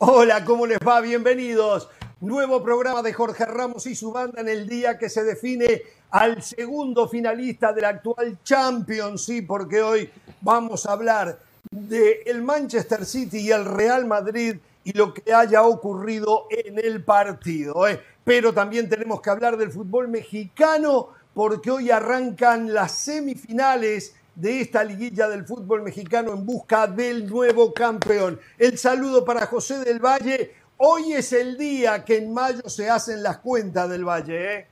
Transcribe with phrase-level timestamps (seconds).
[0.00, 1.00] Hola, ¿cómo les va?
[1.00, 1.88] Bienvenidos.
[2.20, 6.40] Nuevo programa de Jorge Ramos y su banda en el día que se define al
[6.40, 10.08] segundo finalista del actual Champions, sí, porque hoy
[10.40, 15.64] vamos a hablar de el Manchester City y el Real Madrid y lo que haya
[15.64, 17.88] ocurrido en el partido.
[17.88, 18.00] ¿eh?
[18.22, 24.84] Pero también tenemos que hablar del fútbol mexicano porque hoy arrancan las semifinales de esta
[24.84, 28.38] liguilla del fútbol mexicano en busca del nuevo campeón.
[28.56, 30.54] El saludo para José del Valle.
[30.76, 34.54] Hoy es el día que en mayo se hacen las cuentas del Valle.
[34.54, 34.66] ¿eh?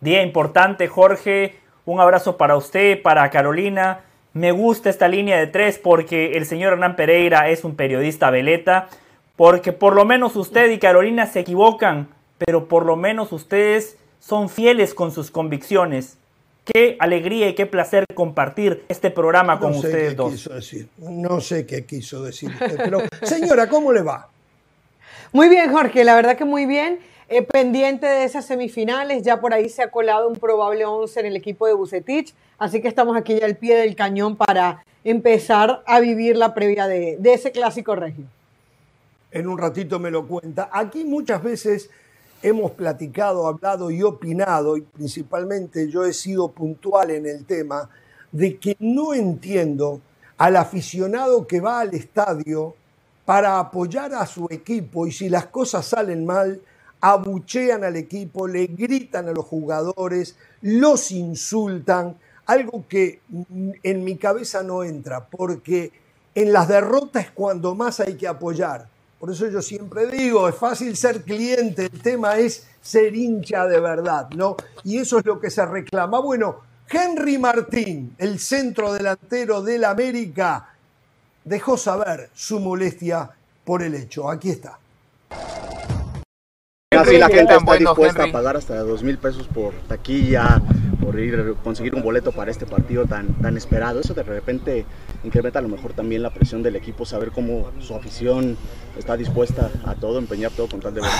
[0.00, 1.60] Día importante, Jorge.
[1.84, 4.00] Un abrazo para usted, para Carolina.
[4.32, 8.88] Me gusta esta línea de tres porque el señor Hernán Pereira es un periodista veleta.
[9.36, 14.48] Porque por lo menos usted y Carolina se equivocan, pero por lo menos ustedes son
[14.48, 16.18] fieles con sus convicciones.
[16.72, 20.32] Qué alegría y qué placer compartir este programa con ustedes dos.
[20.32, 20.88] Quiso decir.
[20.98, 24.28] No sé qué quiso decir usted, pero señora, ¿cómo le va?
[25.32, 26.98] Muy bien, Jorge, la verdad que muy bien.
[27.30, 31.26] Eh, pendiente de esas semifinales, ya por ahí se ha colado un probable 11 en
[31.26, 35.82] el equipo de Bucetich, así que estamos aquí ya al pie del cañón para empezar
[35.86, 38.24] a vivir la previa de, de ese clásico regio.
[39.30, 40.68] En un ratito me lo cuenta.
[40.72, 41.90] Aquí muchas veces
[42.42, 47.88] hemos platicado, hablado y opinado, y principalmente yo he sido puntual en el tema,
[48.30, 50.00] de que no entiendo
[50.36, 52.74] al aficionado que va al estadio
[53.24, 56.60] para apoyar a su equipo y si las cosas salen mal,
[57.00, 62.16] abuchean al equipo, le gritan a los jugadores, los insultan,
[62.46, 63.20] algo que
[63.82, 65.92] en mi cabeza no entra, porque
[66.34, 68.88] en las derrotas es cuando más hay que apoyar
[69.18, 73.80] por eso yo siempre digo, es fácil ser cliente, el tema es ser hincha de
[73.80, 74.56] verdad, ¿no?
[74.84, 76.20] Y eso es lo que se reclama.
[76.20, 80.68] Bueno, Henry Martín, el centro delantero del América,
[81.44, 83.28] dejó saber su molestia
[83.64, 84.30] por el hecho.
[84.30, 84.78] Aquí está.
[86.90, 90.62] Casi la gente está dispuesta a pagar hasta dos mil pesos por taquilla,
[91.08, 93.98] por ir conseguir un boleto para este partido tan, tan esperado.
[93.98, 94.84] Eso de repente
[95.24, 98.58] incrementa a lo mejor también la presión del equipo, saber cómo su afición
[98.98, 101.10] está dispuesta a todo, empeñar todo con tal de ver.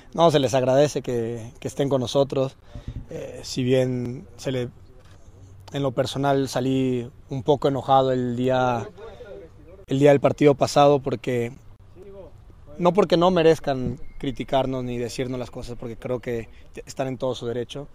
[0.12, 2.58] no, se les agradece que, que estén con nosotros.
[3.08, 4.68] Eh, si bien se le,
[5.72, 8.90] en lo personal salí un poco enojado el día,
[9.86, 11.52] el día del partido pasado porque
[12.76, 16.50] no porque no merezcan criticarnos ni decirnos las cosas, porque creo que
[16.84, 17.88] están en todo su derecho.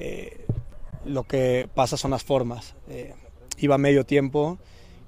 [0.00, 0.46] Eh,
[1.04, 2.74] lo que pasa son las formas.
[2.88, 3.14] Eh,
[3.58, 4.58] iba medio tiempo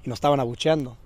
[0.05, 0.99] y nos estaban abucheando.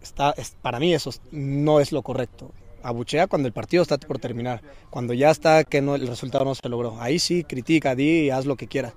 [0.00, 2.52] Está, para mí eso no es lo correcto.
[2.84, 6.54] Abuchea cuando el partido está por terminar, cuando ya está que no, el resultado no
[6.54, 7.00] se logró.
[7.00, 8.94] Ahí sí, critica, di y haz lo que quieras.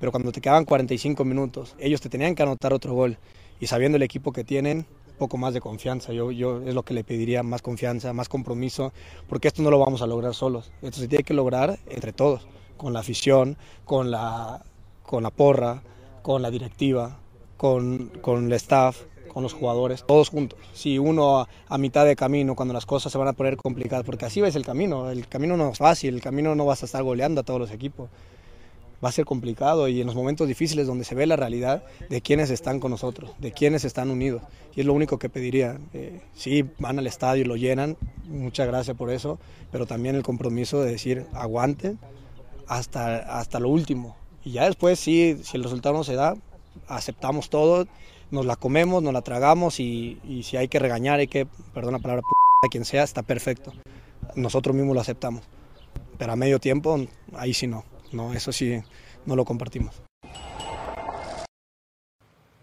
[0.00, 3.18] Pero cuando te quedaban 45 minutos, ellos te tenían que anotar otro gol
[3.60, 4.86] y sabiendo el equipo que tienen,
[5.18, 6.12] poco más de confianza.
[6.12, 8.92] Yo, yo es lo que le pediría, más confianza, más compromiso,
[9.28, 10.72] porque esto no lo vamos a lograr solos.
[10.82, 12.48] Esto se tiene que lograr entre todos,
[12.80, 14.62] con la afición, con la,
[15.02, 15.82] con la porra,
[16.22, 17.18] con la directiva,
[17.58, 20.58] con, con el staff, con los jugadores, todos juntos.
[20.72, 24.24] Si uno a, mitad de camino, cuando las cosas se van a poner complicadas, porque
[24.24, 27.02] así ves el camino, el camino no es fácil, el camino no vas a estar
[27.02, 28.08] goleando a todos los equipos
[29.02, 32.20] va a ser complicado y en los momentos difíciles donde se ve la realidad de
[32.20, 34.42] quienes están con nosotros, de quienes están unidos.
[34.76, 35.78] Y es lo único que pediría.
[35.94, 37.96] Eh, sí, van al estadio y lo llenan,
[38.28, 39.38] muchas gracias por eso,
[39.72, 41.98] pero también el compromiso de decir aguanten
[42.70, 44.16] hasta, hasta lo último.
[44.44, 46.36] Y ya después, sí, si el resultado no se da,
[46.86, 47.86] aceptamos todo,
[48.30, 51.98] nos la comemos, nos la tragamos y, si hay que regañar, hay que, perdón la
[51.98, 52.22] palabra,
[52.64, 53.72] a quien sea, está perfecto.
[54.36, 55.42] Nosotros mismos lo aceptamos.
[56.16, 56.96] Pero a medio tiempo,
[57.34, 57.84] ahí sí no.
[58.12, 58.80] No, eso sí,
[59.26, 60.00] no lo compartimos.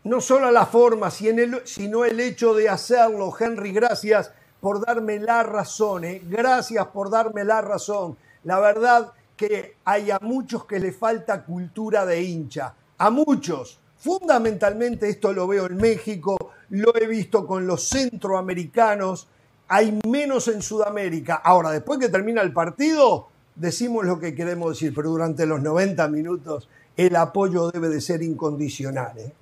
[0.06, 3.34] No solo la forma, sino el hecho de hacerlo.
[3.38, 4.32] Henry, gracias
[4.62, 6.06] por darme la razón.
[6.06, 6.22] ¿eh?
[6.24, 8.18] Gracias por darme la razón.
[8.46, 12.74] La verdad que hay a muchos que le falta cultura de hincha.
[12.98, 13.80] A muchos.
[13.98, 16.38] Fundamentalmente esto lo veo en México,
[16.70, 19.28] lo he visto con los centroamericanos,
[19.68, 21.36] hay menos en Sudamérica.
[21.36, 26.08] Ahora, después que termina el partido, decimos lo que queremos decir, pero durante los 90
[26.10, 29.18] minutos el apoyo debe de ser incondicional.
[29.18, 29.34] ¿eh?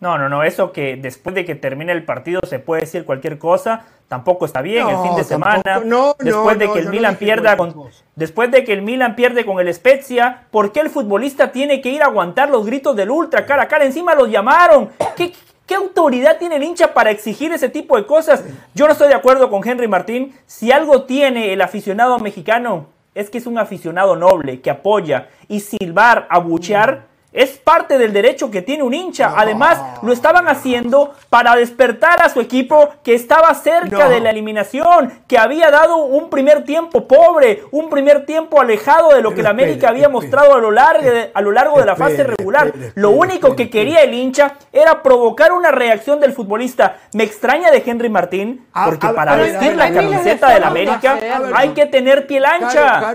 [0.00, 3.38] No, no, no, eso que después de que termine el partido se puede decir cualquier
[3.38, 5.80] cosa, tampoco está bien no, el fin de semana.
[5.84, 7.74] No, después no, de que el Milan pierda con
[8.14, 11.90] después de que el Milan pierde con el Spezia, ¿por qué el futbolista tiene que
[11.90, 13.84] ir a aguantar los gritos del ultra cara a cara?
[13.84, 14.90] Encima los llamaron.
[15.16, 15.32] ¿Qué,
[15.66, 18.44] ¿Qué autoridad tiene el hincha para exigir ese tipo de cosas?
[18.74, 20.34] Yo no estoy de acuerdo con Henry Martín.
[20.46, 25.28] Si algo tiene el aficionado mexicano es que es un aficionado noble, que apoya.
[25.48, 29.34] Y silbar, abuchear, Es parte del derecho que tiene un hincha.
[29.36, 35.12] Además, lo estaban haciendo para despertar a su equipo que estaba cerca de la eliminación,
[35.26, 39.50] que había dado un primer tiempo pobre, un primer tiempo alejado de lo que la
[39.50, 42.72] América había mostrado a lo largo de, a lo largo de la fase regular.
[42.94, 46.96] lo único que quería el hincha era provocar una reacción del futbolista.
[47.12, 51.18] Me extraña de Henry Martín, porque para vestir la camiseta de la América
[51.54, 53.14] hay que tener piel ancha.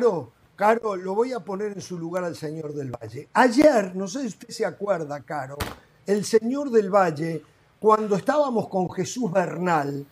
[0.56, 3.28] Caro, lo voy a poner en su lugar al señor del Valle.
[3.34, 5.58] Ayer, no sé si usted se acuerda, Caro,
[6.06, 7.42] el señor del Valle,
[7.80, 10.06] cuando estábamos con Jesús Bernal,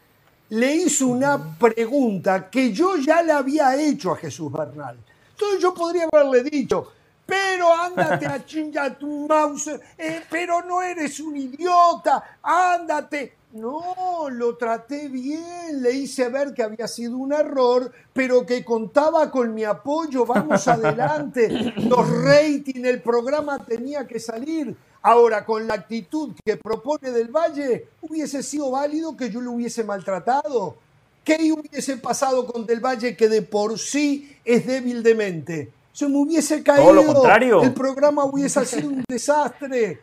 [0.49, 4.97] le hizo una pregunta que yo ya le había hecho a Jesús Bernal.
[5.29, 6.91] Entonces yo podría haberle dicho,
[7.25, 13.40] pero ándate a chingar tu mouse, eh, pero no eres un idiota, ándate.
[13.53, 19.29] No, lo traté bien, le hice ver que había sido un error, pero que contaba
[19.29, 24.75] con mi apoyo, vamos adelante, los ratings, el programa tenía que salir.
[25.03, 29.83] Ahora, con la actitud que propone Del Valle, hubiese sido válido que yo lo hubiese
[29.83, 30.75] maltratado.
[31.23, 35.71] ¿Qué hubiese pasado con Del Valle que de por sí es débil de mente?
[35.91, 36.93] Se me hubiese caído.
[36.93, 37.63] lo contrario.
[37.63, 39.99] El programa hubiese sido un desastre.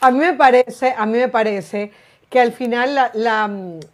[0.00, 1.92] A mí me parece, a mí me parece
[2.28, 3.50] que al final la,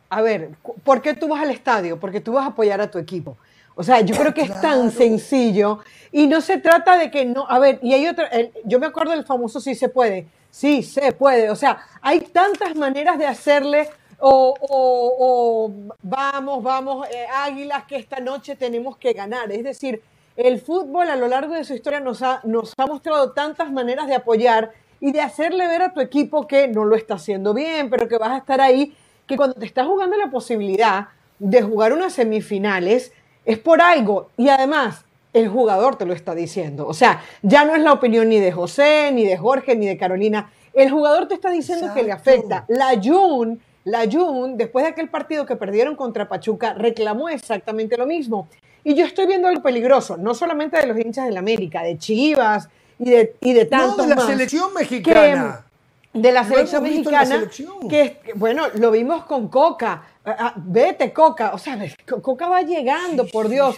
[0.08, 0.50] a ver,
[0.84, 2.00] ¿por qué tú vas al estadio?
[2.00, 3.36] Porque tú vas a apoyar a tu equipo.
[3.74, 5.78] O sea, yo creo que es tan sencillo
[6.10, 8.28] y no se trata de que no, a ver, y hay otra,
[8.64, 12.74] yo me acuerdo del famoso sí se puede, sí se puede, o sea, hay tantas
[12.76, 13.88] maneras de hacerle
[14.24, 15.72] o,
[16.02, 19.50] vamos, vamos, eh, águilas que esta noche tenemos que ganar.
[19.50, 20.00] Es decir,
[20.36, 24.06] el fútbol a lo largo de su historia nos ha, nos ha mostrado tantas maneras
[24.06, 24.70] de apoyar
[25.02, 28.18] y de hacerle ver a tu equipo que no lo está haciendo bien, pero que
[28.18, 28.94] vas a estar ahí,
[29.26, 31.08] que cuando te estás jugando la posibilidad
[31.40, 33.12] de jugar unas semifinales,
[33.44, 34.28] es por algo.
[34.36, 36.86] Y además, el jugador te lo está diciendo.
[36.86, 39.98] O sea, ya no es la opinión ni de José, ni de Jorge, ni de
[39.98, 40.52] Carolina.
[40.72, 42.64] El jugador te está diciendo que le afecta.
[42.68, 48.06] La Jun, la Jun, después de aquel partido que perdieron contra Pachuca, reclamó exactamente lo
[48.06, 48.46] mismo.
[48.84, 52.68] Y yo estoy viendo algo peligroso, no solamente de los hinchas del América, de Chivas
[53.02, 55.64] y de, y de tantos no, de la selección mexicana.
[56.12, 57.50] de la selección mexicana,
[57.88, 60.04] que bueno, lo vimos con Coca.
[60.24, 61.52] Ah, ah, vete, Coca.
[61.52, 61.76] O sea,
[62.06, 63.76] Coca va llegando, por Dios.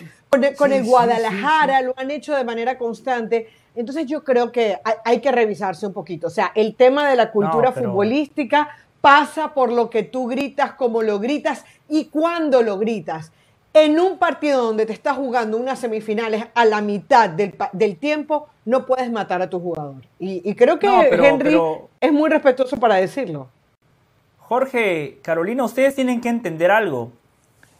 [0.59, 3.49] con el, Guadalajara lo han hecho de manera constante.
[3.75, 6.27] Entonces yo creo que hay, que revisarse un poquito.
[6.27, 8.69] O sea, el tema de la cultura futbolística
[9.00, 13.32] pasa por lo que tú gritas, cómo lo gritas y cuándo lo gritas
[13.75, 18.87] en un partido donde te estás jugando unas semifinales a la mitad del, tiempo, no
[18.87, 19.97] puedes matar a tu jugador.
[20.21, 21.59] Y, creo que Henry
[22.00, 23.49] es muy respetuoso para decirlo.
[24.38, 27.11] Jorge, Carolina, ustedes tienen que entender algo.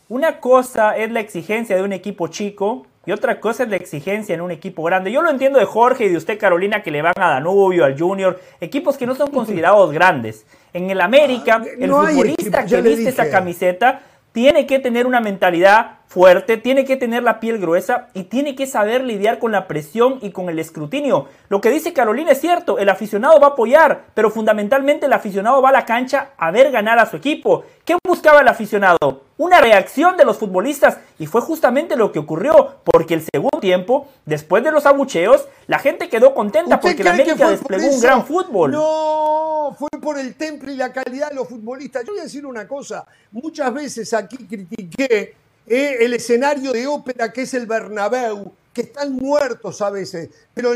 [0.09, 4.35] Una cosa es la exigencia de un equipo chico y otra cosa es la exigencia
[4.35, 5.13] en un equipo grande.
[5.13, 7.99] Yo lo entiendo de Jorge y de usted, Carolina, que le van a Danubio, al
[7.99, 10.45] Junior, equipos que no son considerados grandes.
[10.73, 14.01] En el América, ah, el futbolista que viste esa camiseta
[14.35, 18.69] tiene que tener una mentalidad fuerte, tiene que tener la piel gruesa y tiene que
[18.69, 21.27] saber lidiar con la presión y con el escrutinio.
[21.49, 25.61] Lo que dice Carolina es cierto, el aficionado va a apoyar, pero fundamentalmente el aficionado
[25.61, 27.65] va a la cancha a ver ganar a su equipo.
[27.85, 29.23] ¿Qué buscaba el aficionado?
[29.37, 34.07] Una reacción de los futbolistas y fue justamente lo que ocurrió, porque el segundo tiempo,
[34.25, 38.71] después de los abucheos, la gente quedó contenta porque la América desplegó un gran fútbol.
[38.71, 42.05] No, fue por el temple y la calidad de los futbolistas.
[42.05, 47.33] Yo voy a decir una cosa, muchas veces aquí critiqué eh, el escenario de ópera
[47.33, 50.73] que es el Bernabéu, que están muertos a veces, pero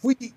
[0.00, 0.34] fui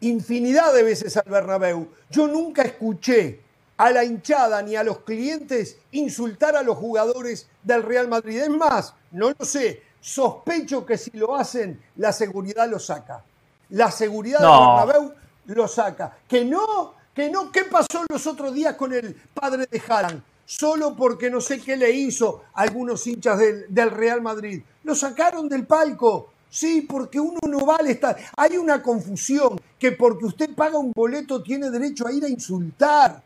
[0.00, 1.88] infinidad de veces al Bernabéu.
[2.10, 3.40] Yo nunca escuché
[3.76, 8.42] a la hinchada ni a los clientes insultar a los jugadores del Real Madrid.
[8.42, 13.22] Es más, no lo sé, sospecho que si lo hacen, la seguridad lo saca.
[13.70, 15.14] La seguridad del Bernabéu
[15.46, 16.18] lo saca.
[16.26, 20.22] Que no, que no, ¿qué pasó los otros días con el padre de Haaland?
[20.48, 24.62] Solo porque no sé qué le hizo a algunos hinchas del, Real Madrid.
[24.82, 26.30] Lo sacaron del palco.
[26.48, 28.16] Sí, porque uno no vale estar.
[28.34, 33.20] Hay una confusión que porque usted paga un boleto tiene derecho a ir a insultar.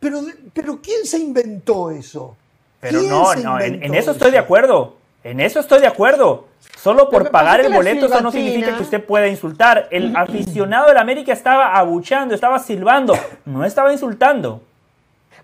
[0.00, 0.22] Pero,
[0.54, 2.34] pero ¿quién se inventó eso?
[2.80, 4.96] Pero no, no, en, eso estoy de acuerdo.
[5.22, 6.48] En eso estoy de acuerdo.
[6.78, 9.88] Solo por pagar el boleto eso no significa que usted pueda insultar.
[9.90, 13.14] El aficionado del América estaba abuchando, estaba silbando,
[13.44, 14.62] no estaba insultando.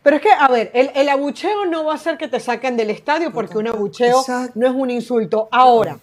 [0.03, 2.91] Pero es que, a ver, el, abucheo no va a hacer que te saquen del
[2.91, 4.23] estadio porque un abucheo
[4.55, 5.49] no es un insulto.
[5.51, 5.99] Ahora,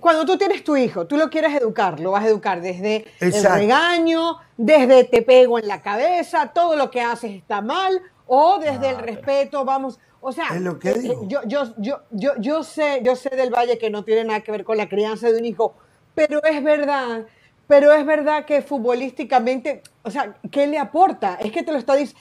[0.00, 3.44] cuando tú tienes tu hijo, tú lo quieres educar, lo vas a educar desde el
[3.44, 8.90] regaño, desde te pego en la cabeza, todo lo que haces está mal, o desde
[8.90, 9.98] el respeto, vamos.
[10.20, 13.50] O sea, es lo que eh, Yo, yo, yo, yo, yo, sé, yo sé del
[13.50, 15.74] Valle que no tiene nada que ver con la crianza de un hijo,
[16.14, 17.24] pero es verdad
[17.68, 21.34] pero es verdad que futbolísticamente, o sea, ¿qué le aporta?
[21.34, 22.20] Es que te lo está diciendo,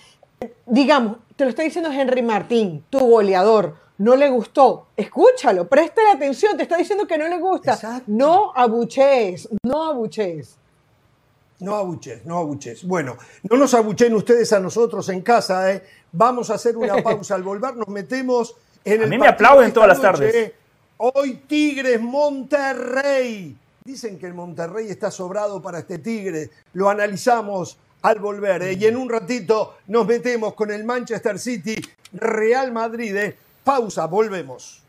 [0.65, 6.55] digamos, te lo está diciendo Henry Martín, tu goleador, no le gustó, escúchalo, la atención,
[6.55, 8.03] te está diciendo que no le gusta.
[8.07, 10.57] No abuchees, no abuchees.
[11.59, 12.83] No abuches, no abuches.
[12.85, 13.17] Bueno,
[13.49, 15.83] no nos abuchen ustedes a nosotros en casa, ¿eh?
[16.11, 17.33] Vamos a hacer una pausa.
[17.33, 19.07] Al volver nos metemos en el.
[19.07, 20.51] A mí me aplauden todas las tardes.
[20.97, 23.57] Hoy Tigres Monterrey.
[23.83, 26.51] Dicen que el Monterrey está sobrado para este Tigre.
[26.73, 28.63] Lo analizamos al volver.
[28.63, 28.73] ¿eh?
[28.73, 31.75] Y en un ratito nos metemos con el Manchester City
[32.13, 33.15] Real Madrid.
[33.15, 33.37] ¿eh?
[33.63, 34.81] Pausa, volvemos.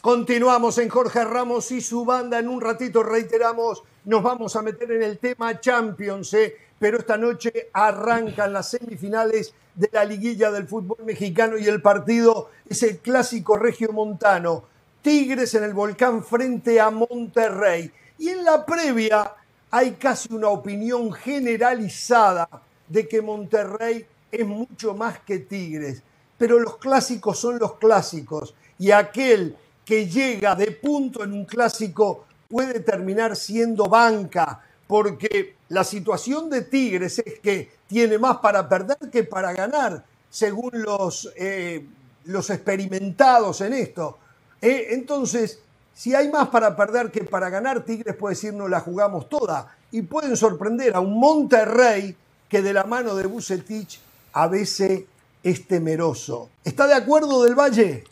[0.00, 2.38] Continuamos en Jorge Ramos y su banda.
[2.38, 6.56] En un ratito reiteramos, nos vamos a meter en el tema Champions, ¿eh?
[6.78, 12.50] pero esta noche arrancan las semifinales de la liguilla del fútbol mexicano y el partido
[12.68, 14.64] es el clásico regio montano.
[15.02, 17.90] Tigres en el volcán frente a Monterrey.
[18.20, 19.34] Y en la previa
[19.70, 22.46] hay casi una opinión generalizada
[22.86, 26.02] de que Monterrey es mucho más que Tigres.
[26.36, 32.26] Pero los clásicos son los clásicos y aquel que llega de punto en un clásico
[32.50, 38.98] puede terminar siendo banca, porque la situación de Tigres es que tiene más para perder
[39.10, 41.86] que para ganar, según los, eh,
[42.24, 44.18] los experimentados en esto.
[44.60, 45.60] Eh, entonces,
[46.00, 49.76] si hay más para perder que para ganar, Tigres puede decir no la jugamos toda
[49.90, 52.16] y pueden sorprender a un Monterrey
[52.48, 54.00] que de la mano de Bucetich
[54.32, 55.02] a veces
[55.42, 56.48] es temeroso.
[56.64, 58.04] ¿Está de acuerdo del Valle?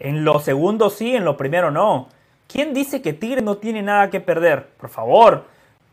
[0.00, 2.08] En lo segundo sí, en lo primero no.
[2.48, 4.66] ¿Quién dice que Tigre no tiene nada que perder?
[4.80, 5.44] Por favor.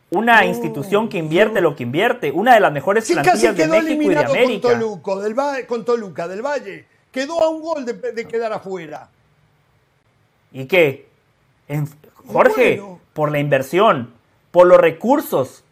[0.09, 4.09] Una institución que invierte lo que invierte, una de las mejores plantillas de México y
[4.09, 4.69] de América.
[5.03, 6.87] Con, del con Toluca del Valle.
[7.11, 9.11] Quedó a un gol de, quedar afuera.
[10.55, 11.05] ¿Y qué?
[12.31, 12.81] Jorge,
[13.11, 14.13] por la inversión,
[14.51, 15.65] por los recursos,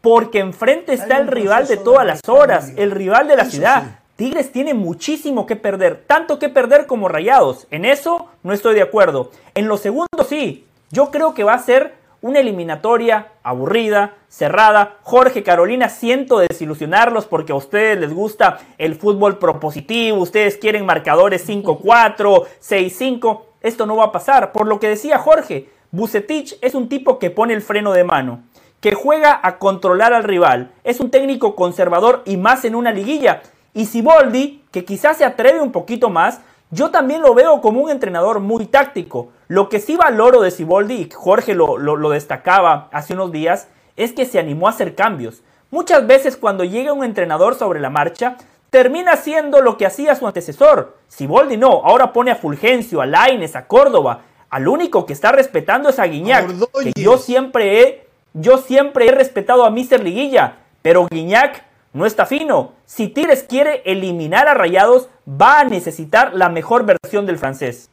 [0.00, 3.98] porque enfrente está el rival de todas las horas, el rival de la ciudad.
[4.16, 7.66] Tigres tiene muchísimo que perder, tanto que perder como Rayados.
[7.70, 9.30] En eso no estoy de acuerdo.
[9.54, 14.96] En lo segundo sí, yo creo que va a ser una eliminatoria aburrida, cerrada.
[15.02, 21.46] Jorge, Carolina, siento desilusionarlos porque a ustedes les gusta el fútbol propositivo, ustedes quieren marcadores
[21.50, 23.51] 5-4, 6-5.
[23.62, 24.52] Esto no va a pasar.
[24.52, 28.42] Por lo que decía Jorge, Bucetich es un tipo que pone el freno de mano,
[28.80, 30.72] que juega a controlar al rival.
[30.84, 33.42] Es un técnico conservador y más en una liguilla.
[33.74, 36.40] Y Siboldi, que quizás se atreve un poquito más,
[36.70, 39.28] yo también lo veo como un entrenador muy táctico.
[39.46, 44.12] Lo que sí valoro de Siboldi, y Jorge lo, lo, destacaba hace unos días, es
[44.12, 45.42] que se animó a hacer cambios.
[45.70, 48.38] Muchas veces cuando llega un entrenador sobre la marcha,
[48.72, 50.96] termina haciendo lo que hacía su antecesor.
[51.06, 54.22] Siboldi no, ahora pone a Fulgencio, a Laines, a Córdoba.
[54.48, 56.48] Al único que está respetando es a Guiñac,
[56.82, 62.24] que yo siempre he, yo siempre he respetado a Mister Liguilla, pero Guiñac no está
[62.24, 62.72] fino.
[62.86, 67.90] Si Tigres quiere eliminar a Rayados, va a necesitar la mejor versión del francés.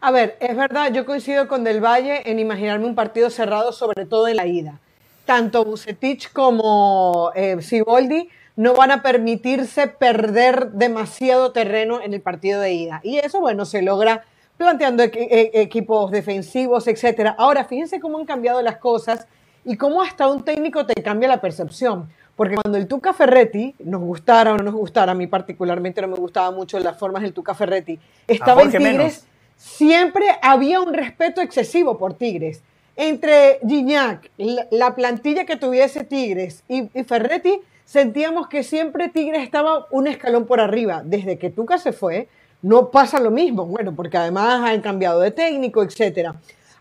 [0.00, 4.04] A ver, es verdad, yo coincido con Del Valle en imaginarme un partido cerrado, sobre
[4.04, 4.80] todo en la ida.
[5.26, 12.60] Tanto Bucetich como eh, Siboldi no van a permitirse perder demasiado terreno en el partido
[12.60, 13.00] de ida.
[13.02, 14.24] Y eso, bueno, se logra
[14.56, 17.34] planteando e-, equipos defensivos, etc.
[17.38, 19.26] Ahora, fíjense cómo han cambiado las cosas
[19.64, 22.08] y cómo hasta un técnico te cambia la percepción.
[22.36, 26.08] Porque cuando el Tuca Ferretti, nos gustara o no nos gustara, a mí particularmente no
[26.08, 31.40] me gustaba mucho las formas del Tuca Ferretti, estaba en Tigres, siempre había un respeto
[31.40, 32.62] excesivo por Tigres.
[32.94, 34.30] Entre Gignac,
[34.70, 40.60] la, plantilla que tuviese Tigres y, Ferretti, sentíamos que siempre Tigres estaba un escalón por
[40.60, 41.00] arriba.
[41.02, 42.28] Desde que Tuca se fue,
[42.60, 43.64] no pasa lo mismo.
[43.64, 46.32] Bueno, porque además han cambiado de técnico, etc.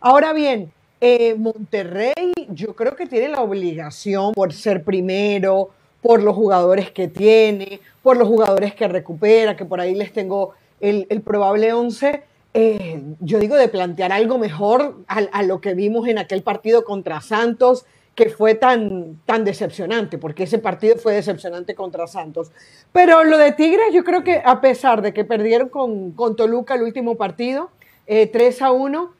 [0.02, 5.70] Ahora bien, eh, Monterrey, yo creo que tiene la obligación por ser primero,
[6.02, 10.54] por los jugadores que tiene, por los jugadores que recupera, que por ahí les tengo
[10.80, 12.24] el, probable 11.
[12.54, 17.22] Eh, yo digo de plantear algo mejor a, lo que vimos en aquel partido contra
[17.22, 17.86] Santos,
[18.16, 22.52] que fue tan, tan decepcionante, porque ese partido fue decepcionante contra Santos.
[22.92, 26.76] Pero lo de Tigres, yo creo que a pesar de que perdieron con, con Toluca
[26.76, 27.72] el último partido,
[28.08, 29.14] 3 eh, a 1,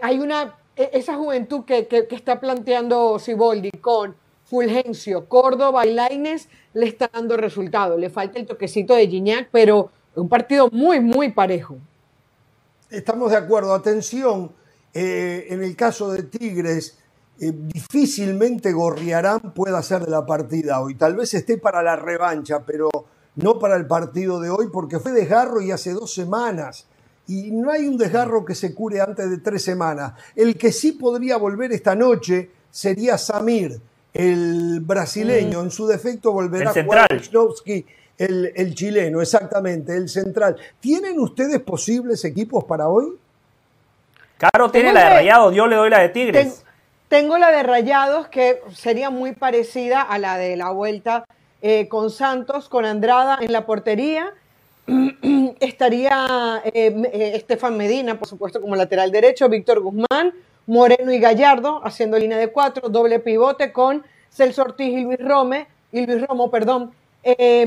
[0.00, 6.86] hay una e-, esa juventud que, está planteando Siboldi con Fulgencio, Córdoba y Laines le
[6.86, 7.96] está dando resultado.
[7.98, 11.78] Le falta el toquecito de Gignac, pero un partido muy, muy parejo.
[12.90, 13.74] Estamos de acuerdo.
[13.74, 14.52] Atención,
[14.92, 16.98] eh, en el caso de Tigres,
[17.42, 20.94] eh, difícilmente Gorriarán pueda ser de la partida hoy.
[20.94, 22.88] Tal vez esté para la revancha, pero
[23.36, 26.86] no para el partido de hoy, porque fue de Garro y hace dos semanas
[27.26, 30.12] y no hay un desgarro que se cure antes de tres semanas.
[30.34, 33.80] El que sí podría volver esta noche sería Samir,
[34.12, 35.60] el brasileño.
[35.60, 35.64] Mm.
[35.64, 37.08] En su defecto volverá a jugar
[38.18, 40.56] el, el chileno, exactamente, el central.
[40.80, 43.16] ¿Tienen ustedes posibles equipos para hoy?
[44.38, 46.61] Caro tiene la de Rayados, yo le doy la de Tigres.
[47.12, 51.26] Tengo la de Rayados, que sería muy parecida a la de la vuelta
[51.60, 54.32] eh, con Santos, con Andrada en la portería.
[55.60, 56.72] Estaría eh,
[57.12, 60.32] eh, Estefan Medina, por supuesto, como lateral derecho, Víctor Guzmán,
[60.66, 65.66] Moreno y Gallardo, haciendo línea de cuatro, doble pivote con Celso Ortiz y Luis Rome,
[65.92, 66.92] y Luis Romo, perdón,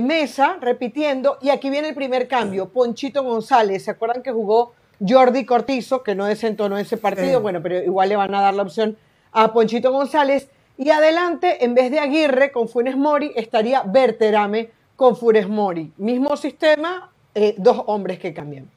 [0.01, 4.73] Mesa, repitiendo, y aquí viene el primer cambio, Ponchito González, ¿se acuerdan que jugó
[5.07, 8.63] Jordi Cortizo, que no desentonó ese partido, bueno, pero igual le van a dar la
[8.63, 8.97] opción
[9.35, 10.49] a Ponchito González.
[10.77, 15.91] Y adelante, en vez de Aguirre con Funes Mori, estaría Berterame con Funes Mori.
[15.97, 18.69] Mismo sistema, eh, dos hombres que cambian.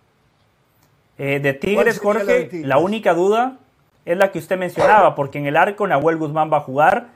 [1.16, 3.56] Eh, de Tigres, Jorge, la, única duda
[4.04, 7.08] es la que usted mencionaba, porque en el arco Nahuel Guzmán va a jugar.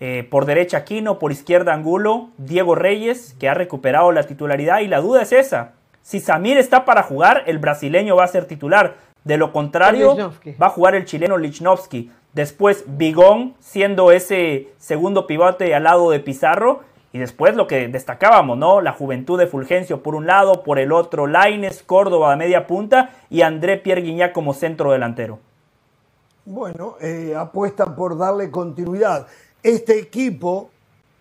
[0.00, 4.80] Eh, por derecha Aquino, por izquierda Angulo, Diego Reyes, que ha recuperado la titularidad.
[4.80, 8.46] Y la duda es esa, si Samir está para jugar, el brasileño va a ser
[8.46, 8.96] titular.
[9.24, 12.10] De lo contrario, va a jugar el chileno Lichnowsky.
[12.32, 16.82] Después Bigón siendo ese segundo pivote al lado de Pizarro.
[17.10, 18.82] Y después lo que destacábamos, ¿no?
[18.82, 23.10] La juventud de Fulgencio por un lado, por el otro Laines, Córdoba a media punta
[23.30, 25.38] y André Pierre Guignac como centro delantero.
[26.44, 29.26] Bueno, eh, apuesta por darle continuidad.
[29.62, 30.70] Este equipo,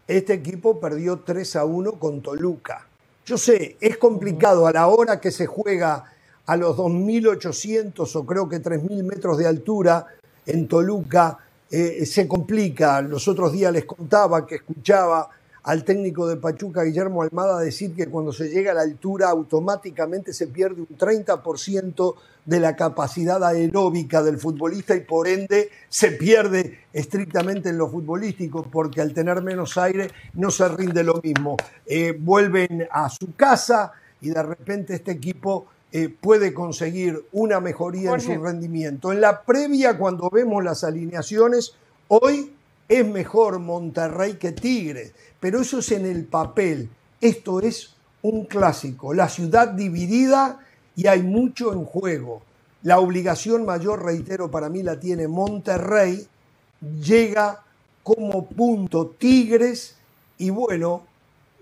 [0.08, 2.86] este equipo perdió 3 a 1 con Toluca.
[3.26, 6.06] Yo sé, es complicado a la hora que se juega
[6.46, 10.06] a los 2.800 o creo que 3.000 metros de altura
[10.48, 11.38] en Toluca,
[11.70, 13.02] eh, se complica.
[13.02, 15.30] Los otros días les contaba que escuchaba
[15.68, 20.32] al técnico de Pachuca, Guillermo Almada, decir que cuando se llega a la altura automáticamente
[20.32, 26.80] se pierde un 30% de la capacidad aeróbica del futbolista y por ende se pierde
[26.94, 31.58] estrictamente en lo futbolístico porque al tener menos aire no se rinde lo mismo.
[31.86, 33.92] Eh, vuelven a su casa
[34.22, 39.12] y de repente este equipo eh, puede conseguir una mejoría en su rendimiento.
[39.12, 41.76] En la previa, cuando vemos las alineaciones,
[42.10, 42.52] hoy
[42.90, 46.90] es mejor Monterrey que Tigre, pero eso es en el papel.
[47.22, 50.60] Esto es un clásico, la ciudad dividida
[50.96, 52.42] y hay mucho en juego.
[52.84, 56.28] La obligación mayor, reitero, para mí la tiene Monterrey,
[57.02, 57.64] llega
[58.04, 59.96] como punto Tigres
[60.38, 61.04] y bueno,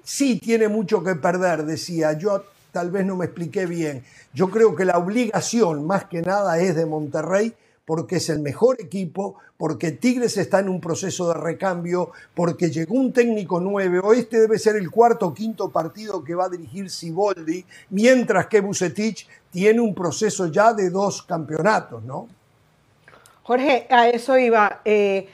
[0.03, 2.13] sí tiene mucho que perder, decía.
[2.13, 2.43] Yo
[2.75, 4.03] tal vez no me expliqué bien.
[4.33, 7.53] Yo creo que la obligación más que nada es de Monterrey
[7.85, 12.95] porque es el mejor equipo, porque Tigres está en un proceso de recambio, porque llegó
[12.95, 14.11] un técnico nuevo.
[14.11, 18.59] Este debe ser el cuarto o quinto partido que va a dirigir Siboldi, mientras que
[18.59, 22.27] Bucetich tiene un proceso ya de dos campeonatos, ¿no?
[23.43, 24.81] Jorge, a eso iba.
[24.83, 25.29] Eh,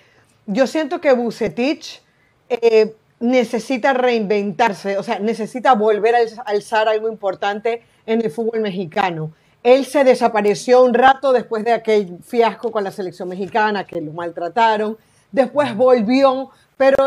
[0.46, 2.04] yo siento que Bucetich
[2.50, 9.32] eh, necesita reinventarse, o sea, necesita volver a alzar algo importante en el fútbol mexicano.
[9.64, 14.12] Él se desapareció un rato después de aquel fiasco con la selección mexicana, que lo
[14.12, 14.98] maltrataron.
[15.32, 16.98] Después volvió, pero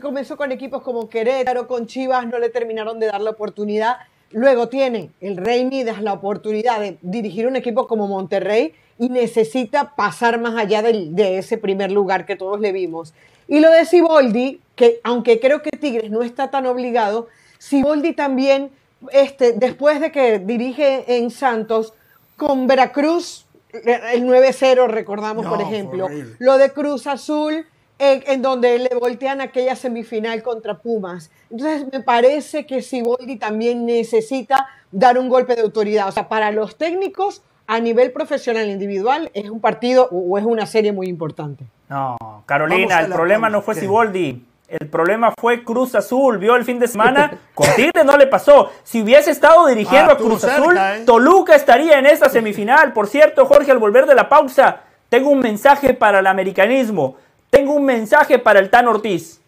[0.00, 3.96] comenzó con equipos como Querétaro, con Chivas, no le terminaron de dar la oportunidad.
[4.30, 9.96] Luego tiene el Rey Midas la oportunidad de dirigir un equipo como Monterrey y necesita
[9.96, 13.12] pasar más allá de, de ese primer lugar que todos le vimos.
[13.48, 17.28] Y lo de Siboldi, que aunque creo que Tigres no está tan obligado,
[17.58, 18.70] Siboldi también,
[19.12, 21.94] este, después de que dirige en Santos,
[22.36, 26.08] con Veracruz, el 9-0, recordamos, por ejemplo.
[26.38, 27.66] Lo de Cruz Azul,
[27.98, 31.30] en, donde le voltean aquella semifinal contra Pumas.
[31.50, 36.08] Entonces, me parece que Siboldi también necesita dar un golpe de autoridad.
[36.08, 40.66] O sea, para los técnicos, a nivel profesional individual, es un partido o es una
[40.66, 41.64] serie muy importante.
[41.88, 44.44] No, Carolina, el problema no fue Siboldi.
[44.66, 46.38] El problema fue Cruz Azul.
[46.38, 47.38] Vio el fin de semana.
[47.54, 48.72] Con Tigre no le pasó.
[48.82, 51.02] Si hubiese estado dirigiendo ah, a Cruz Azul, ¿eh?
[51.04, 52.92] Toluca estaría en esta semifinal.
[52.92, 57.16] Por cierto, Jorge, al volver de la pausa, tengo un mensaje para el americanismo.
[57.50, 59.40] Tengo un mensaje para el Tan Ortiz.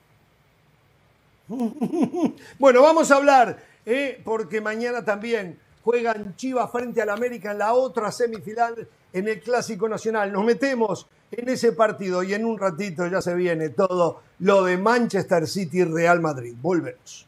[2.59, 4.20] bueno, vamos a hablar, ¿eh?
[4.24, 9.88] porque mañana también juegan Chivas frente al América en la otra semifinal en el Clásico
[9.88, 10.33] Nacional.
[10.33, 14.79] Nos metemos en ese partido y en un ratito ya se viene todo lo de
[14.79, 16.57] Manchester City Real Madrid.
[16.61, 17.25] Volvemos.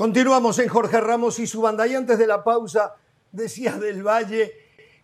[0.00, 2.94] Continuamos en Jorge Ramos y su banda y antes de la pausa
[3.32, 4.50] decía del Valle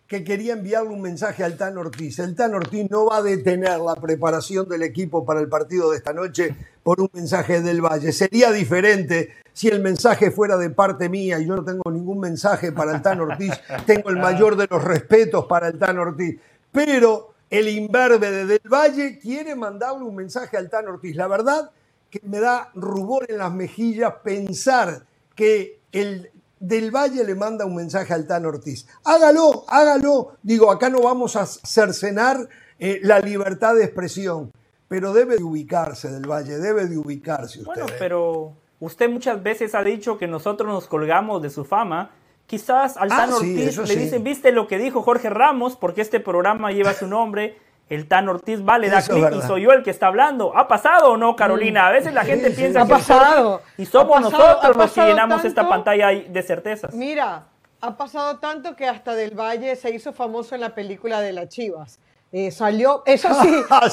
[0.07, 2.17] que quería enviarle un mensaje al Tan Ortiz.
[2.17, 5.97] El Tan Ortiz no va a detener la preparación del equipo para el partido de
[5.97, 8.11] esta noche por un mensaje del Valle.
[8.11, 12.71] Sería diferente si el mensaje fuera de parte mía y yo no tengo ningún mensaje
[12.71, 13.53] para el Tan Ortiz.
[13.85, 16.39] Tengo el mayor de los respetos para el Tan Ortiz.
[16.71, 21.15] Pero el imberbe de Del Valle quiere mandarle un mensaje al Tan Ortiz.
[21.15, 21.69] La verdad
[22.09, 27.75] que me da rubor en las mejillas pensar que el del Valle le manda un
[27.75, 28.87] mensaje al Tan Ortiz.
[29.03, 30.37] Hágalo, hágalo.
[30.41, 34.51] Digo, acá no vamos a cercenar eh, la libertad de expresión,
[34.87, 37.65] pero debe de ubicarse del Valle, debe de ubicarse usted.
[37.65, 42.11] Bueno, pero usted muchas veces ha dicho que nosotros nos colgamos de su fama.
[42.47, 46.19] Quizás al ah, Tan Ortiz le dicen, viste lo que dijo Jorge Ramos, porque este
[46.19, 47.57] programa lleva su nombre
[47.89, 50.57] el Tan Ortiz va, le da clic y soy yo el que está hablando.
[50.57, 51.87] ¿Ha pasado o no, Carolina?
[51.87, 53.61] A veces la gente piensa que pasado.
[53.77, 56.93] y somos nosotros los que llenamos esta pantalla de certezas.
[56.93, 57.45] Mira,
[57.79, 61.49] ha pasado tanto que hasta Del Valle se hizo famoso en la película de las
[61.49, 61.99] Chivas.
[62.31, 63.87] Eh, salió, eso sí, ah,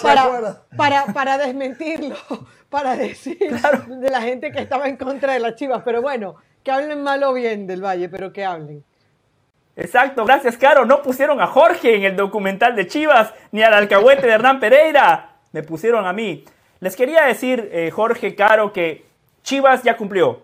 [0.76, 2.16] para, para, desmentirlo,
[2.68, 5.82] para decir de la gente que estaba en contra de las Chivas.
[5.84, 8.84] Pero bueno, que hablen mal o bien del Valle, pero que hablen.
[9.76, 10.84] Exacto, gracias Caro.
[10.84, 15.36] No pusieron a Jorge en el documental de Chivas, ni al alcahuete de Hernán Pereira.
[15.52, 16.44] Me pusieron a mí.
[16.80, 19.04] Les quería decir, eh, Jorge, Caro, que
[19.42, 20.42] Chivas ya cumplió.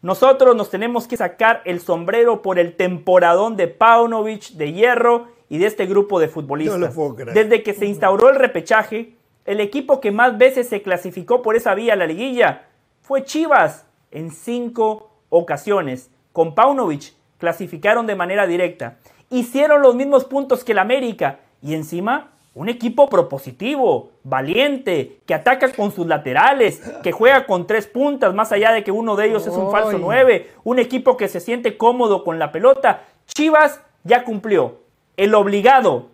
[0.00, 5.58] Nosotros nos tenemos que sacar el sombrero por el temporadón de Paunovic, de Hierro y
[5.58, 6.94] de este grupo de futbolistas.
[7.34, 11.74] Desde que se instauró el repechaje, el equipo que más veces se clasificó por esa
[11.74, 12.66] vía a la liguilla
[13.02, 16.10] fue Chivas en cinco ocasiones.
[16.32, 18.98] Con Paunovic clasificaron de manera directa.
[19.30, 25.70] Hicieron los mismos puntos que el América y encima un equipo propositivo, valiente, que ataca
[25.72, 29.46] con sus laterales, que juega con tres puntas, más allá de que uno de ellos
[29.46, 33.04] es un falso nueve, un equipo que se siente cómodo con la pelota.
[33.28, 34.80] Chivas ya cumplió.
[35.16, 36.08] El obligado,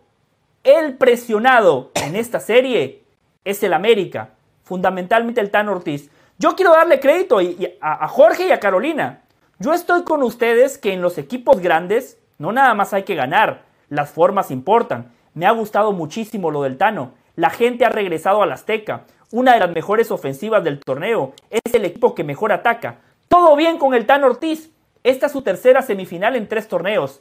[0.64, 3.04] el presionado en esta serie
[3.46, 4.30] es el América,
[4.64, 6.10] fundamentalmente el Tan Ortiz.
[6.36, 7.38] Yo quiero darle crédito
[7.80, 9.22] a Jorge y a Carolina.
[9.58, 13.62] Yo estoy con ustedes que en los equipos grandes no nada más hay que ganar,
[13.88, 15.12] las formas importan.
[15.34, 17.12] Me ha gustado muchísimo lo del Tano.
[17.36, 19.04] La gente ha regresado al Azteca.
[19.30, 21.34] Una de las mejores ofensivas del torneo.
[21.50, 22.98] Es el equipo que mejor ataca.
[23.28, 24.70] Todo bien con el Tano Ortiz.
[25.04, 27.20] Esta es su tercera semifinal en tres torneos.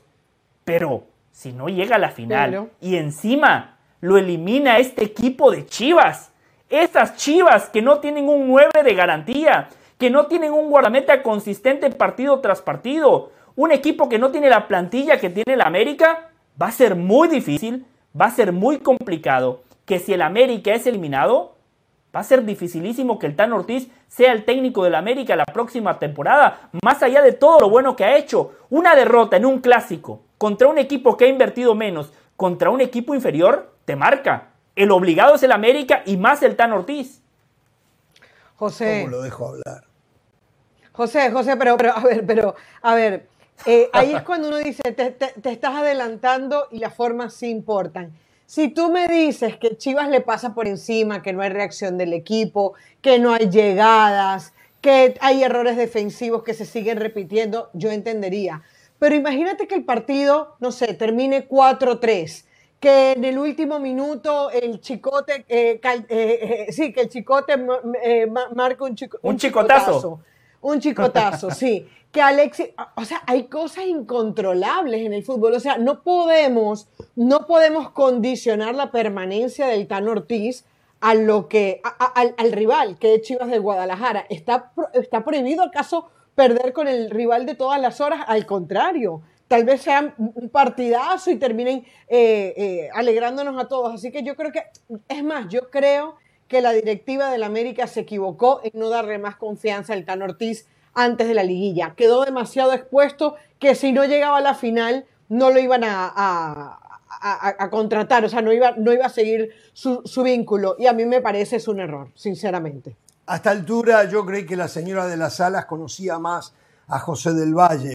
[0.63, 6.31] Pero si no llega a la final y encima lo elimina este equipo de Chivas.
[6.69, 9.69] Estas Chivas que no tienen un 9 de garantía,
[10.03, 14.67] que no tienen un guardameta consistente partido tras partido, un equipo que no tiene la
[14.67, 17.85] plantilla que tiene el América, va a ser muy difícil,
[18.19, 21.55] va a ser muy complicado, que si el América es eliminado,
[22.13, 25.97] va a ser dificilísimo que el Tan Ortiz sea el técnico del América la próxima
[25.99, 28.51] temporada, más allá de todo lo bueno que ha hecho.
[28.69, 33.15] Una derrota en un clásico contra un equipo que ha invertido menos, contra un equipo
[33.15, 34.49] inferior, te marca.
[34.75, 37.21] El obligado es el América y más el Tan Ortiz.
[38.57, 39.03] José.
[39.05, 39.92] ¿Cómo lo dejo hablar?
[40.93, 43.25] José, José, pero, pero a ver, pero, a ver,
[43.65, 45.15] eh, ahí es cuando uno dice, te,
[45.49, 48.13] estás adelantando y las formas sí importan.
[48.45, 52.13] Si tú me dices que Chivas le pasa por encima, que no hay reacción del
[52.13, 58.61] equipo, que no hay llegadas, que hay errores defensivos que se siguen repitiendo, yo entendería.
[58.99, 62.45] Pero imagínate que el partido, no sé, termine 4-3,
[62.79, 65.79] que en el último minuto el chicote, eh,
[66.09, 70.21] eh, sí, que el chicote marca un, un, chicotazo
[70.63, 71.87] un chicotazo, sí.
[72.11, 75.53] Que Alexis, o sea, hay cosas incontrolables en el fútbol.
[75.53, 80.65] O sea, no podemos, no podemos condicionar la permanencia del Tan Ortiz
[81.01, 81.81] a lo que,
[82.15, 84.25] al, rival, que es Chivas de Guadalajara.
[84.29, 88.23] ¿Está, ¿Está prohibido acaso perder con el rival de todas las horas?
[88.27, 93.95] Al contrario, tal vez sea un partidazo y terminen eh, eh, alegrándonos a todos.
[93.95, 94.63] Así que yo creo que,
[95.09, 96.15] es más, yo creo
[96.53, 100.67] que la directiva del América se equivocó en no darle más confianza al Tan Ortiz
[100.93, 101.95] antes de la liguilla.
[101.95, 106.79] Quedó demasiado expuesto que si no llegaba a la final no lo iban a,
[107.71, 110.75] contratar, o sea, no iba, no iba a seguir su, vínculo.
[110.77, 112.95] Y a mí me parece es un error, sinceramente.
[113.25, 116.53] A esta altura yo creí que la señora de las Salas conocía más
[116.87, 117.93] a José del Valle.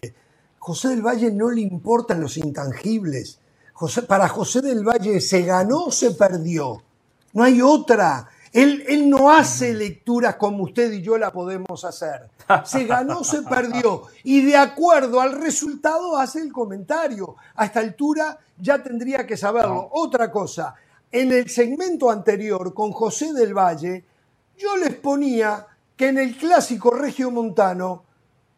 [0.57, 3.39] José del Valle no le importan los intangibles.
[3.71, 6.83] José, para José del Valle se ganó o se perdió.
[7.31, 8.27] No hay otra.
[8.51, 12.29] Él, no hace lecturas como usted y yo la podemos hacer.
[12.65, 14.03] Se ganó, se perdió.
[14.23, 17.35] Y de acuerdo al resultado hace el comentario.
[17.55, 19.89] A esta altura ya tendría que saberlo.
[19.93, 20.73] Otra cosa,
[21.11, 24.03] en el segmento anterior con José del Valle,
[24.57, 28.03] yo les ponía que en el clásico regiomontano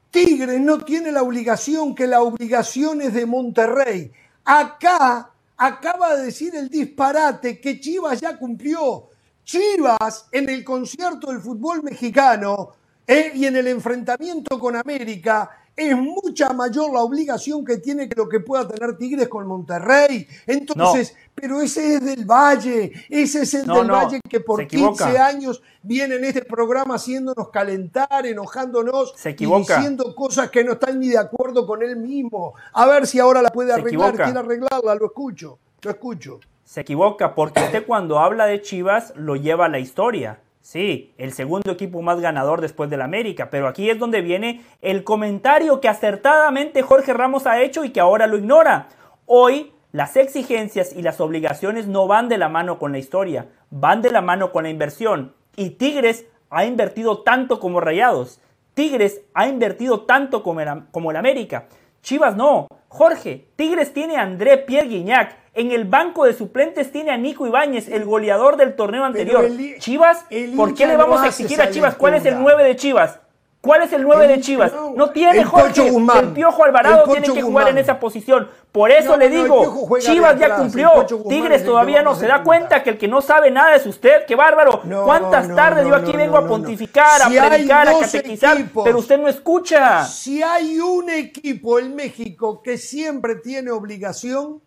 [0.10, 4.12] Tigres no tiene la obligación, que la obligación es de Monterrey.
[4.43, 9.11] Acá acaba de decir el disparate que Chivas ya cumplió.
[9.43, 12.69] Chivas en el concierto del fútbol mexicano
[13.08, 18.15] eh, y en el enfrentamiento con América es mucha mayor la obligación que tiene que
[18.15, 20.27] lo que pueda tener Tigres con Monterrey.
[20.45, 25.62] Entonces, pero ese es del Valle, ese es el del Valle que por 15 años
[25.82, 31.17] viene en este programa haciéndonos calentar, enojándonos y diciendo cosas que no están ni de
[31.17, 32.54] acuerdo con él mismo.
[32.73, 36.39] A ver si ahora la puede arreglar, quiere arreglarla, lo escucho, lo escucho.
[36.71, 40.39] Se equivoca, porque usted cuando habla de Chivas lo lleva a la historia.
[40.62, 45.03] Sí, el segundo equipo más ganador después del América, pero aquí es donde viene el
[45.03, 48.88] comentario que acertadamente Jorge Ramos ha hecho y que ahora lo ignora.
[49.25, 54.01] Hoy las exigencias y las obligaciones no van de la mano con la historia, van
[54.01, 55.34] de la mano con la inversión.
[55.57, 58.39] Y Tigres ha invertido tanto como Rayados.
[58.75, 61.67] Tigres ha invertido tanto como el, América.
[62.02, 62.68] Chivas no.
[62.88, 67.46] Jorge, Tigres tiene a André Pierre Guignac, en el banco de suplentes tiene a Nico
[67.46, 69.46] Ibáñez, el goleador del torneo anterior.
[69.80, 71.96] Chivas, ¿por qué le vamos a exigir a Chivas?
[71.96, 73.20] ¿Cuál es el 9 de Chivas?
[73.62, 74.71] ¿Cuál es el 9 de Chivas?
[74.95, 75.88] No, tiene Jorge.
[75.88, 78.50] El Piojo Alvarado tiene que jugar en esa posición.
[78.71, 81.06] Por eso le digo, Chivas ya cumplió.
[81.30, 84.26] Tigres todavía no se da cuenta que el que no sabe nada es usted.
[84.26, 84.82] ¡Qué bárbaro!
[85.06, 88.58] ¿Cuántas tardes yo aquí vengo a pontificar, a predicar, a catequizar?
[88.84, 90.06] pero usted no escucha.
[90.06, 94.62] Si hay un equipo en México que siempre tiene obligación,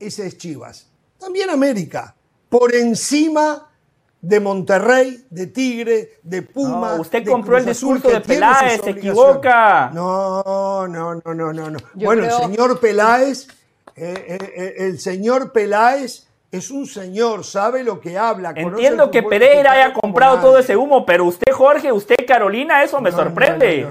[0.00, 0.90] ese es Chivas.
[1.18, 2.16] También América,
[2.48, 3.69] por encima
[4.22, 6.94] de Monterrey, de Tigre, de Puma.
[7.00, 9.90] usted compró el discurso de Peláez, se equivoca.
[9.94, 11.78] No, no, no, no, no.
[11.94, 13.48] Bueno, el señor Peláez,
[13.96, 18.52] eh, eh, eh, el señor Peláez es un señor, sabe lo que habla.
[18.54, 23.12] Entiendo que Pereira haya comprado todo ese humo, pero usted, Jorge, usted, Carolina, eso me
[23.12, 23.86] sorprende.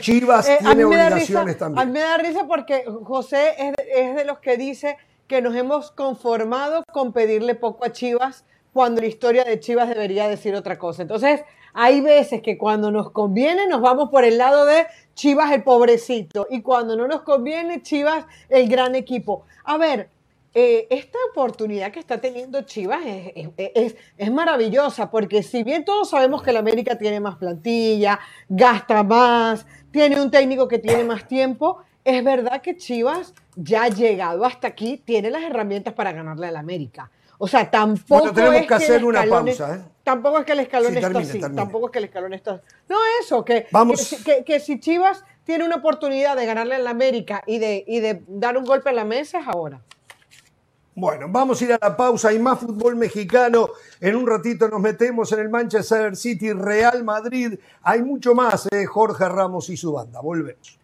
[0.00, 1.82] Chivas tiene obligaciones también.
[1.82, 3.54] A mí me da risa porque José
[3.94, 9.00] es de los que dice que nos hemos conformado con pedirle poco a Chivas cuando
[9.00, 11.02] la historia de Chivas debería decir otra cosa.
[11.02, 15.62] Entonces, hay veces que cuando nos conviene nos vamos por el lado de Chivas el
[15.62, 19.44] pobrecito y cuando no nos conviene Chivas el gran equipo.
[19.62, 20.08] A ver,
[20.54, 26.42] eh, esta oportunidad que está teniendo Chivas es, es, maravillosa porque si bien todos sabemos
[26.42, 31.78] que la América tiene más plantilla, gasta más, tiene un técnico que tiene más tiempo,
[32.04, 36.50] es verdad que Chivas ya ha llegado hasta aquí, tiene las herramientas para ganarle a
[36.50, 37.10] la América.
[37.44, 39.80] O sea, tampoco tenemos es que hacer una pausa, ¿eh?
[40.02, 41.38] Tampoco es que el escalón está así.
[41.38, 42.62] Tampoco es que el escalón está.
[42.88, 43.66] No, eso, que,
[44.46, 48.22] Que, si Chivas tiene una oportunidad de ganarle a la América y de, y de
[48.28, 49.82] dar un golpe en la mesa es ahora.
[50.94, 52.28] Bueno, vamos a ir a la pausa.
[52.28, 53.68] Hay más fútbol mexicano.
[54.00, 57.58] En un ratito nos metemos en el Manchester City, Real Madrid.
[57.82, 58.86] Hay mucho más, ¿eh?
[58.86, 60.22] Jorge Ramos y su banda.
[60.22, 60.78] Volvemos.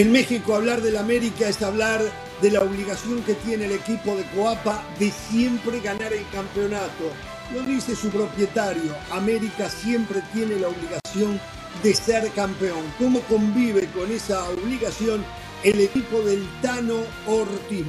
[0.00, 2.00] En México hablar del América es hablar
[2.40, 7.12] de la obligación que tiene el equipo de Coapa de siempre ganar el campeonato.
[7.52, 11.38] Lo dice su propietario, América siempre tiene la obligación
[11.82, 12.82] de ser campeón.
[12.98, 15.22] ¿Cómo convive con esa obligación
[15.64, 17.84] el equipo del Tano Ortiz?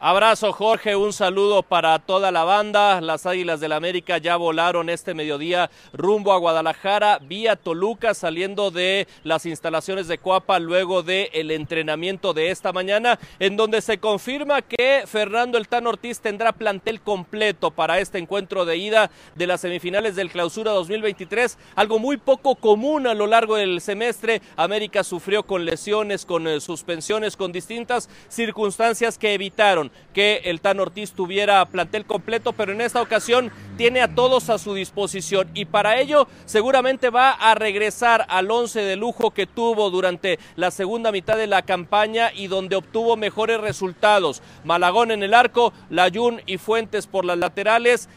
[0.00, 3.00] Abrazo Jorge, un saludo para toda la banda.
[3.00, 9.08] Las Águilas del América ya volaron este mediodía rumbo a Guadalajara vía Toluca saliendo de
[9.24, 14.62] las instalaciones de Coapa luego del el entrenamiento de esta mañana en donde se confirma
[14.62, 19.62] que Fernando El Tan Ortiz tendrá plantel completo para este encuentro de ida de las
[19.62, 24.42] semifinales del Clausura 2023, algo muy poco común a lo largo del semestre.
[24.54, 30.80] América sufrió con lesiones, con eh, suspensiones, con distintas circunstancias que evitaron que el Tan
[30.80, 35.64] Ortiz tuviera plantel completo, pero en esta ocasión tiene a todos a su disposición y
[35.64, 41.12] para ello seguramente va a regresar al once de lujo que tuvo durante la segunda
[41.12, 44.42] mitad de la campaña y donde obtuvo mejores resultados.
[44.64, 48.08] Malagón en el arco, Layún y Fuentes por las laterales.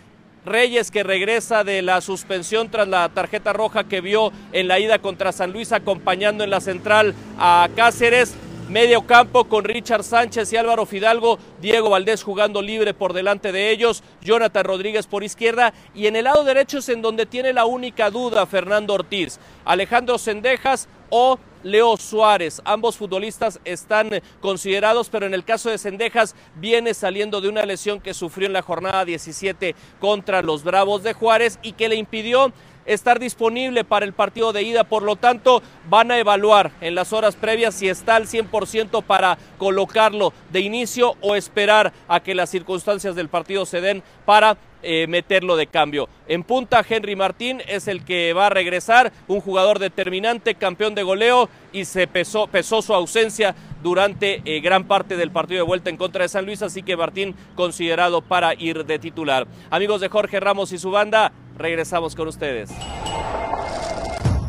[0.44, 4.98] Reyes que regresa de la suspensión tras la tarjeta roja que vio en la ida
[4.98, 8.36] contra San Luis acompañando en la central a Cáceres
[8.72, 13.70] Medio campo con Richard Sánchez y Álvaro Fidalgo, Diego Valdés jugando libre por delante de
[13.70, 17.66] ellos, Jonathan Rodríguez por izquierda y en el lado derecho es en donde tiene la
[17.66, 22.62] única duda Fernando Ortiz, Alejandro Sendejas o Leo Suárez.
[22.64, 28.00] Ambos futbolistas están considerados, pero en el caso de Sendejas viene saliendo de una lesión
[28.00, 32.54] que sufrió en la jornada 17 contra los Bravos de Juárez y que le impidió
[32.86, 34.84] estar disponible para el partido de ida.
[34.84, 39.38] Por lo tanto, van a evaluar en las horas previas si está al 100% para
[39.58, 45.06] colocarlo de inicio o esperar a que las circunstancias del partido se den para eh,
[45.08, 46.10] meterlo de cambio.
[46.28, 51.04] En punta, Henry Martín es el que va a regresar, un jugador determinante, campeón de
[51.04, 55.90] goleo y se pesó, pesó su ausencia durante eh, gran parte del partido de vuelta
[55.90, 59.48] en contra de San Luis, así que Martín considerado para ir de titular.
[59.70, 62.70] Amigos de Jorge Ramos y su banda, regresamos con ustedes.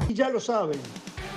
[0.08, 0.78] Y ya lo saben,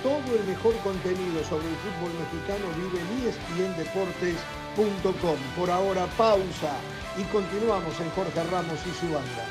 [0.02, 5.38] todo el mejor contenido sobre el fútbol mexicano vive en espndeportes.com.
[5.56, 6.76] Por ahora, pausa
[7.18, 9.44] y continuamos en Jorge Ramos y su banda.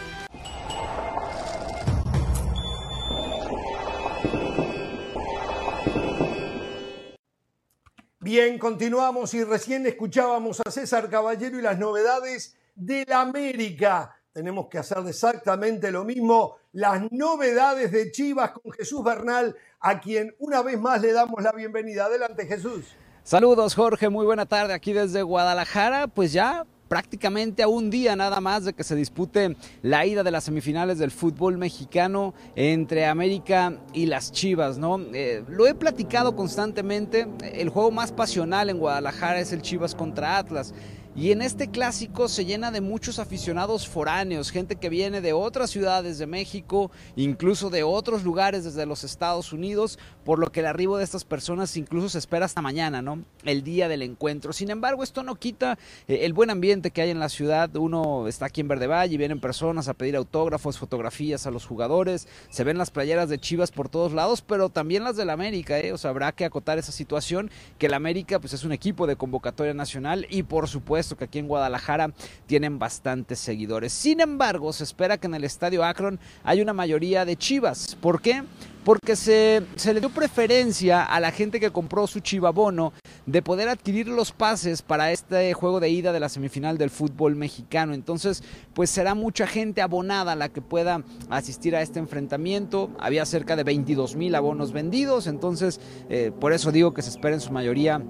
[8.26, 14.20] Bien, continuamos y recién escuchábamos a César Caballero y las novedades de la América.
[14.34, 20.36] Tenemos que hacer exactamente lo mismo, las novedades de Chivas con Jesús Bernal, a quien
[20.40, 22.06] una vez más le damos la bienvenida.
[22.06, 22.96] Adelante, Jesús.
[23.22, 26.08] Saludos, Jorge, muy buena tarde aquí desde Guadalajara.
[26.08, 30.32] Pues ya prácticamente a un día nada más de que se dispute la ida de
[30.32, 35.00] las semifinales del fútbol mexicano entre América y las Chivas, ¿no?
[35.14, 40.38] Eh, lo he platicado constantemente, el juego más pasional en Guadalajara es el Chivas contra
[40.38, 40.74] Atlas.
[41.18, 45.70] Y en este clásico se llena de muchos aficionados foráneos, gente que viene de otras
[45.70, 50.66] ciudades de México, incluso de otros lugares desde los Estados Unidos, por lo que el
[50.66, 53.24] arribo de estas personas incluso se espera hasta mañana, ¿no?
[53.46, 54.52] El día del encuentro.
[54.52, 57.74] Sin embargo, esto no quita eh, el buen ambiente que hay en la ciudad.
[57.78, 61.66] Uno está aquí en Verde Valle y vienen personas a pedir autógrafos, fotografías a los
[61.66, 62.28] jugadores.
[62.50, 65.94] Se ven las playeras de Chivas por todos lados, pero también las del América, ¿eh?
[65.94, 69.16] O sea, habrá que acotar esa situación, que el América pues es un equipo de
[69.16, 72.12] convocatoria nacional y por supuesto que aquí en Guadalajara
[72.48, 73.94] tienen bastantes seguidores.
[73.94, 77.96] Sin embargo, se espera que en el estadio Akron haya una mayoría de chivas.
[78.02, 78.44] ¿Por qué?
[78.84, 82.94] Porque se, se le dio preferencia a la gente que compró su chivabono
[83.26, 87.36] de poder adquirir los pases para este juego de ida de la semifinal del fútbol
[87.36, 87.94] mexicano.
[87.94, 92.92] Entonces, pues será mucha gente abonada la que pueda asistir a este enfrentamiento.
[93.00, 97.36] Había cerca de 22 mil abonos vendidos, entonces eh, por eso digo que se espera
[97.36, 98.02] en su mayoría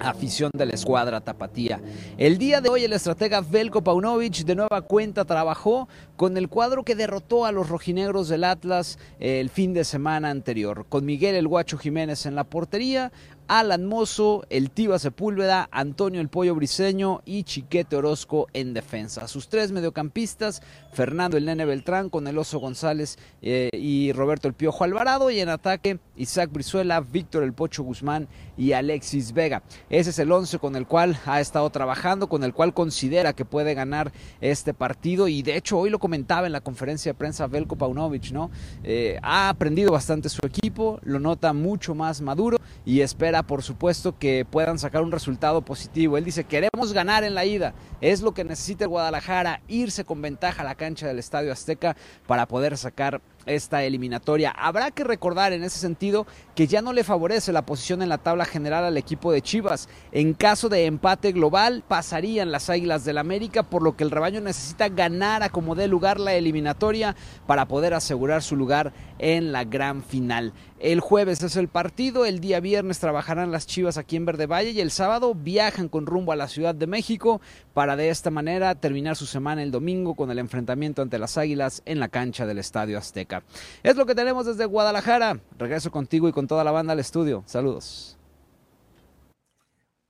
[0.00, 1.80] afición de la escuadra tapatía.
[2.18, 6.84] El día de hoy el estratega Velko Paunovic de nueva cuenta trabajó con el cuadro
[6.84, 11.48] que derrotó a los rojinegros del Atlas el fin de semana anterior, con Miguel el
[11.48, 13.12] Guacho Jiménez en la portería,
[13.48, 19.28] Alan Mozo, el Tiba Sepúlveda, Antonio el Pollo Briseño y Chiquete Orozco en defensa.
[19.28, 24.54] Sus tres mediocampistas, Fernando el Nene Beltrán con el Oso González eh, y Roberto el
[24.54, 29.62] Piojo Alvarado y en ataque Isaac Brizuela, Víctor el Pocho Guzmán y Alexis Vega.
[29.90, 33.44] Ese es el once con el cual ha estado trabajando, con el cual considera que
[33.44, 37.46] puede ganar este partido y de hecho hoy lo comentaba en la conferencia de prensa
[37.46, 38.50] Velko Paunovic, ¿no?
[38.82, 44.18] Eh, ha aprendido bastante su equipo, lo nota mucho más maduro y espera por supuesto,
[44.18, 46.16] que puedan sacar un resultado positivo.
[46.16, 47.74] Él dice, queremos ganar en la ida.
[48.00, 51.96] Es lo que necesita el Guadalajara, irse con ventaja a la cancha del Estadio Azteca
[52.26, 54.50] para poder sacar esta eliminatoria.
[54.50, 58.18] Habrá que recordar en ese sentido que ya no le favorece la posición en la
[58.18, 59.88] tabla general al equipo de Chivas.
[60.12, 64.40] En caso de empate global, pasarían las Águilas del América, por lo que el rebaño
[64.40, 69.64] necesita ganar a como dé lugar la eliminatoria para poder asegurar su lugar en la
[69.64, 70.52] gran final.
[70.78, 74.72] El jueves es el partido, el día viernes trabajarán las Chivas aquí en Verde Valle
[74.72, 77.40] y el sábado viajan con rumbo a la Ciudad de México
[77.72, 81.80] para de esta manera terminar su semana el domingo con el enfrentamiento ante las Águilas
[81.86, 83.42] en la cancha del Estadio Azteca.
[83.82, 85.40] Es lo que tenemos desde Guadalajara.
[85.58, 87.42] Regreso contigo y con toda la banda al estudio.
[87.46, 88.18] Saludos.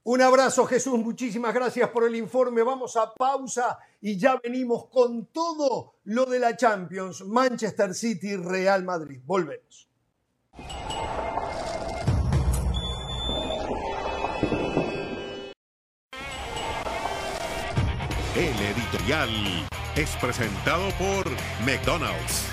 [0.02, 2.64] Un abrazo Jesús, muchísimas gracias por el informe.
[2.64, 8.82] Vamos a pausa y ya venimos con todo lo de la Champions, Manchester City, Real
[8.82, 9.20] Madrid.
[9.24, 9.85] Volvemos.
[18.34, 19.30] El editorial
[19.96, 21.30] es presentado por
[21.64, 22.50] McDonald's.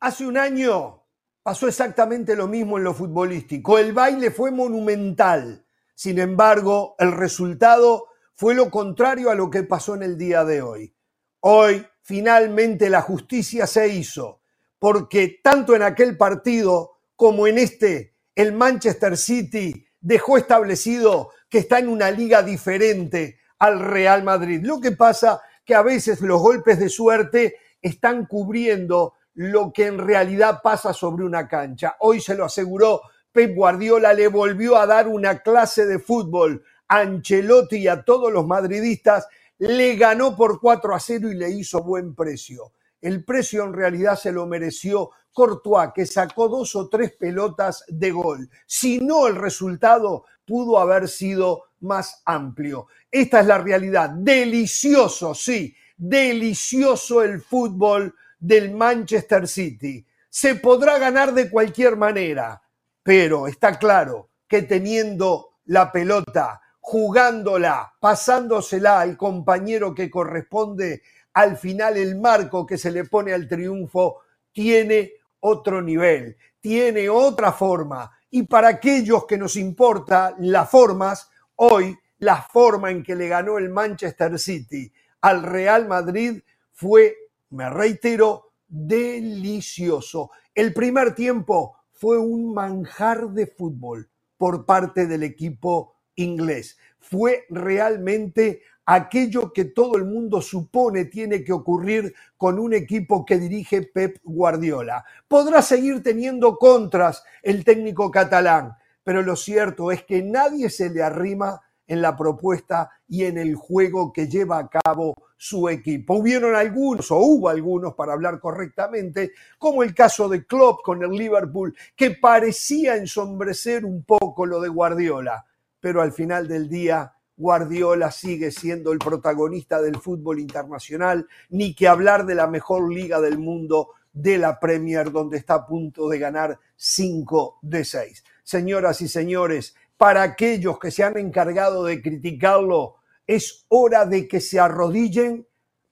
[0.00, 1.04] Hace un año
[1.42, 3.78] pasó exactamente lo mismo en lo futbolístico.
[3.78, 5.64] El baile fue monumental.
[5.94, 10.62] Sin embargo, el resultado fue lo contrario a lo que pasó en el día de
[10.62, 10.94] hoy.
[11.40, 14.40] Hoy finalmente la justicia se hizo,
[14.78, 21.78] porque tanto en aquel partido como en este, el Manchester City dejó establecido que está
[21.78, 24.60] en una liga diferente al Real Madrid.
[24.62, 29.98] Lo que pasa que a veces los golpes de suerte están cubriendo lo que en
[29.98, 31.96] realidad pasa sobre una cancha.
[32.00, 33.00] Hoy se lo aseguró
[33.32, 38.46] Pep Guardiola, le volvió a dar una clase de fútbol Ancelotti y a todos los
[38.46, 39.26] madridistas,
[39.58, 42.72] le ganó por 4 a 0 y le hizo buen precio.
[43.00, 48.10] El precio en realidad se lo mereció Courtois, que sacó dos o tres pelotas de
[48.10, 48.48] gol.
[48.66, 52.86] Si no, el resultado pudo haber sido más amplio.
[53.10, 54.10] Esta es la realidad.
[54.10, 60.06] Delicioso, sí, delicioso el fútbol del Manchester City.
[60.28, 62.62] Se podrá ganar de cualquier manera,
[63.02, 71.00] pero está claro que teniendo la pelota, jugándola, pasándosela al compañero que corresponde,
[71.32, 74.18] al final el marco que se le pone al triunfo
[74.52, 78.12] tiene otro nivel, tiene otra forma.
[78.30, 83.56] Y para aquellos que nos importa las formas, hoy la forma en que le ganó
[83.56, 87.16] el Manchester City al Real Madrid fue,
[87.48, 90.32] me reitero, delicioso.
[90.54, 96.78] El primer tiempo fue un manjar de fútbol por parte del equipo inglés.
[96.98, 103.38] Fue realmente aquello que todo el mundo supone tiene que ocurrir con un equipo que
[103.38, 105.04] dirige Pep Guardiola.
[105.26, 111.02] Podrá seguir teniendo contras el técnico catalán, pero lo cierto es que nadie se le
[111.02, 116.14] arrima en la propuesta y en el juego que lleva a cabo su equipo.
[116.14, 121.10] Hubieron algunos, o hubo algunos, para hablar correctamente, como el caso de Klopp con el
[121.10, 125.44] Liverpool, que parecía ensombrecer un poco lo de Guardiola,
[125.84, 131.88] pero al final del día Guardiola sigue siendo el protagonista del fútbol internacional, ni que
[131.88, 136.18] hablar de la mejor liga del mundo, de la Premier, donde está a punto de
[136.18, 138.24] ganar 5 de 6.
[138.42, 142.94] Señoras y señores, para aquellos que se han encargado de criticarlo,
[143.26, 145.46] es hora de que se arrodillen,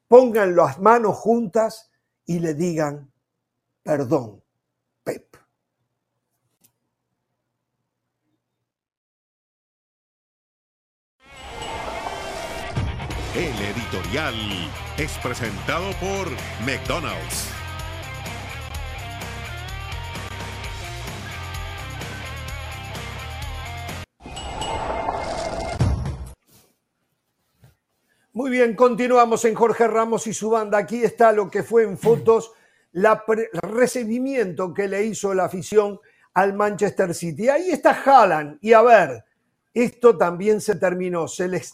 [0.09, 1.90] pongan las manos juntas
[2.24, 3.12] y le digan,
[3.82, 4.41] perdón,
[13.35, 14.35] El editorial
[14.99, 16.28] es presentado por
[16.66, 17.49] McDonald's.
[28.35, 30.76] Muy bien, continuamos en Jorge Ramos y su banda.
[30.76, 32.53] Aquí está lo que fue en fotos
[32.93, 35.99] el recibimiento que le hizo la afición
[36.35, 37.49] al Manchester City.
[37.49, 38.59] Ahí está Haaland.
[38.61, 39.24] Y a ver,
[39.72, 41.26] esto también se terminó.
[41.28, 41.72] Se les,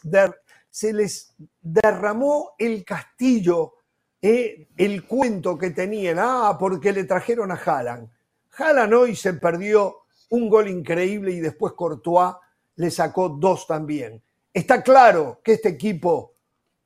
[0.71, 3.75] se les derramó el castillo,
[4.21, 6.19] eh, el cuento que tenían.
[6.19, 8.09] Ah, porque le trajeron a Haaland.
[8.57, 12.35] Haaland hoy se perdió un gol increíble y después Courtois
[12.77, 14.23] le sacó dos también.
[14.53, 16.35] Está claro que este equipo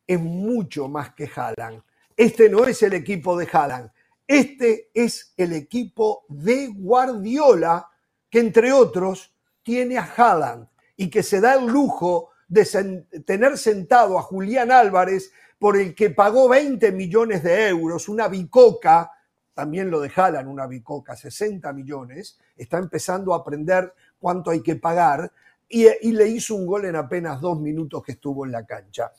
[0.06, 1.82] es mucho más que Haaland.
[2.16, 3.90] Este no es el equipo de Haaland.
[4.26, 7.90] Este es el equipo de Guardiola,
[8.30, 14.18] que entre otros tiene a Haaland y que se da el lujo de tener sentado
[14.18, 19.10] a Julián Álvarez por el que pagó 20 millones de euros, una bicoca,
[19.54, 24.76] también lo de Haaland, una bicoca, 60 millones, está empezando a aprender cuánto hay que
[24.76, 25.32] pagar
[25.66, 29.12] y, le hizo un gol en apenas dos minutos que estuvo en la cancha.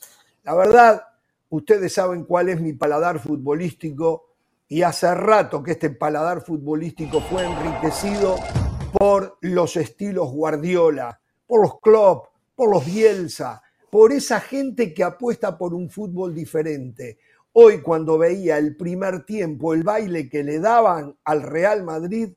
[0.44, 1.02] La verdad,
[1.50, 4.28] ustedes saben cuál es mi paladar futbolístico
[4.68, 8.36] y hace rato que este paladar futbolístico fue enriquecido
[8.92, 15.58] por los estilos Guardiola, por los Klopp, por los Bielsa, por esa gente que apuesta
[15.58, 17.20] por un fútbol diferente.
[17.54, 22.30] Hoy cuando veía el primer tiempo, el baile que le daban al Real Madrid,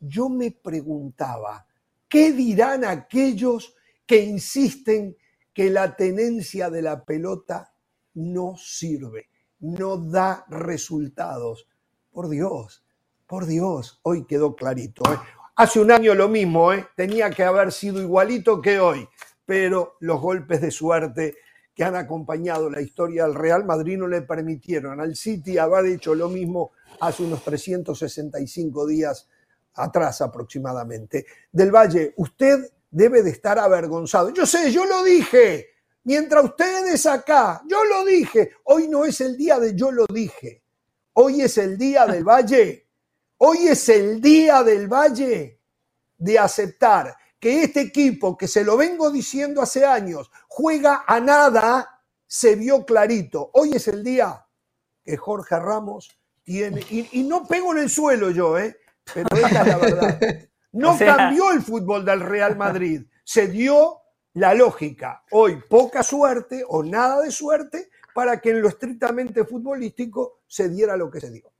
[0.00, 1.66] yo me preguntaba,
[2.08, 3.74] ¿qué dirán aquellos
[4.06, 5.16] que insisten
[5.52, 7.74] que la tenencia de la pelota
[8.14, 9.28] no sirve,
[9.60, 11.68] no da resultados.
[12.10, 12.84] Por Dios,
[13.26, 15.02] por Dios, hoy quedó clarito.
[15.12, 15.18] ¿eh?
[15.56, 16.86] Hace un año lo mismo, ¿eh?
[16.96, 19.08] tenía que haber sido igualito que hoy,
[19.48, 21.38] pero los golpes de suerte
[21.74, 26.14] que han acompañado la historia del Real Madrid no le permitieron al City haber hecho
[26.14, 29.26] lo mismo hace unos 365 días
[29.72, 31.24] atrás aproximadamente.
[31.50, 34.28] Del Valle, usted debe de estar avergonzado.
[34.34, 35.68] Yo sé, yo lo dije.
[36.04, 38.50] Mientras ustedes acá, yo lo dije.
[38.64, 40.62] Hoy no es el día de yo lo dije.
[41.14, 42.86] Hoy es el día del Valle.
[43.38, 45.58] Hoy es el día del Valle
[46.18, 52.02] de aceptar que este equipo, que se lo vengo diciendo hace años, juega a nada,
[52.26, 53.50] se vio clarito.
[53.54, 54.46] Hoy es el día
[55.04, 58.76] que Jorge Ramos tiene, y, no pego en el suelo yo, ¿eh?
[59.12, 60.20] pero esta es la verdad.
[60.72, 64.00] No cambió el fútbol del Real Madrid, se dio
[64.34, 65.24] la lógica.
[65.30, 70.96] Hoy poca suerte o nada de suerte para que en lo estrictamente futbolístico se diera
[70.96, 71.52] lo que se dio.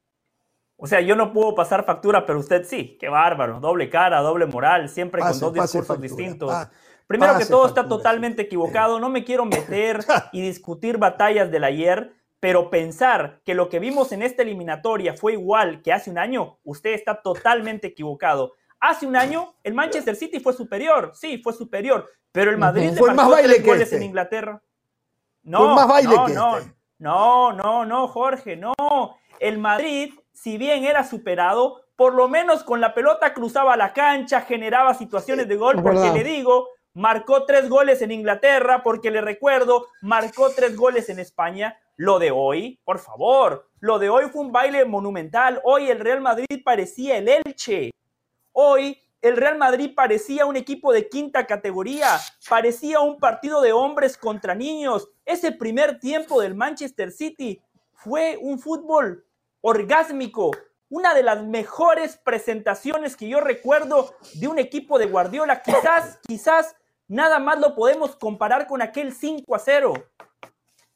[0.80, 2.96] O sea, yo no puedo pasar factura, pero usted sí.
[3.00, 3.58] Qué bárbaro.
[3.58, 6.52] Doble cara, doble moral, siempre con dos discursos distintos.
[7.08, 12.12] Primero que todo está totalmente equivocado, no me quiero meter y discutir batallas del ayer,
[12.38, 16.58] pero pensar que lo que vimos en esta eliminatoria fue igual que hace un año,
[16.64, 18.52] usted está totalmente equivocado.
[18.78, 23.14] Hace un año el Manchester City fue superior, sí, fue superior, pero el Madrid fue
[23.14, 23.96] más baile que goles este.
[23.96, 24.62] en Inglaterra.
[25.42, 26.74] No, más baile no, que no, este.
[26.98, 28.74] no, no, no, Jorge, no.
[29.40, 34.42] El Madrid, si bien era superado, por lo menos con la pelota cruzaba la cancha,
[34.42, 36.14] generaba situaciones de gol, porque verdad.
[36.14, 41.76] le digo, marcó tres goles en Inglaterra, porque le recuerdo, marcó tres goles en España.
[41.96, 45.60] Lo de hoy, por favor, lo de hoy fue un baile monumental.
[45.64, 47.90] Hoy el Real Madrid parecía el Elche.
[48.52, 52.16] Hoy el Real Madrid parecía un equipo de quinta categoría,
[52.48, 55.08] parecía un partido de hombres contra niños.
[55.24, 57.60] Ese primer tiempo del Manchester City
[57.92, 59.24] fue un fútbol
[59.68, 60.50] orgásmico,
[60.88, 65.62] una de las mejores presentaciones que yo recuerdo de un equipo de Guardiola.
[65.62, 66.74] Quizás, quizás
[67.06, 69.92] nada más lo podemos comparar con aquel 5 a 0,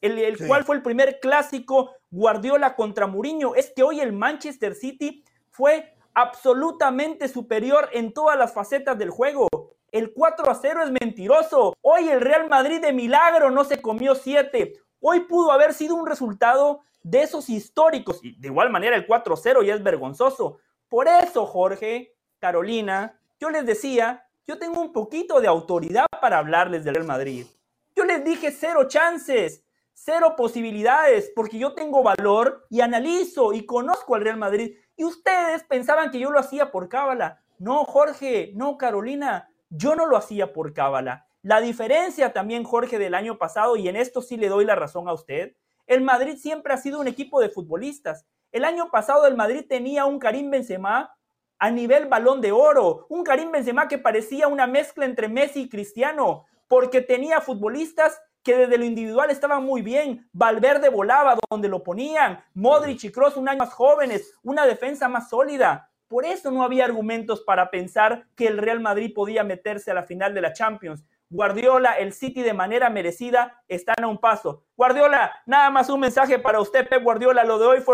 [0.01, 0.47] el, el Sí.
[0.47, 3.55] cual fue el primer clásico Guardiola contra Mourinho.
[3.55, 9.49] Es que hoy el Manchester City fue absolutamente superior en todas las facetas del juego.
[9.91, 11.75] El 4 a 0 es mentiroso.
[11.83, 14.73] Hoy el Real Madrid de milagro no se comió 7.
[15.01, 18.21] Hoy pudo haber sido un resultado de esos históricos.
[18.23, 20.59] Y de igual manera el 4 a 0 ya es vergonzoso.
[20.89, 26.85] Por eso, Jorge, Carolina, yo les decía, yo tengo un poquito de autoridad para hablarles
[26.85, 27.47] del Real Madrid.
[27.95, 34.15] Yo les dije cero chances, cero posibilidades, porque yo tengo valor y analizo y conozco
[34.15, 34.77] al Real Madrid.
[34.97, 37.43] Y ustedes pensaban que yo lo hacía por cábala.
[37.59, 41.27] No, Jorge, no, Carolina, yo no lo hacía por cábala.
[41.43, 45.09] La diferencia también, Jorge, del año pasado, y en esto sí le doy la razón
[45.09, 48.27] a usted, el Madrid siempre ha sido un equipo de futbolistas.
[48.51, 51.15] El año pasado el Madrid tenía un Karim Benzema
[51.59, 55.69] a nivel balón de oro, un Karim Benzema que parecía una mezcla entre Messi y
[55.69, 60.29] Cristiano, porque tenía futbolistas que desde lo individual estaban muy bien.
[60.33, 65.29] Valverde volaba donde lo ponían, Modric y Kroos un año más jóvenes, una defensa más
[65.29, 65.91] sólida.
[66.09, 70.03] Por eso no había argumentos para pensar que el Real Madrid podía meterse a la
[70.03, 71.05] final de la Champions.
[71.33, 74.65] Guardiola, el City de manera merecida están a un paso.
[74.77, 77.93] Guardiola, nada más un mensaje para usted, Pep Guardiola, lo de hoy fue.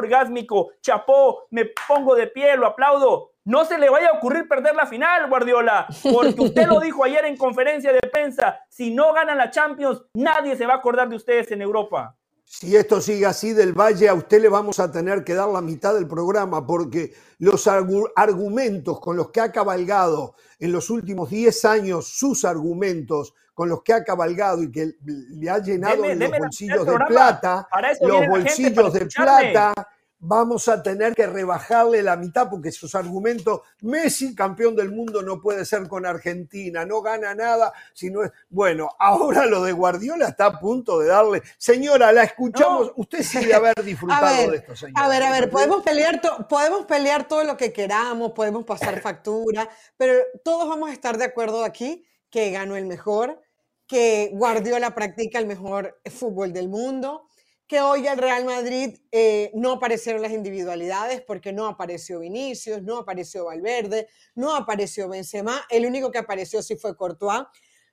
[0.81, 3.33] Chapó, me pongo de pie, lo aplaudo.
[3.45, 7.25] No se le vaya a ocurrir perder la final, Guardiola, porque usted lo dijo ayer
[7.25, 11.17] en conferencia de prensa, si no ganan la Champions, nadie se va a acordar de
[11.17, 12.17] ustedes en Europa.
[12.51, 15.61] Si esto sigue así del Valle, a usted le vamos a tener que dar la
[15.61, 21.29] mitad del programa porque los argu- argumentos con los que ha cabalgado en los últimos
[21.29, 26.31] 10 años, sus argumentos con los que ha cabalgado y que le ha llenado Deme-
[26.31, 27.69] los bolsillos de plata,
[28.01, 29.07] los gente, bolsillos de
[29.53, 29.89] plata,
[30.21, 35.41] vamos a tener que rebajarle la mitad porque sus argumentos, Messi campeón del mundo no
[35.41, 40.29] puede ser con Argentina, no gana nada, si no es, bueno, ahora lo de Guardiola
[40.29, 44.75] está a punto de darle, señora, la escuchamos, usted sí haber disfrutado ver, de esto,
[44.77, 45.05] señora.
[45.05, 49.01] A ver, a ver, podemos pelear, to- podemos pelear todo lo que queramos, podemos pasar
[49.03, 53.41] factura, pero todos vamos a estar de acuerdo aquí que ganó el mejor,
[53.87, 57.28] que Guardiola practica el mejor fútbol del mundo,
[57.69, 62.97] que hoy el Real Madrid eh, no aparecieron las individualidades porque no apareció Vinicius, no
[62.97, 67.43] apareció Valverde, no apareció Benzema, el único que apareció sí fue Courtois.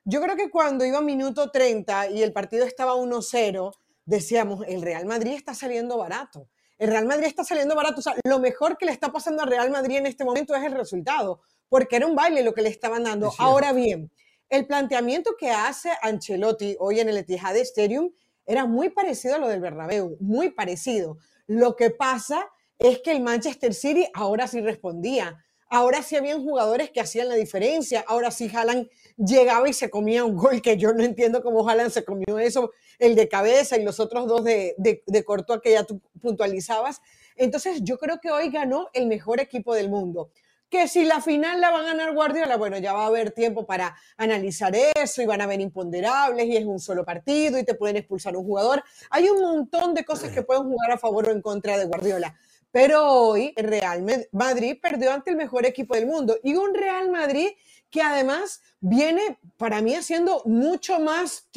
[0.06, 3.74] Yo creo que cuando iba minuto 30 y el partido estaba 1-0,
[4.06, 6.48] decíamos, el Real Madrid está saliendo barato.
[6.78, 8.00] El Real Madrid está saliendo barato.
[8.00, 10.64] O sea, lo mejor que le está pasando al Real Madrid en este momento es
[10.64, 13.34] el resultado, porque era un baile lo que le estaban dando.
[13.40, 14.12] Ahora bien,
[14.50, 18.12] el planteamiento que hace Ancelotti hoy en el Etihad Stadium
[18.46, 21.18] era muy parecido a lo del Bernabéu, muy parecido.
[21.48, 22.48] Lo que pasa
[22.80, 25.42] es que el Manchester City ahora sí respondía.
[25.68, 28.06] Ahora sí habían jugadores que hacían la diferencia.
[28.08, 28.88] Ahora sí Haaland
[29.18, 32.72] llegaba y se comía un gol que yo no entiendo cómo Haaland se comió eso,
[33.00, 35.26] el de cabeza y los otros dos de, de, de
[35.64, 37.02] que ya tú puntualizabas.
[37.36, 40.32] Entonces yo creo que hoy ganó el mejor equipo del mundo.
[40.70, 43.66] Que si la final la va a ganar Guardiola, bueno, ya va a haber tiempo
[43.66, 47.76] para analizar eso y van a haber imponderables y es un solo partido y te
[47.76, 48.84] pueden expulsar un jugador.
[49.10, 52.36] Hay un montón de cosas que pueden jugar a favor o en contra de Guardiola.
[52.72, 54.04] Pero hoy Real
[54.34, 57.48] Madrid perdió ante el mejor equipo del mundo y un Real Madrid
[57.90, 61.48] que además viene para mí haciendo mucho más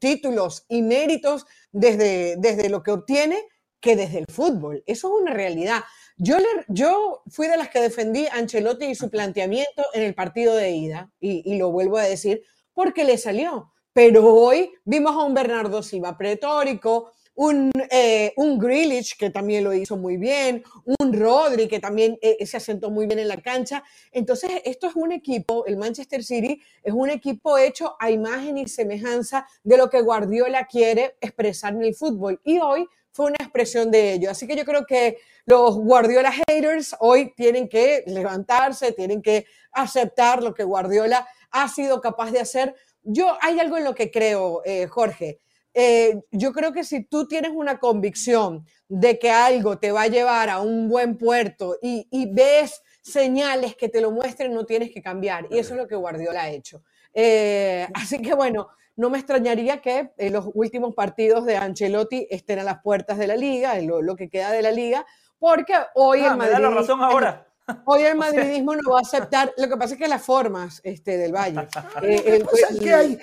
[0.00, 3.40] títulos y méritos desde, desde lo que obtiene
[3.78, 4.82] que desde el fútbol.
[4.86, 5.84] Eso es una realidad.
[6.16, 10.14] Yo, le- yo fui de las que defendí a Ancelotti y su planteamiento en el
[10.14, 12.42] partido de ida, y, y lo vuelvo a decir,
[12.72, 13.72] porque le salió.
[13.92, 19.72] Pero hoy vimos a un Bernardo Silva pretórico, un, eh, un Grealish que también lo
[19.74, 20.62] hizo muy bien,
[21.00, 23.82] un Rodri que también eh, se asentó muy bien en la cancha.
[24.12, 28.68] Entonces, esto es un equipo, el Manchester City es un equipo hecho a imagen y
[28.68, 32.40] semejanza de lo que Guardiola quiere expresar en el fútbol.
[32.44, 34.28] Y hoy fue una expresión de ello.
[34.28, 40.42] Así que yo creo que los Guardiola haters hoy tienen que levantarse, tienen que aceptar
[40.42, 42.74] lo que Guardiola ha sido capaz de hacer.
[43.04, 45.40] Yo hay algo en lo que creo, eh, Jorge.
[45.74, 50.08] Eh, yo creo que si tú tienes una convicción de que algo te va a
[50.08, 55.02] llevar a un buen puerto y, ves señales que te lo muestren, no tienes que
[55.02, 55.46] cambiar.
[55.50, 56.82] Y eso es lo que Guardiola ha hecho.
[57.12, 62.58] Eh, así que bueno, no me extrañaría que en los últimos partidos de Ancelotti estén
[62.58, 65.04] a las puertas de la liga, lo, lo que queda de la liga,
[65.38, 67.46] porque hoy ah, el la razón ahora.
[67.86, 69.52] Hoy el madridismo no va a aceptar.
[69.56, 71.68] Lo que pasa es que las formas este, del Valle.
[72.02, 72.44] Eh,
[72.80, 73.18] que hay,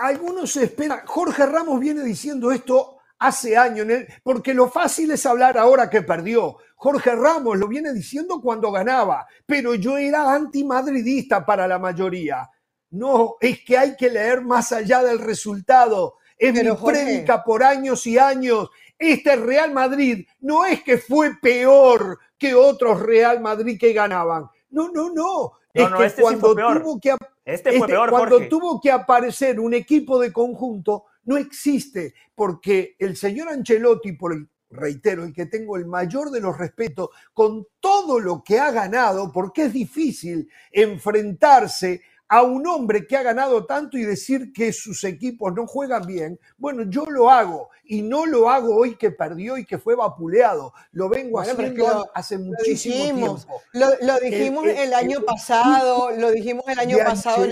[0.00, 1.00] algunos esperan.
[1.04, 3.86] Jorge Ramos viene diciendo esto hace años,
[4.24, 6.56] porque lo fácil es hablar ahora que perdió.
[6.76, 12.48] Jorge Ramos lo viene diciendo cuando ganaba, pero yo era antimadridista para la mayoría.
[12.92, 16.16] No, es que hay que leer más allá del resultado.
[16.38, 18.68] Es mi prédica por años y años.
[18.98, 24.46] Este Real Madrid no es que fue peor que otros Real Madrid que ganaban.
[24.70, 25.52] No, no, no.
[25.72, 30.18] es que este cuando tuvo que este fue peor, cuando tuvo que aparecer un equipo
[30.20, 35.86] de conjunto, no existe, porque el señor Ancelotti, por el reitero, el que tengo el
[35.86, 42.02] mayor de los respetos, con todo lo que ha ganado, porque es difícil enfrentarse
[42.32, 46.40] a un hombre que ha ganado tanto y decir que sus equipos no juegan bien,
[46.56, 50.72] bueno, yo lo hago y no lo hago hoy que perdió y que fue vapuleado.
[50.92, 53.96] Lo vengo haciendo hace muchísimo dijimos, tiempo.
[54.00, 57.44] Lo, dijimos el, año pasado, lo dijimos el año pasado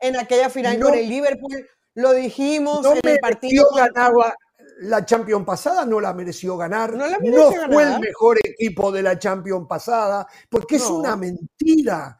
[0.00, 3.68] en, aquella final con el Liverpool, lo dijimos en el partido.
[3.72, 4.34] ganaba
[4.80, 6.92] la Champions pasada, no la mereció ganar.
[6.92, 12.18] No, fue el mejor equipo de la Champions pasada, porque es una mentira.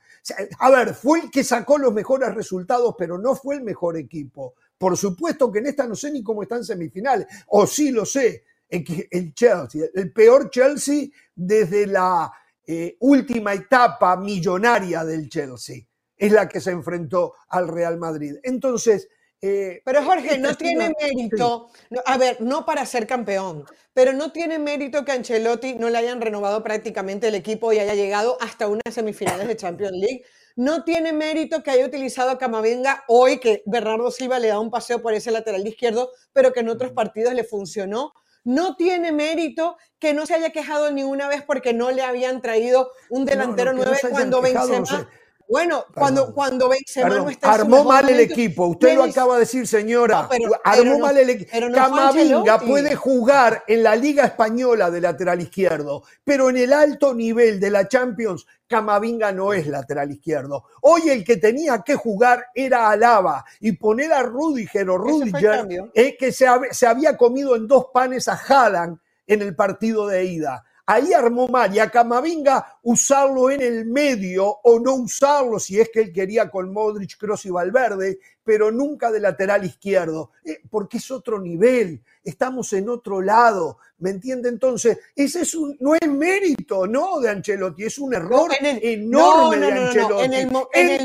[0.58, 4.54] A ver, fue el que sacó los mejores resultados, pero no fue el mejor equipo.
[4.76, 8.44] Por supuesto que en esta no sé ni cómo están semifinales, o sí lo sé,
[8.68, 12.30] el Chelsea, el peor Chelsea desde la
[12.66, 15.76] eh, última etapa millonaria del Chelsea,
[16.16, 18.36] es la que se enfrentó al Real Madrid.
[18.42, 19.08] Entonces,
[19.40, 21.70] eh, pero Jorge, no tiene mérito,
[22.04, 23.64] a ver, no para ser campeón,
[23.94, 27.94] pero no tiene mérito que Ancelotti no le hayan renovado prácticamente el equipo y haya
[27.94, 30.24] llegado hasta unas semifinales de Champions League.
[30.56, 34.72] No tiene mérito que haya utilizado a Camavinga hoy, que Bernardo Silva le da un
[34.72, 38.12] paseo por ese lateral izquierdo, pero que en otros partidos le funcionó.
[38.42, 42.42] No tiene mérito que no se haya quejado ni una vez porque no le habían
[42.42, 45.08] traído un delantero nueve cuando Benzema
[45.48, 48.66] bueno, cuando, cuando Benzema no está Armó mal el equipo.
[48.66, 50.28] Usted lo acaba de decir, señora.
[50.62, 51.50] armó mal el equipo.
[51.72, 57.58] Camavinga puede jugar en la Liga Española de lateral izquierdo, pero en el alto nivel
[57.60, 60.64] de la Champions, Camavinga no es lateral izquierdo.
[60.82, 66.16] Hoy el que tenía que jugar era Alaba y poner a Rudiger o Rudiger, es
[66.18, 70.64] que se, se había comido en dos panes a Haaland en el partido de ida.
[70.90, 75.90] Ahí armó mal y a Camavinga usarlo en el medio o no usarlo si es
[75.90, 80.96] que él quería con Modric, Cross y Valverde, pero nunca de lateral izquierdo, eh, porque
[80.96, 84.48] es otro nivel, estamos en otro lado, ¿me entiende?
[84.48, 87.20] Entonces, ese es un, no es mérito, ¿no?
[87.20, 90.24] De Ancelotti, es un error enorme de Ancelotti.
[90.24, 90.50] En el,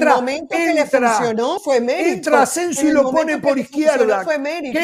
[0.05, 2.09] momento que le funcionó fue mérito.
[2.09, 4.23] Entra Asensio y lo pone por izquierda.
[4.23, 4.79] Fue mérito.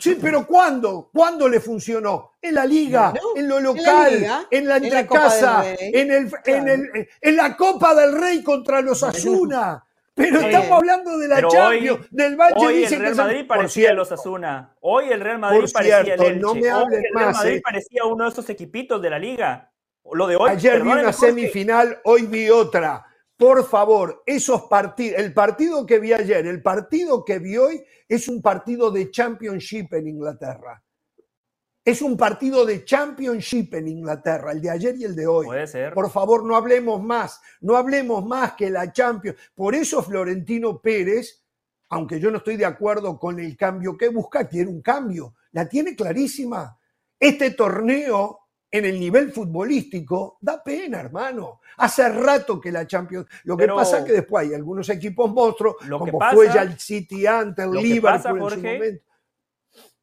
[0.00, 1.10] Sí, pero ¿cuándo?
[1.12, 2.32] ¿Cuándo le funcionó?
[2.42, 7.94] En la liga, en lo local, en la, en casa, en, el, en, la Copa
[7.94, 9.84] del Rey contra los Asuna.
[10.14, 14.74] Pero estamos hablando de la Champions, del Valle hoy el Real Madrid parecía los Asuna.
[14.80, 16.36] Hoy el Real Madrid parecía el Elche.
[16.36, 17.62] No me hoy el Real Madrid ¿eh?
[17.62, 19.70] parecía uno de esos equipitos de la liga.
[20.12, 20.50] Lo de hoy.
[20.50, 23.05] Ayer vi una semifinal, hoy vi otra
[23.36, 28.28] por favor, esos partidos, el partido que vi ayer, el partido que vi hoy, es
[28.28, 30.82] un partido de Championship en Inglaterra.
[31.84, 35.46] Es un partido de Championship en Inglaterra, el de ayer y el de hoy.
[35.46, 35.92] Puede ser.
[35.92, 39.38] Por favor, no hablemos más, no hablemos más que la Champions.
[39.54, 41.44] Por eso Florentino Pérez,
[41.90, 45.34] aunque yo no estoy de acuerdo con el cambio que busca, quiere un cambio.
[45.52, 46.76] La tiene clarísima.
[47.20, 51.60] Este torneo en el nivel futbolístico, da pena, hermano.
[51.78, 53.26] Hace rato que la Champions.
[53.44, 57.26] Lo que pasa es que después hay algunos equipos monstruos, como fue ya el City
[57.26, 59.06] antes, el Liverpool en su momento.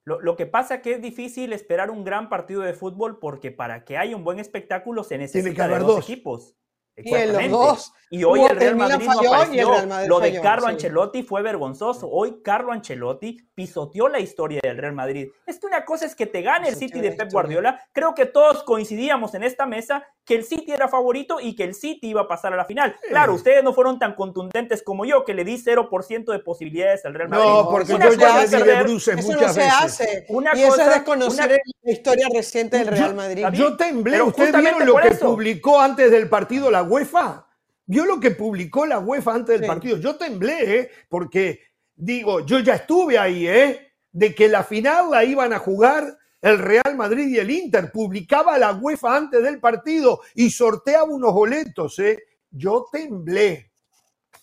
[0.06, 3.86] Lo, que pasa es que es difícil esperar un gran partido de fútbol porque para
[3.86, 6.58] que haya un buen espectáculo se necesitan dos, equipos.
[6.96, 7.94] Y en los dos.
[8.10, 10.08] Y hoy el Real Madrid no apareció.
[10.08, 12.08] Lo de Carlo Ancelotti fue vergonzoso.
[12.08, 15.30] Hoy Carlo Ancelotti pisoteó la historia del Real Madrid.
[15.48, 17.82] Es que una cosa es que te gane el City de Pep Guardiola.
[17.92, 21.74] Creo que todos coincidíamos en esta mesa que el City era favorito y que el
[21.74, 22.96] City iba a pasar a la final.
[23.10, 27.16] Claro, ustedes no fueron tan contundentes como yo, que le di 0% de posibilidades al
[27.16, 27.46] Real Madrid.
[27.46, 29.74] No, porque yo ya le di de Bruce muchas no se veces.
[29.82, 30.26] hace.
[30.30, 33.46] Una y eso es desconocer la historia reciente del Real Madrid.
[33.54, 34.22] Yo, temblé.
[34.22, 37.46] ¿Ustedes vieron lo que publicó antes del partido la UEFA?
[37.86, 39.98] ¿Vio lo que publicó la UEFA antes del partido?
[39.98, 40.92] Yo temblé, ¿eh?
[41.10, 41.60] porque
[41.96, 43.92] digo, yo ya estuve ahí, ¿eh?
[44.12, 47.92] De que la final la iban a jugar el Real Madrid y el Inter.
[47.92, 52.24] Publicaba la UEFA antes del partido y sorteaba unos boletos, ¿eh?
[52.50, 53.73] Yo temblé.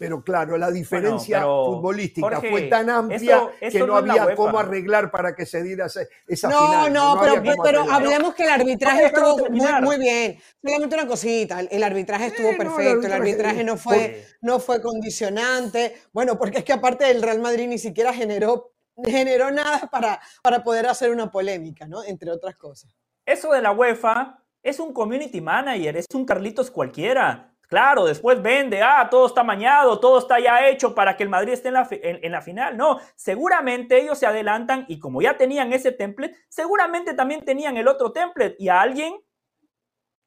[0.01, 5.45] Pero claro, la diferencia futbolística fue tan amplia que no había cómo arreglar para que
[5.45, 5.89] se diera
[6.27, 6.91] esa no, final.
[6.91, 10.41] No, no, pero, pero hablemos que el arbitraje estuvo muy, muy, bien.
[10.65, 15.95] Solamente una cosita, el arbitraje estuvo perfecto, el arbitraje, no, fue, no fue condicionante.
[16.15, 18.73] Bueno, porque es que aparte el Real Madrid ni siquiera generó,
[19.05, 22.03] generó nada para, para poder hacer una polémica, ¿no?
[22.05, 22.97] Entre otras cosas.
[23.27, 28.83] Eso de la UEFA es un community manager, es un Carlitos cualquiera Claro, después vende,
[28.83, 31.89] ah, todo está mañado, todo está ya hecho para que el Madrid esté en la,
[31.91, 32.77] en, la, final.
[32.77, 37.87] No, seguramente ellos se adelantan y como ya tenían ese template, seguramente también tenían el
[37.87, 39.15] otro template y a alguien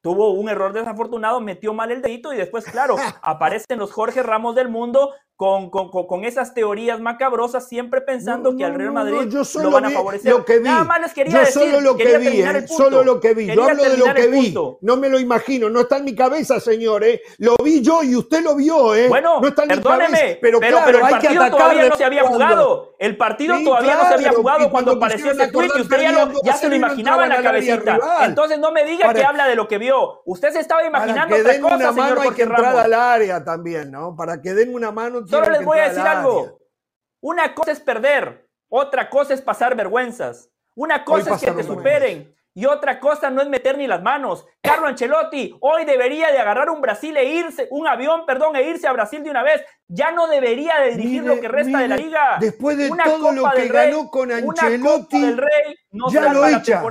[0.00, 4.54] tuvo un error desafortunado, metió mal el dedito y después, claro, aparecen los Jorge Ramos
[4.54, 9.70] del mundo con, con, con, esas teorías macabrosas, siempre pensando que al Real Madrid lo
[9.70, 10.30] van a favorecer.
[10.30, 10.64] Lo que vi.
[10.64, 12.68] Nada más les quería yo solo lo que vi, ¿eh?
[12.68, 13.46] solo lo que vi.
[13.46, 14.54] yo hablo de lo que vi.
[14.80, 17.02] No me lo imagino, no está en mi cabeza, señor.
[17.02, 17.20] ¿eh?
[17.38, 18.94] Lo vi yo y usted lo vio.
[18.94, 19.08] ¿eh?
[19.08, 22.04] Bueno, no está en perdóneme, mi cabeza, pero, pero, claro, el partido todavía no se
[22.04, 22.94] había jugado.
[23.00, 26.52] El partido todavía no se había jugado cuando apareció ese tweet y usted ya, ya
[26.54, 27.98] se lo imaginaba en la cabecita.
[28.22, 30.22] Entonces no me diga que habla de lo que vio.
[30.26, 32.64] Usted se estaba imaginando otra cosa, señor Jorge Ramos.
[32.64, 34.14] Para que al área también, ¿no?
[34.16, 36.58] Para que den una mano Solo les voy a decir algo.
[37.20, 40.50] Una cosa es perder, otra cosa es pasar vergüenzas.
[40.74, 44.46] Una cosa es que te superen y otra cosa no es meter ni las manos.
[44.60, 48.86] Carlo Ancelotti hoy debería de agarrar un Brasil e irse, un avión, perdón, e irse
[48.86, 49.64] a Brasil de una vez.
[49.88, 52.36] Ya no debería de dirigir lo que resta de la liga.
[52.40, 56.82] Después de todo lo que ganó con Ancelotti, del Rey no ya lo echa.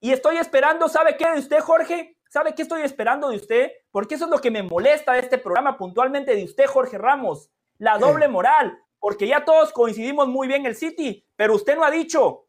[0.00, 2.18] Y estoy esperando, ¿sabe qué de usted, Jorge?
[2.28, 3.70] ¿Sabe qué estoy esperando de usted?
[3.94, 7.52] Porque eso es lo que me molesta de este programa puntualmente de usted, Jorge Ramos.
[7.78, 11.92] La doble moral, porque ya todos coincidimos muy bien el City, pero usted no ha
[11.92, 12.48] dicho,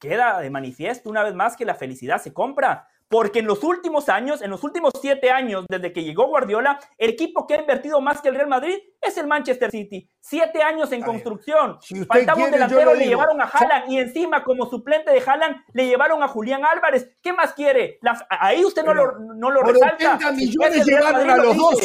[0.00, 2.88] queda de manifiesto una vez más que la felicidad se compra.
[3.10, 7.10] Porque en los últimos años, en los últimos siete años, desde que llegó Guardiola, el
[7.10, 10.08] equipo que ha invertido más que el Real Madrid es el Manchester City.
[10.20, 11.78] Siete años en construcción.
[12.06, 16.22] Faltaba un delantero, le, llevaron a Haaland y encima, como suplente de Haaland, le llevaron
[16.22, 17.10] a Julián Álvarez.
[17.20, 17.98] ¿Qué más quiere?
[18.28, 20.14] ahí usted no lo, no lo resalta.
[20.14, 21.80] 80 millones llevaron a los dos.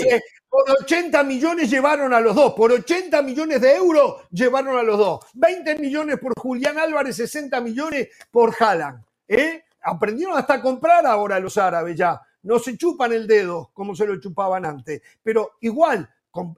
[0.48, 2.54] Por 80 millones llevaron a los dos.
[2.54, 5.26] Por 80 millones de euros llevaron a los dos.
[5.34, 9.04] 20 millones por Julián Álvarez, 60 millones por Haaland.
[9.28, 9.64] ¿Eh?
[9.86, 12.20] Aprendieron hasta a comprar ahora los árabes ya.
[12.44, 15.02] No se chupan el dedo como se lo chupaban antes.
[15.24, 16.10] Pero igual,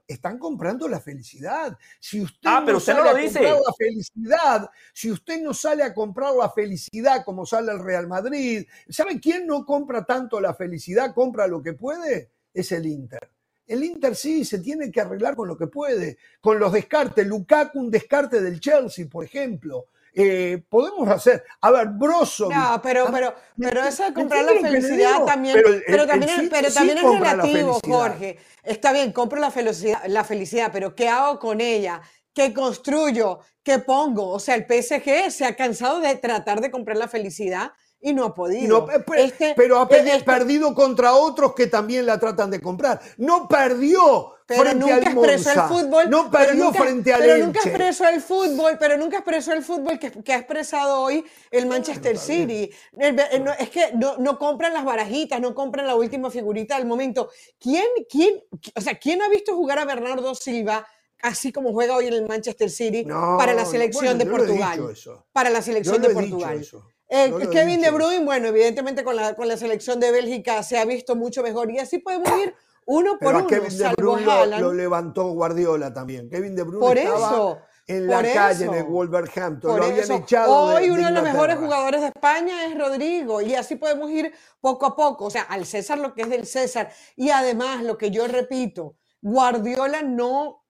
[0.06, 1.76] están comprando la felicidad.
[2.00, 3.38] Si usted ah, no pero sale no a dice.
[3.38, 8.06] comprar la felicidad, si usted no sale a comprar la felicidad como sale el Real
[8.06, 12.30] Madrid, ¿sabe quién no compra tanto la felicidad, compra lo que puede?
[12.52, 13.30] Es el Inter.
[13.66, 17.26] El Inter sí se tiene que arreglar con lo que puede, con los descartes.
[17.26, 19.86] Lukaku, un descarte del Chelsea, por ejemplo.
[20.20, 22.50] Eh, podemos hacer, a ver, Broso.
[22.50, 25.54] No, pero, pero, pero eso de comprar la felicidad también,
[25.86, 28.36] pero, también, pero también es relativo, Jorge.
[28.64, 32.00] Está bien, compro la felicidad, la felicidad, pero ¿qué hago con ella?
[32.34, 33.38] ¿Qué construyo?
[33.62, 34.30] ¿Qué pongo?
[34.30, 37.70] O sea, el PSG se ha cansado de tratar de comprar la felicidad
[38.00, 38.88] y no ha podido.
[38.90, 43.00] Eh, este, pero ha eh, perdido contra otros que también la tratan de comprar.
[43.16, 46.10] No perdió pero nunca expresó el fútbol.
[46.10, 50.32] No perdió frente al Pero nunca expresó el fútbol, pero nunca expresó el fútbol que,
[50.32, 52.70] ha expresado hoy el Manchester City.
[52.96, 57.28] es que no, compran las barajitas, no compran la última figurita del momento.
[57.60, 58.42] ¿Quién, quién,
[58.74, 60.86] o sea, ¿quién ha visto jugar a Bernardo Silva?
[61.20, 64.94] así como juega hoy en el Manchester City para la selección de Portugal.
[65.32, 66.64] Para la selección de Portugal.
[67.08, 70.84] Eh, Kevin De Bruyne, bueno, evidentemente con la, con la selección de Bélgica se ha
[70.84, 72.54] visto mucho mejor y así podemos ir
[72.84, 73.46] uno por uno.
[73.46, 76.28] Kevin De Bruyne lo, levantó Guardiola también.
[76.28, 79.78] Kevin De Bruyne por estaba eso, en la calle de Wolverhampton.
[79.78, 80.52] lo habían echado.
[80.52, 83.40] Hoy uno de, los mejores jugadores de España es Rodrigo.
[83.40, 85.26] Y así podemos ir poco a poco.
[85.26, 86.90] O sea, al César lo que es del César.
[87.16, 90.64] Y además, lo que yo repito, Guardiola no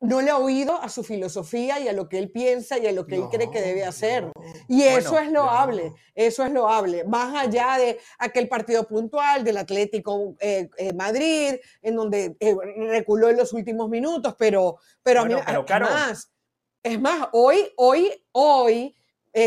[0.00, 2.92] no le ha oído a su filosofía y a lo que él piensa y a
[2.92, 4.30] lo que él cree que debe hacer.
[4.66, 7.04] Y eso es loable, eso es loable.
[7.04, 12.56] Más allá de aquel partido puntual del Atlético eh, eh, Madrid, en donde eh,
[12.88, 16.32] reculó en los últimos minutos, pero, pero, a mí, es más,
[16.82, 18.96] es más, hoy, hoy, hoy,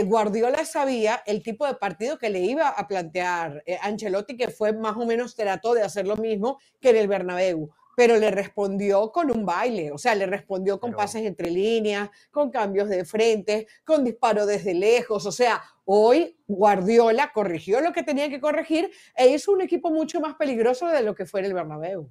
[0.06, 4.96] Guardiola sabía el tipo de partido que le iba a plantear Ancelotti, que fue más
[4.96, 9.32] o menos trató de hacer lo mismo que en el Bernabéu pero le respondió con
[9.32, 14.04] un baile, o sea, le respondió con pases entre líneas, con cambios de frente, con
[14.04, 19.52] disparo desde lejos, o sea, hoy Guardiola corrigió lo que tenía que corregir e hizo
[19.52, 22.10] un equipo mucho más peligroso de lo que fue el Bernabéu.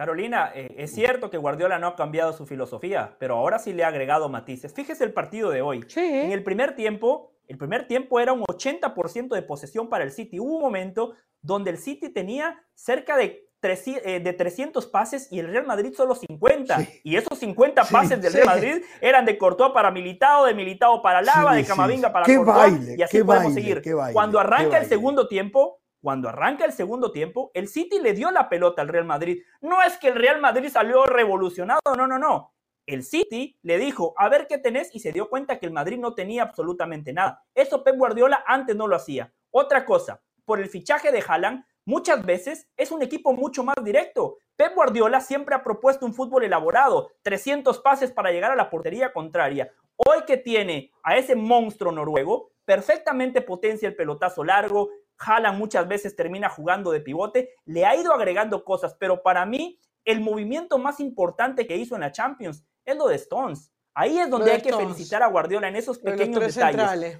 [0.00, 3.84] Carolina, eh, es cierto que Guardiola no ha cambiado su filosofía, pero ahora sí le
[3.84, 4.72] ha agregado matices.
[4.72, 5.84] Fíjese el partido de hoy.
[5.94, 10.40] En el primer tiempo, el primer tiempo era un 80% de posesión para el City.
[10.40, 11.12] Hubo un momento
[11.42, 16.14] donde el City tenía cerca de eh, de 300 pases y el Real Madrid solo
[16.14, 16.78] 50.
[17.02, 21.20] Y esos 50 pases del Real Madrid eran de Courtois para Militao, de Militao para
[21.20, 22.98] Lava, de Camavinga para Courtois.
[22.98, 23.82] y así podemos seguir.
[24.12, 28.48] cuando arranca el segundo tiempo, cuando arranca el segundo tiempo, el City le dio la
[28.48, 29.42] pelota al Real Madrid.
[29.60, 32.54] No es que el Real Madrid salió revolucionado, no, no, no.
[32.86, 35.98] El City le dijo, a ver qué tenés, y se dio cuenta que el Madrid
[35.98, 37.44] no tenía absolutamente nada.
[37.54, 39.32] Eso Pep Guardiola antes no lo hacía.
[39.50, 44.38] Otra cosa, por el fichaje de Haaland, Muchas veces es un equipo mucho más directo.
[44.56, 49.12] Pep Guardiola siempre ha propuesto un fútbol elaborado, 300 pases para llegar a la portería
[49.12, 49.72] contraria.
[49.96, 56.16] Hoy que tiene a ese monstruo noruego, perfectamente potencia el pelotazo largo, Haaland muchas veces
[56.16, 61.00] termina jugando de pivote, le ha ido agregando cosas, pero para mí el movimiento más
[61.00, 63.72] importante que hizo en la Champions es lo de Stones.
[63.94, 67.18] Ahí es donde hay que felicitar a Guardiola en esos pequeños detalles.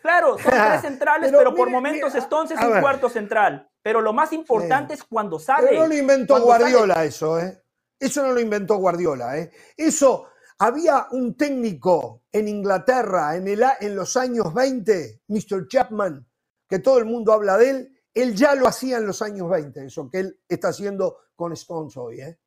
[0.00, 3.68] Claro, son tres centrales, pero, por momentos Stones es un cuarto central.
[3.82, 5.68] Pero lo más importante es cuando sale.
[5.68, 7.62] Pero no lo inventó Guardiola eso, ¿eh?
[7.98, 9.50] Eso no lo inventó Guardiola, ¿eh?
[9.76, 10.28] Eso,
[10.58, 15.66] había un técnico en Inglaterra en, el, en los años 20, Mr.
[15.66, 16.26] Chapman,
[16.68, 19.86] que todo el mundo habla de él, él ya lo hacía en los años 20,
[19.86, 22.38] eso que él está haciendo con Stones hoy, ¿eh?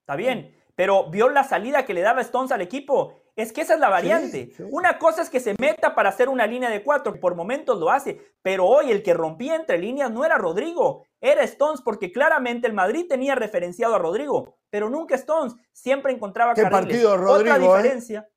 [0.00, 3.74] Está bien, pero vio la salida que le daba Stones al equipo es que esa
[3.74, 4.52] es la variante.
[4.70, 7.90] Una cosa es que se meta para hacer una línea de cuatro, por momentos lo
[7.90, 12.66] hace, pero hoy el que rompía entre líneas no era Rodrigo, era Stones, porque claramente
[12.66, 17.56] el Madrid tenía referenciado a Rodrigo, pero nunca Stones, siempre encontraba ¿Qué partido Rodrigo, Otra
[17.56, 17.60] eh?
[17.60, 18.28] diferencia.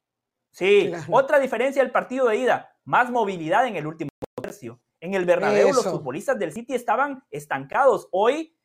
[0.51, 4.79] Sí, otra diferencia del partido de ida, más movilidad en el último tercio.
[4.99, 8.07] En el Bernabéu los futbolistas del City estaban estancados.
[8.11, 8.55] Hoy,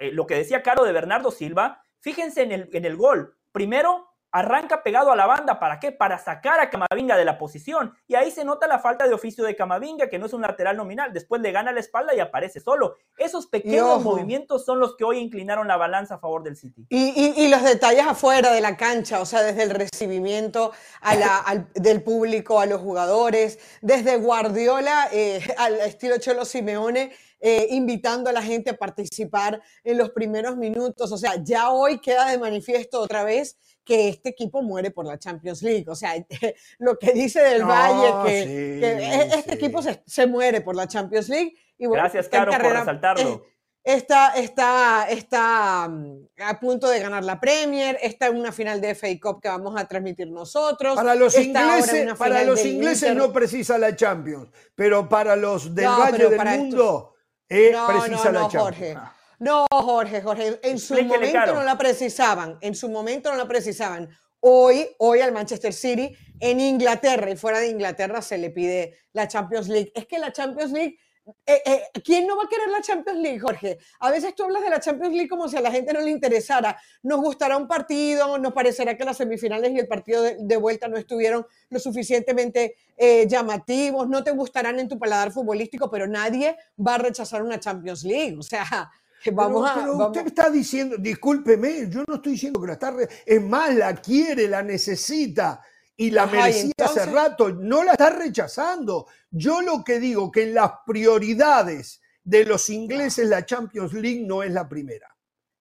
[0.00, 3.36] eh, lo que decía Caro de Bernardo Silva, fíjense en el, en el gol.
[3.52, 4.08] Primero,
[4.38, 5.58] arranca pegado a la banda.
[5.58, 5.92] ¿Para qué?
[5.92, 7.94] Para sacar a Camavinga de la posición.
[8.06, 10.76] Y ahí se nota la falta de oficio de Camavinga, que no es un lateral
[10.76, 11.12] nominal.
[11.12, 12.96] Después le gana la espalda y aparece solo.
[13.16, 16.86] Esos pequeños movimientos son los que hoy inclinaron la balanza a favor del City.
[16.90, 20.72] Y, los detalles afuera de la cancha, o sea, desde el recibimiento
[21.74, 27.12] del público a los jugadores, desde Guardiola eh, al estilo Cholo Simeone.
[27.38, 31.12] Eh, invitando a la gente a participar en los primeros minutos.
[31.12, 35.18] O sea, ya hoy queda de manifiesto otra vez que este equipo muere por la
[35.18, 35.84] Champions League.
[35.88, 36.12] O sea,
[36.78, 41.54] lo que dice del Valle, que, e, este equipo se, muere por la Champions League.
[41.78, 43.46] Y Gracias, Caro, por resaltarlo.
[43.84, 48.94] está, está, está mm, a punto de ganar la Premier, está en una final de
[48.94, 50.96] FA Cup que vamos a transmitir nosotros.
[50.96, 56.28] Para los ingleses, para los ingleses no precisa la Champions, pero para los del Valle
[56.28, 57.14] del Mundo
[57.48, 59.15] eh, precisa la Champions.
[59.38, 64.08] No, Jorge, Jorge, en su momento no la precisaban, en su momento no la precisaban.
[64.40, 69.28] Hoy, hoy al Manchester City, en Inglaterra y fuera de Inglaterra se le pide la
[69.28, 69.92] Champions League.
[69.94, 70.98] Es que la Champions League,
[71.44, 73.78] eh, eh, ¿quién no va a querer la Champions League, Jorge?
[74.00, 76.10] A veces tú hablas de la Champions League como si a la gente no le
[76.10, 76.80] interesara.
[77.02, 80.96] Nos gustará un partido, nos parecerá que las semifinales y el partido de, vuelta no
[80.96, 86.94] estuvieron lo suficientemente eh, llamativos, no te gustarán en tu paladar futbolístico, pero nadie va
[86.94, 88.36] a rechazar una Champions League.
[88.38, 88.90] O sea,
[89.32, 93.74] Vamos pero, usted está diciendo, discúlpeme, yo no estoy diciendo que la está, es más,
[93.74, 95.62] la quiere, la necesita
[95.96, 99.06] y la merecía hace rato, no la está rechazando.
[99.30, 104.42] Yo lo que digo que en las prioridades de los ingleses la Champions League no
[104.42, 105.08] es la primera.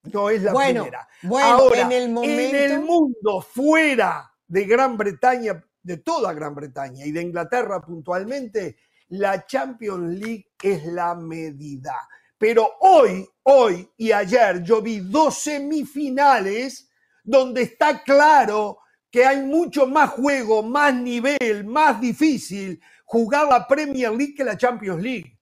[0.03, 1.07] No es la primera.
[1.23, 7.05] Bueno, Ahora, en el, en el mundo fuera de Gran Bretaña, de toda Gran Bretaña
[7.05, 8.77] y de Inglaterra puntualmente,
[9.09, 11.95] la Champions League es la medida.
[12.37, 16.89] Pero hoy, hoy y ayer yo vi dos semifinales
[17.23, 18.79] donde está claro
[19.09, 24.57] que hay mucho más juego, más nivel, más difícil jugar la Premier League que la
[24.57, 25.34] Champions League.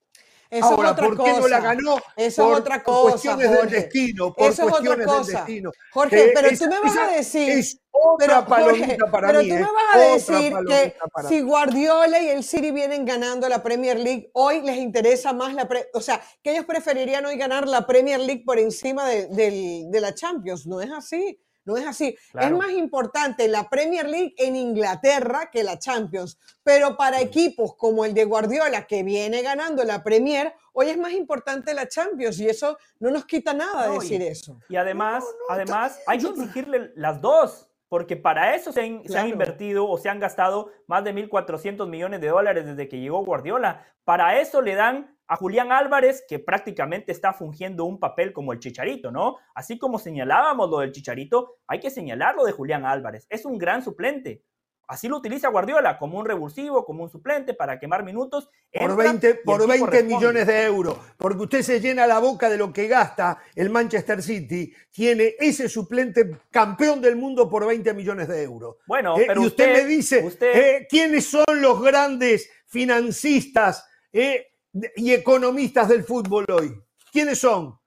[0.54, 1.34] Eso Ahora, es otra ¿por cosa.
[1.34, 1.96] qué no la ganó?
[2.16, 3.10] Eso por, es otra por cosa.
[3.12, 3.62] cuestiones Jorge.
[3.62, 4.34] del destino.
[4.34, 5.24] Por Eso es otra cosa.
[5.24, 5.72] del destino.
[5.92, 7.50] Jorge, Que pero esa- tú me vas a decir.
[7.50, 9.50] Es otra Pero, palomita Jorge, para pero mí.
[9.50, 9.58] tú ¿eh?
[9.60, 10.96] me vas a decir que
[11.30, 11.42] si.
[11.42, 15.68] Guardiola y el City vienen ganando la Premier League, hoy les interesa más la...
[15.68, 20.14] pre- o sea, que ellos preferirían hoy ganar la Premier League por encima de la
[20.14, 20.66] Champions.
[20.68, 21.40] No es así.
[21.66, 22.18] No es así.
[22.32, 22.48] Claro.
[22.48, 26.38] Es más importante la Premier League en Inglaterra que la Champions.
[26.64, 31.14] Pero para equipos como el de Guardiola, que viene ganando la Premier, hoy es más
[31.14, 32.40] importante la Champions.
[32.40, 34.60] Y eso no nos quita nada No, y- decir eso.
[34.70, 38.88] Y además, No, no, además hay que exigirle las dos, porque para eso se han,
[39.04, 39.28] se han Claro.
[39.30, 43.86] invertido o se han gastado más de 1.400 millones de dólares desde que llegó Guardiola.
[44.04, 48.60] Para eso le dan a Julián Álvarez, que prácticamente está fungiendo un papel como el
[48.60, 49.38] Chicharito, ¿no?
[49.56, 53.26] Así como señalábamos lo del Chicharito, hay que señalar lo de Julián Álvarez.
[53.30, 54.44] Es un gran suplente.
[54.86, 58.50] Así lo utiliza Guardiola, como un revulsivo, como un suplente para quemar minutos.
[58.72, 60.16] Por Entra 20, y el por tipo 20 responde.
[60.16, 64.22] millones de euros, porque usted se llena la boca de lo que gasta el Manchester
[64.22, 68.76] City, tiene ese suplente campeón del mundo por 20 millones de euros.
[68.86, 73.88] Bueno, Eh, pero y usted, usted- me dice, usted- eh, ¿quiénes son los grandes financistas
[74.12, 74.48] eh,
[74.96, 76.74] y economistas del fútbol hoy?
[77.12, 77.78] ¿Quiénes son?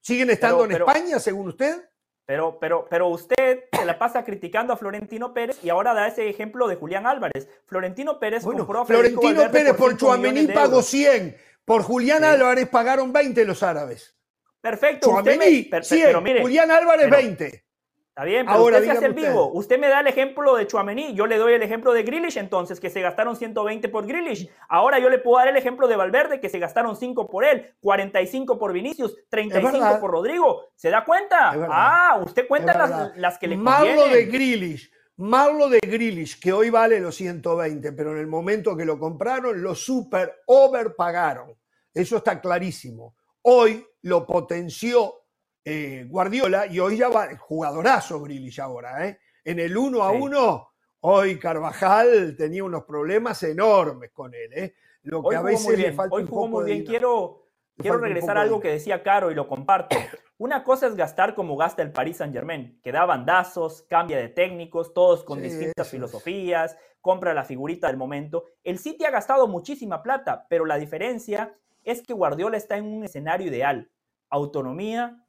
[0.00, 1.88] ¿Siguen estando Pero- en pero- España, según usted?
[2.24, 6.28] Pero, pero, pero usted se la pasa criticando a Florentino Pérez y ahora da ese
[6.28, 7.48] ejemplo de Julián Álvarez.
[7.66, 10.86] Florentino Pérez Bueno, compró a Florentino Pérez por 5 Chuamení pagó euros.
[10.86, 12.24] 100, por Julián Sí.
[12.26, 14.16] Álvarez pagaron 20 los árabes.
[14.60, 15.10] Perfecto.
[15.10, 17.64] usted me- Chuamení, per- per- 100, pero mire, Julián Álvarez, pero- 20.
[18.12, 19.46] Está bien, pero Ahora, usted se hace el vivo.
[19.46, 19.58] usted.
[19.58, 22.78] Usted me da el ejemplo de Chuamení, yo le doy el ejemplo de Grealish entonces,
[22.78, 24.50] que se gastaron 120 por Grealish.
[24.68, 27.74] Ahora yo le puedo dar el ejemplo de Valverde, que se gastaron 5 por él,
[27.80, 29.98] 45 por Vinicius, 35 verdad.
[29.98, 30.72] por Rodrigo.
[30.74, 31.52] ¿Se da cuenta?
[31.70, 34.12] Ah, usted cuenta las, las que le Marlo convienen.
[34.12, 38.84] de Grealish, Marlo de Grealish, que hoy vale los 120, pero en el momento que
[38.84, 41.56] lo compraron, lo super overpagaron.
[41.94, 43.14] Eso está clarísimo.
[43.40, 45.21] Hoy lo potenció
[45.64, 49.06] eh, Guardiola y hoy ya va jugadorazo Grealish ahora.
[49.06, 49.18] ¿eh?
[49.44, 50.18] En el uno a Sí.
[50.20, 50.68] uno,
[51.00, 54.52] hoy Carvajal tenía unos problemas enormes con él.
[54.52, 54.74] ¿eh?
[55.02, 55.94] Lo que Hoy a veces muy le bien.
[55.94, 56.84] falta Hoy jugó muy bien.
[56.84, 57.46] Quiero,
[57.76, 59.96] quiero regresar a algo que decía Caro y lo comparto.
[60.38, 64.28] Una cosa es gastar como gasta el Paris Saint Germain, que da bandazos, cambia de
[64.28, 68.46] técnicos, todos con Sí, distintas filosofías, compra la figurita del momento.
[68.64, 71.54] El City ha gastado muchísima plata, pero la diferencia
[71.84, 73.88] es que Guardiola está en un escenario ideal.
[74.30, 75.21] Autonomía,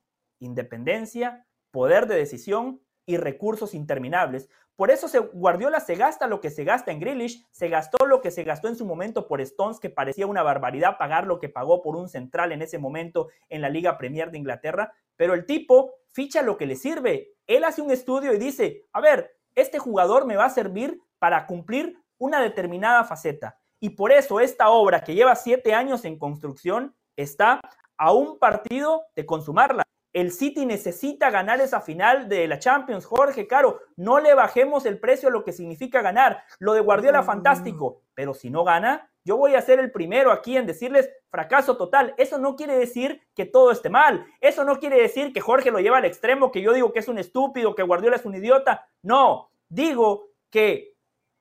[0.45, 4.49] independencia, poder de decisión y recursos interminables.
[4.75, 8.21] Por eso se, Guardiola se gasta lo que se gasta en Grealish, se gastó lo
[8.21, 11.49] que se gastó en su momento por Stones, que parecía una barbaridad pagar lo que
[11.49, 15.45] pagó por un central en ese momento en la Liga Premier de Inglaterra, pero el
[15.45, 17.33] tipo ficha lo que le sirve.
[17.45, 21.45] Él hace un estudio y dice, a ver, este jugador me va a servir para
[21.45, 23.59] cumplir una determinada faceta.
[23.79, 27.59] Y por eso esta obra que lleva siete años en construcción está
[27.97, 29.83] a un partido de consumarla.
[30.13, 33.79] El City necesita ganar esa final de la Champions, Jorge Caro.
[33.95, 36.43] No le bajemos el precio a lo que significa ganar.
[36.59, 38.03] Lo de Guardiola, fantástico.
[38.13, 42.13] Pero si no gana, yo voy a ser el primero aquí en decirles fracaso total.
[42.17, 44.25] Eso no quiere decir que todo esté mal.
[44.39, 47.07] Eso no quiere decir que Jorge lo lleva al extremo, que yo digo que es
[47.07, 48.87] un estúpido, que Guardiola es un idiota.
[49.01, 50.93] No, digo que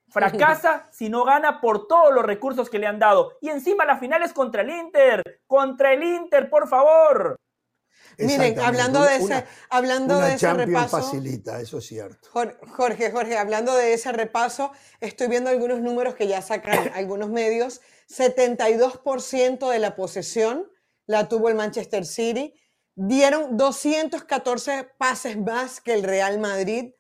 [0.09, 3.37] fracasa si no gana por todos los recursos que le han dado.
[3.43, 5.41] Y encima la final es contra el Inter.
[5.47, 7.37] Contra el Inter, por favor.
[8.19, 10.99] Miren, hablando de ese, hablando una de ese repaso.
[10.99, 12.29] facilita, eso es cierto.
[12.33, 17.31] Jor- Jorge, Jorge, hablando de ese repaso, estoy viendo algunos números que ya sacan algunos
[17.31, 17.81] medios.
[18.09, 20.71] 72% de la posesión
[21.07, 22.55] la tuvo el Manchester City.
[22.95, 26.93] Dieron 214 pases más que el Real Madrid.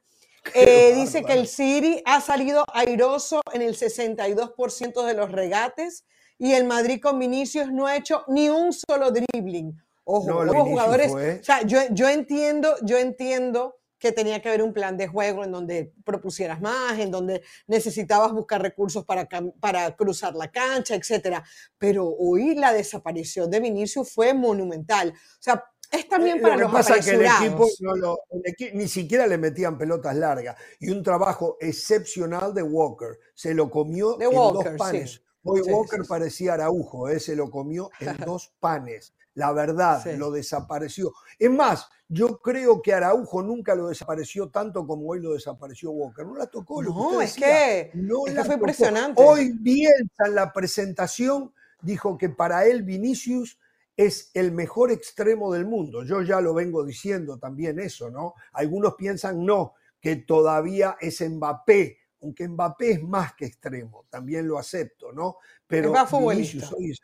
[0.54, 6.04] Eh, dice que el City ha salido airoso en el 62% de los regates
[6.38, 9.80] y el Madrid con Vinicius no ha hecho ni un solo dribbling.
[10.14, 11.10] Ojo, No, jugadores.
[11.10, 11.40] fue.
[11.40, 15.44] O sea, yo, yo entiendo, yo entiendo que tenía que haber un plan de juego
[15.44, 19.28] en donde propusieras más, en donde necesitabas buscar recursos para,
[19.60, 21.44] para cruzar la cancha, etcétera.
[21.78, 25.10] Pero hoy la desaparición de Vinicius fue monumental.
[25.10, 27.78] O sea, es también Eh, para Lo los que pasa es que el equipo, apresurados.
[27.80, 30.56] no lo- el equi- ni siquiera le metían pelotas largas.
[30.80, 33.18] Y un trabajo excepcional de Walker.
[33.34, 35.10] Se lo comió De en Walker, dos panes.
[35.12, 35.20] sí.
[35.44, 36.08] Hoy Sí, Walker sí.
[36.08, 39.12] parecía Araujo, eh, se lo comió en dos panes.
[39.34, 40.16] La verdad, Sí.
[40.16, 41.12] lo desapareció.
[41.38, 46.26] Es más, yo creo que Araujo nunca lo desapareció tanto como hoy lo desapareció Walker.
[46.26, 46.82] No la tocó.
[46.82, 47.46] lo que No, usted es decía.
[47.46, 48.54] que- No es que fue tocó.
[48.54, 49.22] impresionante.
[49.24, 53.58] Hoy Bielsa en la presentación dijo que para él Vinicius
[53.96, 56.02] es el mejor extremo del mundo.
[56.04, 58.34] Yo ya lo vengo diciendo también eso, ¿no?
[58.52, 64.58] Algunos piensan no, que todavía es Mbappé, aunque Mbappé es más que extremo, también lo
[64.58, 65.36] acepto, ¿no?
[65.66, 65.92] Pero
[66.30, 67.00] Vinicius hoy es,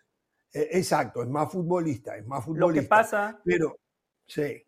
[0.59, 2.66] E, exacto, es más futbolista, es más futbolista.
[2.66, 3.40] Lo que pasa.
[3.44, 3.76] Pero,
[4.26, 4.64] sí.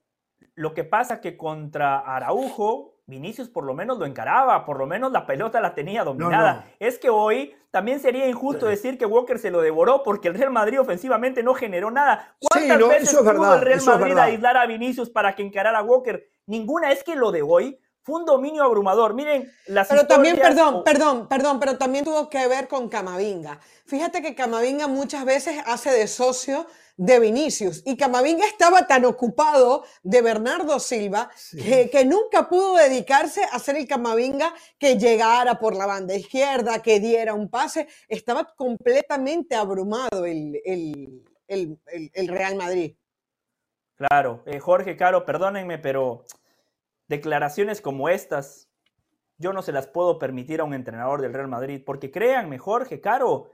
[0.55, 5.11] Lo que pasa que contra Araujo, Vinicius por lo menos lo encaraba, por lo menos
[5.11, 6.71] la pelota la tenía dominada.
[6.79, 10.53] Es que hoy también sería injusto decir que Walker se lo devoró porque el Real
[10.53, 12.37] Madrid ofensivamente no generó nada.
[12.41, 16.31] ¿Cuántas veces pudo el Real Madrid aislar a Vinicius para que encarara a Walker?
[16.47, 16.93] Ninguna.
[16.93, 19.15] Es que lo de hoy fue un dominio abrumador.
[19.15, 23.61] Miren, las Pero también, perdón, perdón, perdón, pero también tuvo que ver con Camavinga.
[23.87, 29.85] Fíjate que Camavinga muchas veces hace de socio de Vinicius y Camavinga estaba tan ocupado
[30.03, 35.87] de Bernardo Silva que, nunca pudo dedicarse a hacer el Camavinga que llegara por la
[35.87, 37.89] banda izquierda, que diera un pase.
[38.07, 42.97] Estaba completamente abrumado el, el, Real Madrid.
[43.97, 46.25] Claro, eh, Jorge Caro, perdónenme, pero
[47.11, 48.71] declaraciones como estas,
[49.37, 53.01] yo no se las puedo permitir a un entrenador del Real Madrid, porque créanme, Jorge,
[53.01, 53.51] Caro,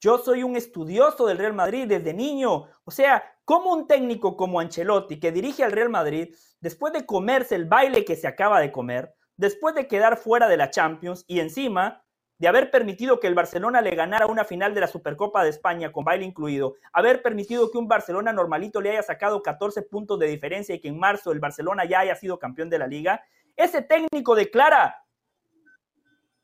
[0.00, 2.68] yo soy un estudioso del Real Madrid desde niño.
[2.84, 7.54] O sea, como un técnico como Ancelotti, que dirige al Real Madrid, después de comerse
[7.54, 11.40] el baile que se acaba de comer, después de quedar fuera de la Champions y
[11.40, 12.02] encima
[12.40, 15.92] de haber permitido que el Barcelona le ganara una final de la Supercopa de España
[15.92, 20.26] con baile incluido, haber permitido que un Barcelona normalito le haya sacado 14 puntos de
[20.26, 23.22] diferencia y que en marzo el Barcelona ya haya sido campeón de la liga,
[23.56, 25.04] ese técnico declara,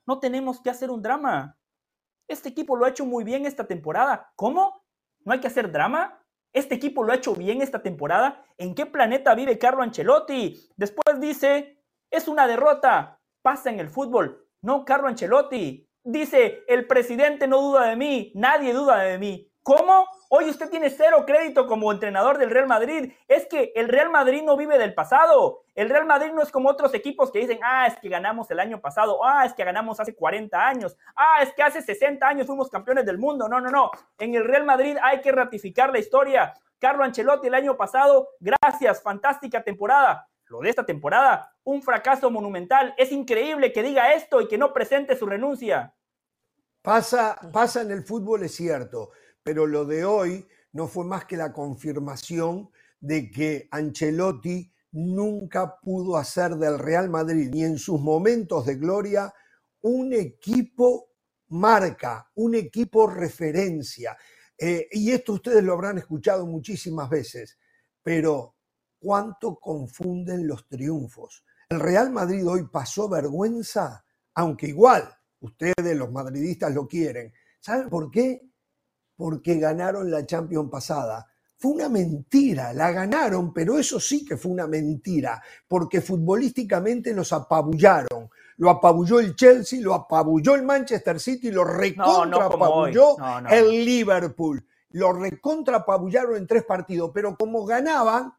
[0.04, 1.56] no tenemos que hacer un drama.
[2.28, 4.30] Este equipo lo ha hecho muy bien esta temporada.
[4.36, 4.84] ¿Cómo?
[5.24, 6.22] ¿No hay que hacer drama?
[6.52, 8.44] Este equipo lo ha hecho bien esta temporada.
[8.58, 10.60] ¿En qué planeta vive Carlo Ancelotti?
[10.76, 13.18] Después dice, es una derrota.
[13.40, 14.46] Pasa en el fútbol.
[14.60, 15.85] No, Carlo Ancelotti.
[16.08, 19.50] Dice, el presidente no duda de mí, nadie duda de mí.
[19.64, 20.06] ¿Cómo?
[20.28, 23.12] Hoy usted tiene cero crédito como entrenador del Real Madrid.
[23.26, 25.64] Es que el Real Madrid no vive del pasado.
[25.74, 28.60] El Real Madrid no es como otros equipos que dicen, ah, es que ganamos el
[28.60, 32.46] año pasado, ah, es que ganamos hace 40 años, ah, es que hace 60 años
[32.46, 33.48] fuimos campeones del mundo.
[33.48, 33.90] No, no, no.
[34.16, 36.54] En el Real Madrid hay que ratificar la historia.
[36.78, 40.28] Carlo Ancelotti el año pasado, gracias, fantástica temporada.
[40.44, 42.94] Lo de esta temporada, un fracaso monumental.
[42.96, 45.94] Es increíble que diga esto y que no presente su renuncia.
[46.80, 49.10] Pasa, pasa en el fútbol, es cierto,
[49.42, 56.16] pero lo de hoy no fue más que la confirmación de que Ancelotti nunca pudo
[56.16, 59.34] hacer del Real Madrid, ni en sus momentos de gloria,
[59.80, 61.10] un equipo
[61.48, 64.16] marca, un equipo referencia.
[64.56, 67.58] Eh, y esto ustedes lo habrán escuchado muchísimas veces,
[68.04, 68.54] pero
[69.00, 71.44] ¿cuánto confunden los triunfos?
[71.68, 74.04] El Real Madrid hoy pasó vergüenza,
[74.34, 77.32] aunque igual Ustedes, los madridistas, lo quieren.
[77.60, 78.42] ¿Saben por qué?
[79.16, 81.26] Porque ganaron la Champions pasada.
[81.58, 87.32] Fue una mentira, la ganaron, pero eso sí que fue una mentira, porque futbolísticamente los
[87.32, 88.28] apabullaron.
[88.58, 93.16] Lo apabulló el Chelsea, lo apabulló el Manchester City, lo recontra apabulló
[93.50, 94.66] el Liverpool.
[94.90, 98.32] Lo recontra apabullaron en tres partidos, pero como ganaban,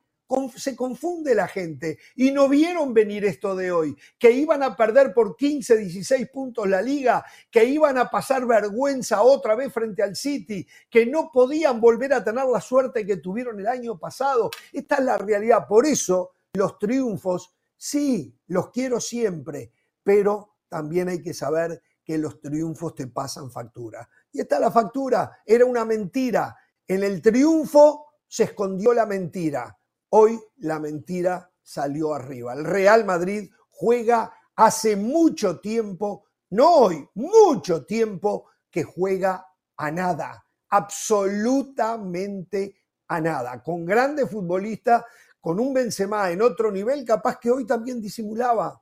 [0.55, 5.13] se confunde la gente y no vieron venir esto de hoy, que iban a perder
[5.13, 10.15] por 15, 16 puntos la liga, que iban a pasar vergüenza otra vez frente al
[10.15, 14.49] City, que no podían volver a tener la suerte que tuvieron el año pasado.
[14.73, 15.65] Esta es la realidad.
[15.67, 19.71] Por eso los triunfos, sí, los quiero siempre,
[20.03, 24.09] pero también hay que saber que los triunfos te pasan factura.
[24.31, 26.55] Y está la factura, era una mentira.
[26.85, 29.76] En el triunfo se escondió la mentira
[30.09, 32.53] Hoy la mentira salió arriba.
[32.53, 39.45] El Real Madrid juega hace mucho tiempo, no hoy, mucho tiempo que juega
[39.75, 42.75] a nada, absolutamente
[43.07, 45.03] a nada, con grandes futbolistas,
[45.39, 48.81] con un Benzema en otro nivel, capaz que hoy también disimulaba,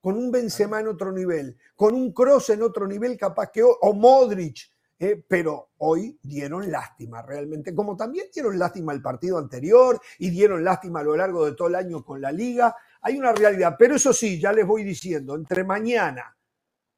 [0.00, 3.74] con un Benzema en otro nivel, con un Cross en otro nivel, capaz que hoy,
[3.82, 4.58] o Modric,
[4.98, 10.62] eh, pero hoy dieron lástima realmente, como también dieron lástima el partido anterior y dieron
[10.62, 12.76] lástima a lo largo de todo el año con la liga.
[13.00, 16.36] Hay una realidad, pero eso sí, ya les voy diciendo, entre mañana,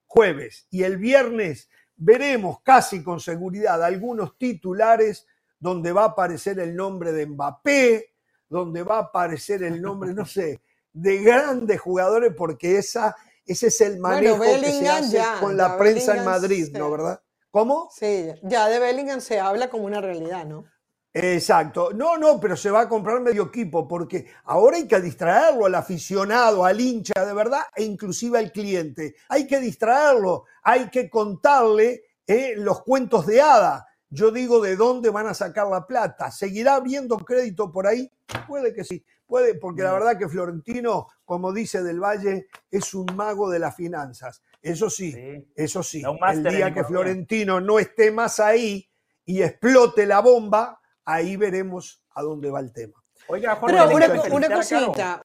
[0.07, 5.27] jueves y el viernes veremos casi con seguridad algunos titulares
[5.59, 8.15] donde va a aparecer el nombre de Mbappé,
[8.49, 10.61] donde va a aparecer el nombre, no sé,
[10.93, 13.16] de grandes jugadores, porque esa,
[13.47, 16.91] ese es el manejo que se hace con la prensa en Madrid, ¿no?
[16.91, 17.24] ¿Verdad?
[17.55, 17.89] ¿Cómo?
[17.93, 20.64] Sí, ya de Bellingham se habla como una realidad, ¿no?
[21.12, 21.93] Exacto.
[21.93, 25.76] No, no, pero se va a comprar medio equipo porque ahora hay que distraerlo al
[25.76, 29.14] aficionado, al hincha de verdad e inclusive al cliente.
[29.28, 33.86] Hay que distraerlo, hay que contarle eh, los cuentos de hada.
[34.10, 36.32] Yo digo de dónde van a sacar la plata.
[36.32, 38.10] ¿Seguirá habiendo crédito por ahí?
[38.48, 39.94] Puede que sí, puede, porque la mm.
[39.94, 44.43] verdad que Florentino, como dice Del Valle, es un mago de las finanzas.
[44.65, 45.15] Eso sí,
[45.55, 46.03] eso sí.
[46.32, 48.91] El día que Florentino no esté más ahí
[49.27, 52.95] y explote la bomba, ahí veremos a dónde va el tema.
[53.28, 55.23] Oiga, Pero una, cosita.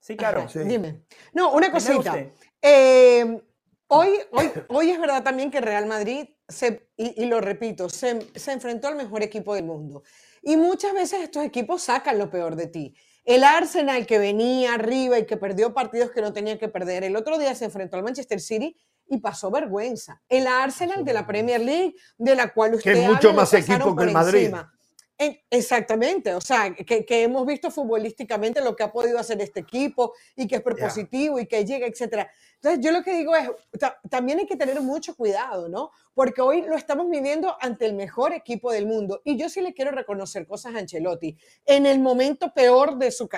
[0.00, 0.48] Sí, claro.
[0.52, 1.04] Dime.
[1.32, 2.26] No, una cosita.
[2.60, 3.40] Eh,
[3.86, 8.50] hoy, hoy, hoy es verdad también que Real Madrid, se, y, lo repito, se, se
[8.50, 10.02] enfrentó al mejor equipo del mundo.
[10.42, 12.96] Y muchas veces estos equipos sacan lo peor de ti.
[13.24, 17.04] El Arsenal que venía arriba y que perdió partidos que no tenía que perder.
[17.04, 18.76] El otro día se enfrentó al Manchester City
[19.08, 20.20] y pasó vergüenza.
[20.28, 23.94] El Arsenal de la Premier League, de la cual usted que es mucho más equipo
[23.94, 24.52] que el Madrid.
[25.50, 30.48] Exactamente, o sea, que, hemos visto futbolísticamente lo que ha podido hacer este equipo y
[30.48, 32.28] que es propositivo y que llega, etcétera.
[32.62, 33.50] Entonces, yo lo que digo es,
[34.08, 35.90] también hay que tener mucho cuidado, ¿no?
[36.14, 39.74] Porque hoy lo estamos viviendo ante el mejor equipo del mundo y yo sí le
[39.74, 41.36] quiero reconocer cosas a Ancelotti.
[41.66, 43.28] En el momento peor de su,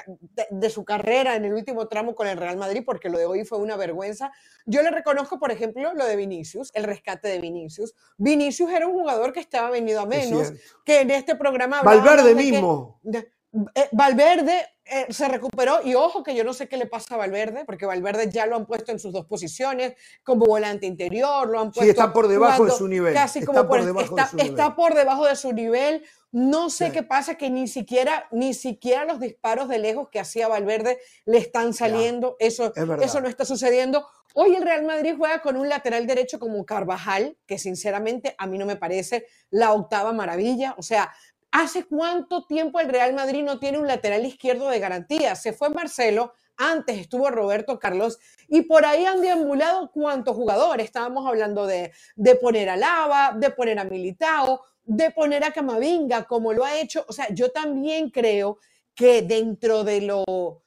[0.50, 3.46] de su carrera, en el último tramo con el Real Madrid, porque lo de hoy
[3.46, 4.30] fue una vergüenza,
[4.66, 7.94] yo le reconozco, por ejemplo, lo de Vinicius, el rescate de Vinicius.
[8.18, 10.52] Vinicius era un jugador que estaba venido a menos,
[10.84, 11.80] que en este programa...
[11.80, 13.00] Valverde mismo.
[13.74, 17.18] Eh, Valverde eh, se recuperó y ojo que yo no sé qué le pasa a
[17.18, 19.94] Valverde, porque Valverde ya lo han puesto en sus dos posiciones
[20.24, 21.82] como volante interior, lo han puesto...
[21.82, 23.14] Sí, está por debajo de su nivel.
[23.14, 24.50] Casi está como por, debajo de su nivel.
[24.50, 26.04] está por debajo de su nivel.
[26.32, 30.48] No sé qué pasa, que ni siquiera, ni siquiera los disparos de lejos que hacía
[30.48, 32.34] Valverde le están saliendo.
[32.40, 34.04] Eso, eso no está sucediendo.
[34.36, 38.58] Hoy el Real Madrid juega con un lateral derecho como Carvajal, que sinceramente a mí
[38.58, 40.74] no me parece la octava maravilla.
[40.76, 41.14] O sea,
[41.54, 45.36] ¿Hace cuánto tiempo el Real Madrid no tiene un lateral izquierdo de garantía?
[45.36, 48.18] Se fue Marcelo, antes estuvo Roberto Carlos
[48.48, 50.86] y por ahí han deambulado cuántos jugadores.
[50.86, 51.92] Estábamos hablando de,
[52.42, 57.04] poner a Lava, de poner a Militao, de poner a Camavinga, como lo ha hecho.
[57.08, 58.58] O sea, yo también creo
[58.92, 60.64] que dentro de lo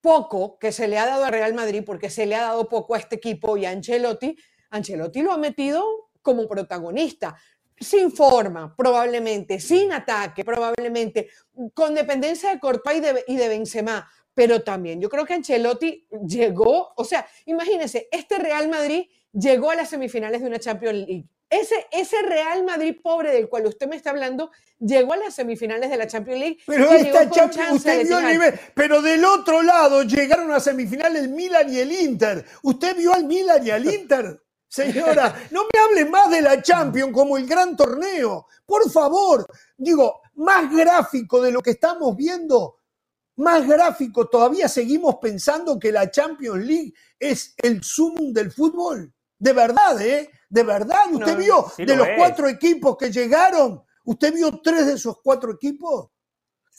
[0.00, 2.94] poco que se le ha dado a Real Madrid, porque se le ha dado poco
[2.94, 4.38] a este equipo y a Ancelotti,
[4.70, 5.84] Ancelotti lo ha metido
[6.22, 7.36] como protagonista
[7.80, 11.30] sin forma, probablemente, sin ataque, probablemente,
[11.72, 16.06] con dependencia de Courtois y de, y de Benzema, pero también yo creo que Ancelotti
[16.26, 21.26] llegó, o sea, imagínense, este Real Madrid llegó a las semifinales de una Champions League.
[21.48, 25.90] Ese, ese Real Madrid pobre del cual usted me está hablando llegó a las semifinales
[25.90, 26.58] de la Champions League.
[26.64, 28.60] Pero esta Champions, usted vio el nivel.
[28.72, 32.44] Pero del otro lado llegaron a semifinales el Milan y el Inter.
[32.62, 34.40] ¿Usted vio al Milan y al Inter?
[34.70, 38.46] Señora, no me hable más de la Champions como el gran torneo.
[38.64, 39.44] Por favor,
[39.76, 42.76] digo, más gráfico de lo que estamos viendo,
[43.36, 44.28] más gráfico.
[44.28, 49.12] Todavía seguimos pensando que la Champions League es el sumum del fútbol.
[49.36, 50.30] De verdad, ¿eh?
[50.48, 51.12] De verdad.
[51.12, 53.82] ¿Usted vio de los cuatro equipos que llegaron?
[54.04, 56.10] ¿Usted vio tres de esos cuatro equipos?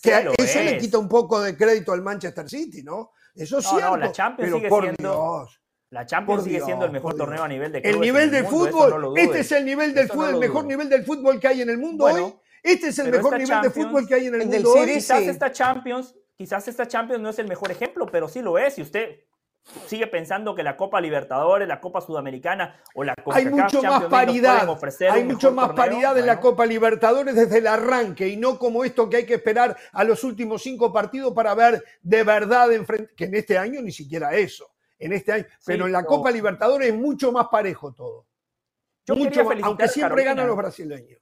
[0.01, 3.11] que eso le quita un poco de crédito al Manchester City, ¿no?
[3.35, 3.91] Eso es cierto.
[3.91, 5.47] No, la Champions sigue siendo...
[5.91, 9.41] La Champions sigue siendo el mejor torneo a nivel de El nivel de fútbol, este
[9.41, 12.05] es el nivel del fútbol, el mejor nivel del fútbol que hay en el mundo
[12.05, 12.34] hoy.
[12.63, 14.93] Este es el mejor nivel de fútbol que hay en el, mundo hoy.
[14.93, 18.77] Quizás esta Champions, quizás esta Champions no es el mejor ejemplo, pero sí lo es.
[18.80, 19.19] Y usted
[19.85, 24.05] sigue pensando que la Copa Libertadores, la Copa Sudamericana o la Copa hay mucho más
[24.05, 24.69] paridad,
[25.09, 29.09] hay mucho más paridad en la Copa Libertadores desde el arranque y no como esto
[29.09, 32.69] que hay que esperar a los últimos cinco partidos para ver de verdad
[33.13, 34.72] que en este año ni siquiera eso
[35.02, 35.45] en este año.
[35.65, 38.26] pero en la Copa Libertadores es mucho más parejo todo.
[39.06, 41.19] Yo mucho aunque siempre ganan los brasileños.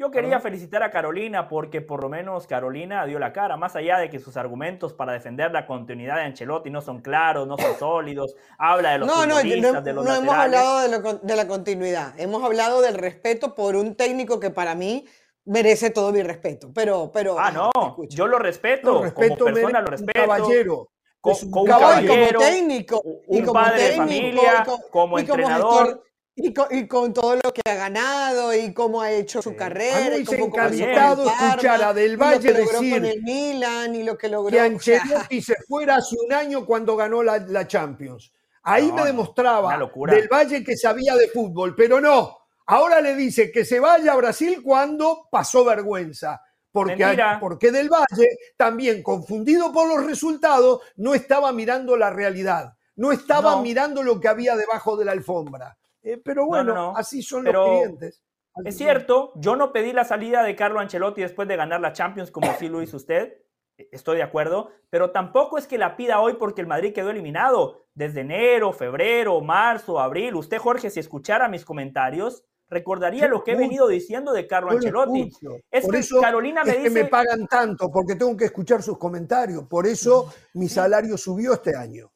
[0.00, 3.98] Yo quería felicitar a Carolina porque por lo menos Carolina dio la cara, más allá
[3.98, 7.74] de que sus argumentos para defender la continuidad de Ancelotti no son claros, no son
[7.80, 11.48] sólidos, habla de los no, no, no, de los no hemos hablado de, de, la
[11.48, 15.04] continuidad, hemos hablado del respeto por un técnico que para mí
[15.44, 17.10] merece todo mi respeto, pero...
[17.12, 17.72] pero ah, no,
[18.08, 20.20] yo lo respeto, respeto como persona lo respeto.
[20.20, 20.90] caballero
[21.20, 26.04] con, un caballero, como técnico, un padre de familia, como entrenador.
[26.36, 30.16] y, con, todo lo que ha ganado y cómo ha hecho su carrera.
[30.16, 34.50] y cómo, encantado escuchar a Del Valle decir con el Milan y lo que logró.
[34.50, 38.32] Que Ancelotti se fuera hace un año cuando ganó la, la Champions.
[38.62, 39.76] Ahí me demostraba
[40.08, 42.36] Del Valle que sabía de fútbol, pero no.
[42.66, 46.40] Ahora le dice que se vaya a Brasil cuando pasó vergüenza
[46.72, 53.12] porque, porque Del Valle, también confundido por los resultados, no estaba mirando la realidad, no
[53.12, 55.78] estaba mirando lo que había debajo de la alfombra.
[56.02, 58.22] Eh, pero bueno, así son los clientes.
[58.64, 62.30] es cierto, yo no pedí la salida de Carlo Ancelotti después de ganar la Champions
[62.30, 63.34] como sí lo hizo usted,
[63.76, 67.10] e, estoy de acuerdo, pero tampoco es que la pida hoy porque el Madrid quedó
[67.10, 70.34] eliminado desde enero, febrero, marzo, abril.
[70.34, 75.30] Usted, Jorge, si escuchara mis comentarios, recordaría lo que he venido diciendo de Carlo Ancelotti.
[75.70, 78.98] Es Por que eso Carolina me que me pagan tanto, porque tengo que escuchar sus
[78.98, 79.64] comentarios.
[79.64, 82.10] Por eso mi salario subió este año.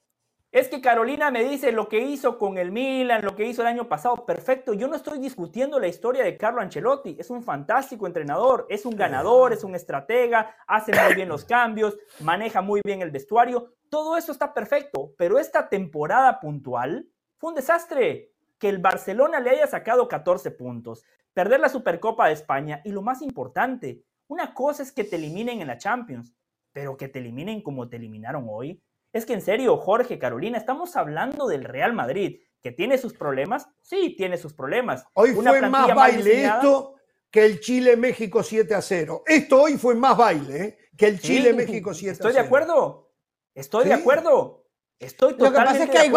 [0.50, 3.68] es que Carolina me dice lo que hizo con el Milan, lo que hizo el
[3.68, 4.74] año pasado, perfecto.
[4.74, 7.16] Yo no estoy discutiendo la historia de Carlo Ancelotti.
[7.18, 11.96] Es un fantástico entrenador, es un ganador, es un estratega, hace muy bien los cambios,
[12.20, 13.72] maneja muy bien el vestuario.
[13.88, 17.08] Todo eso está perfecto, pero esta temporada puntual
[17.38, 18.31] fue un desastre.
[18.62, 23.02] Que el Barcelona le haya sacado 14 puntos, perder la Supercopa de España y lo
[23.02, 26.32] más importante, una cosa es que te eliminen en la Champions,
[26.70, 28.80] pero que te eliminen como te eliminaron hoy,
[29.12, 33.66] es que en serio, Jorge, Carolina, estamos hablando del Real Madrid, que tiene sus problemas.
[33.80, 35.06] Sí, tiene sus problemas.
[35.14, 36.94] Hoy fue más baile esto
[37.32, 39.24] que el Chile-México 7 a 0.
[39.26, 40.78] Esto hoy fue más baile ¿eh?
[40.96, 42.28] que el Chile-México 7 a 0.
[42.28, 43.10] Estoy de acuerdo.
[43.56, 44.61] Estoy de acuerdo.
[45.02, 46.10] Estoy totalmente Lo que pasa es que hay,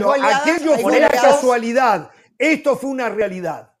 [0.00, 0.42] goleadas.
[0.42, 2.10] aquello fue una casualidad.
[2.36, 3.74] Esto fue una realidad.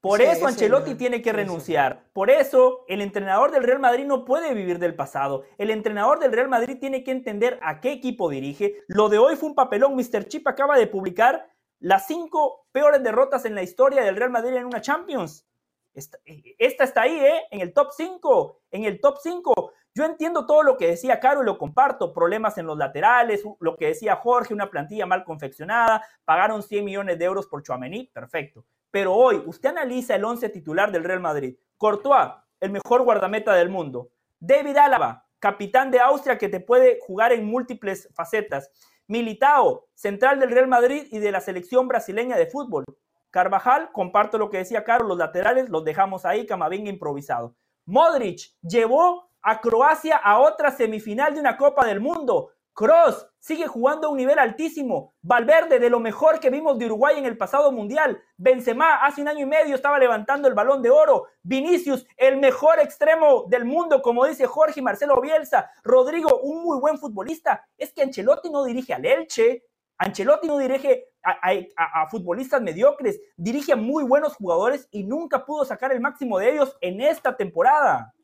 [0.00, 2.08] Por eso Ancelotti tiene que renunciar.
[2.14, 5.44] Por eso el entrenador del Real Madrid no puede vivir del pasado.
[5.58, 8.82] El entrenador del Real Madrid tiene que entender a qué equipo dirige.
[8.88, 9.94] Lo de hoy fue un papelón.
[9.94, 10.26] Mr.
[10.28, 11.50] Chip acaba de publicar
[11.80, 15.46] las cinco peores derrotas en la historia del Real Madrid en una Champions.
[15.92, 16.18] Esta,
[16.58, 17.42] esta está ahí, ¿eh?
[17.50, 18.62] En el top 5.
[18.70, 19.72] En el top 5.
[19.94, 22.12] Yo entiendo todo lo que decía Caro y lo comparto.
[22.12, 26.04] Problemas en los laterales, lo que decía Jorge, una plantilla mal confeccionada.
[26.24, 28.06] Pagaron 100 millones de euros por Chuamení.
[28.12, 28.64] Perfecto.
[28.90, 31.56] Pero hoy, usted analiza el 11 titular del Real Madrid.
[31.76, 32.30] Courtois,
[32.60, 34.10] el mejor guardameta del mundo.
[34.38, 38.70] David Álava, capitán de Austria que te puede jugar en múltiples facetas.
[39.06, 42.84] Militao, central del Real Madrid y de la selección brasileña de fútbol.
[43.30, 47.54] Carvajal, comparto lo que decía Carlos, los laterales los dejamos ahí, Camavinga improvisado.
[47.86, 52.52] Modric llevó a Croacia a otra semifinal de una Copa del Mundo.
[52.80, 55.14] Cross sigue jugando a un nivel altísimo.
[55.22, 58.22] Valverde, de lo mejor que vimos de Uruguay en el pasado mundial.
[58.38, 61.26] Benzema, hace un año y medio estaba levantando el balón de oro.
[61.42, 65.70] Vinicius, el mejor extremo del mundo, como dice Jorge Marcelo Bielsa.
[65.82, 67.66] Rodrigo, un muy buen futbolista.
[67.76, 69.64] Es que Ancelotti no dirige al Elche.
[69.98, 73.20] Ancelotti no dirige a, futbolistas mediocres.
[73.36, 77.36] Dirige a muy buenos jugadores y nunca pudo sacar el máximo de ellos en esta
[77.36, 78.14] temporada.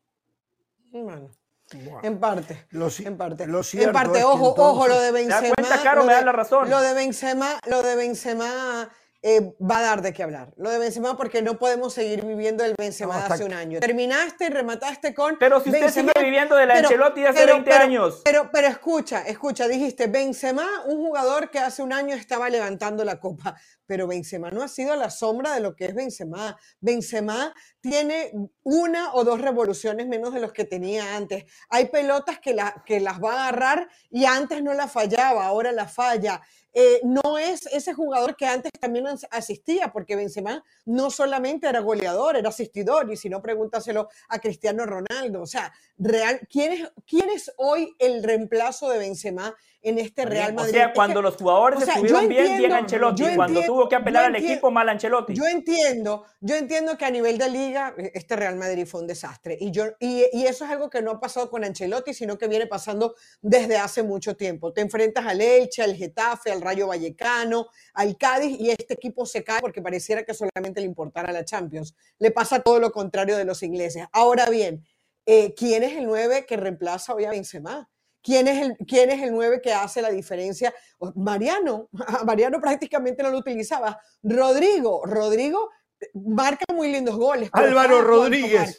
[0.92, 2.66] En parte.
[2.70, 3.46] Lo, en parte.
[3.46, 5.40] Lo en parte, ojo, ojo, lo de Benzema.
[5.40, 6.04] ¿Te cuenta, Caro?
[6.04, 6.70] me da la razón.
[6.70, 8.88] Lo de Benzema, lo de Benzema
[9.28, 10.52] eh, va a dar de qué hablar.
[10.56, 13.80] Lo de Benzema porque no podemos seguir viviendo el Benzema de hace un año.
[13.80, 17.72] Terminaste y remataste con Pero si usted sigue viviendo de la Ancelotti de hace 20
[17.72, 18.22] años.
[18.24, 23.18] Pero, pero escucha, escucha, dijiste Benzema, un jugador que hace un año estaba levantando la
[23.18, 23.56] copa,
[23.86, 26.58] pero Benzema no ha sido la sombra de lo que es Benzema.
[26.80, 28.32] Benzema tiene
[28.62, 31.44] una o dos revoluciones menos de los que tenía antes.
[31.68, 35.72] Hay pelotas que, la, que las va a agarrar y antes no la fallaba, ahora
[35.72, 36.42] la falla.
[36.78, 42.36] Eh, no es ese jugador que antes también asistía, porque Benzema no solamente era goleador,
[42.36, 45.40] era asistidor, y si no, pregúntaselo a Cristiano Ronaldo.
[45.40, 49.56] O sea, real, ¿quién, es, ¿quién es hoy el reemplazo de Benzema
[49.88, 50.70] en este Real Madrid?
[50.70, 54.70] O sea, cuando los jugadores estuvieron bien, bien Ancelotti, cuando tuvo que apelar al equipo,
[54.70, 55.34] mal Ancelotti.
[55.34, 59.06] Yo entiendo, yo entiendo que a nivel de liga, e, este Real Madrid fue un
[59.06, 62.36] desastre, y, yo, y, y eso es algo que no ha pasado con Ancelotti, sino
[62.36, 64.72] que viene pasando desde hace mucho tiempo.
[64.72, 69.44] Te enfrentas al Elche, al Getafe, al Rayo Vallecano, al Cádiz y este equipo se
[69.44, 71.94] cae porque pareciera que solamente le importara la Champions.
[72.18, 74.04] Le pasa todo lo contrario de los ingleses.
[74.12, 74.84] Ahora bien,
[75.26, 77.88] eh, ¿quién es el 9 que reemplaza hoy a Benzema?
[78.26, 80.74] ¿Quién es, el, ¿Quién es el 9 que hace la diferencia?
[81.14, 81.88] Mariano,
[82.26, 84.00] Mariano prácticamente no lo utilizaba.
[84.20, 85.70] Rodrigo, Rodrigo
[86.00, 87.48] eh, marca muy lindos goles.
[87.52, 88.76] Álvaro Rodríguez.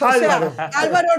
[0.00, 0.52] Álvaro.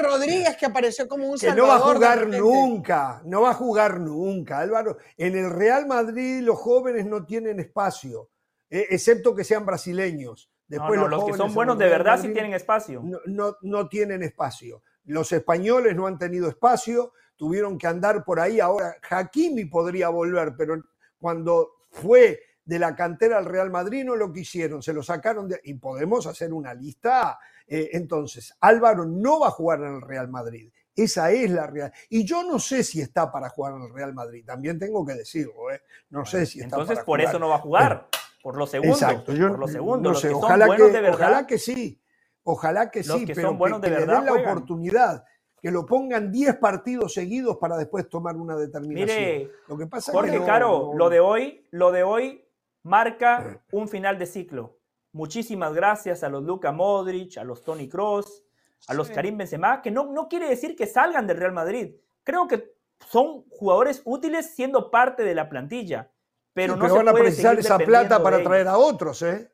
[0.01, 3.99] Rodríguez que apareció como un que no va a jugar nunca, no va a jugar
[3.99, 4.59] nunca.
[4.59, 8.31] Álvaro, en el Real Madrid los jóvenes no tienen espacio,
[8.69, 10.49] e, excepto que sean brasileños.
[10.65, 13.03] Después los, que son buenos de verdad sí tienen espacio.
[13.25, 14.81] No, no, tienen espacio.
[15.03, 18.59] Los españoles no han tenido espacio, tuvieron que andar por ahí.
[18.59, 20.81] Ahora, Hakimi podría volver, pero
[21.19, 25.59] cuando fue de la cantera al Real Madrid no lo quisieron, se lo sacaron de,
[25.63, 27.37] y podemos hacer una lista
[27.67, 30.71] eh, entonces, Álvaro no va a jugar en el Real Madrid.
[30.95, 31.93] Esa es la realidad.
[32.09, 34.43] Y yo no sé si está para jugar en el Real Madrid.
[34.45, 35.71] También tengo que decirlo.
[35.71, 35.81] ¿eh?
[36.09, 38.09] No sé si está Entonces, por eso no va a jugar.
[38.43, 39.01] por los segundos.
[39.01, 39.33] Exacto.
[39.33, 40.21] Yo, por los segundos.
[40.21, 41.99] sé, ojalá, que, ojalá que sí.
[42.43, 43.25] Ojalá que sí.
[43.33, 45.23] pero que, de verdad, le den la oportunidad
[45.63, 49.17] que lo pongan 10 partidos seguidos para después tomar una determinación.
[49.17, 52.45] Mire, lo que pasa Jorge que Caro, lo de hoy, lo de hoy
[52.83, 54.77] marca un final de ciclo.
[55.13, 58.43] Muchísimas gracias a los Luka Modric, a los Tony Cross,
[58.89, 61.95] a los Karim Benzema, que no, no quiere decir que salgan del Real Madrid.
[62.25, 62.73] Creo que
[63.07, 66.11] son jugadores útiles siendo parte de la plantilla.
[66.51, 69.49] Pero no se van a precisar esa plata para traer a otros, ¿eh?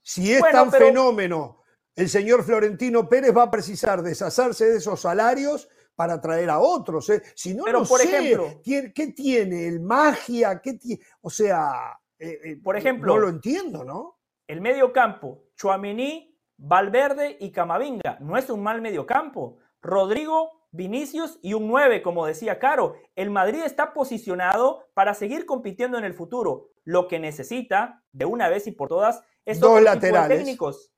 [0.00, 1.61] Si es tan fenómeno,
[1.96, 7.08] el señor Florentino Pérez va a precisar deshacerse de esos salarios para traer a otros.
[7.10, 7.22] ¿eh?
[7.34, 9.66] Si no, Pero, no por sé, ejemplo- ¿qué, qué tiene?
[9.68, 10.60] ¿El magia?
[10.62, 11.02] ¿Qué tiene?
[11.20, 14.18] O sea, eh, eh, Por ejemplo- no lo entiendo, ¿no?
[14.46, 18.18] El medio campo, Chuamení, Valverde y Camavinga.
[18.20, 19.58] No es un mal medio campo.
[19.82, 22.94] Rodrigo, Vinicius y un 9, como decía Caro.
[23.16, 26.68] El Madrid está posicionado para seguir compitiendo en el futuro.
[26.84, 30.38] Lo que necesita, de una vez y por todas, es Dos laterales.
[30.38, 30.91] técnicos.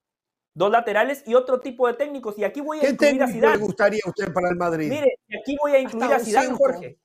[0.55, 2.39] Dos laterales y otro tipo de técnicos.
[2.39, 3.59] Y aquí voy a ¿Qué incluir a técnico le Zidane.
[3.59, 4.89] gustaría a usted para el Madrid?
[4.89, 6.56] Mire, aquí voy a incluir Hasta a Zidane.
[6.56, 6.98] Jorge.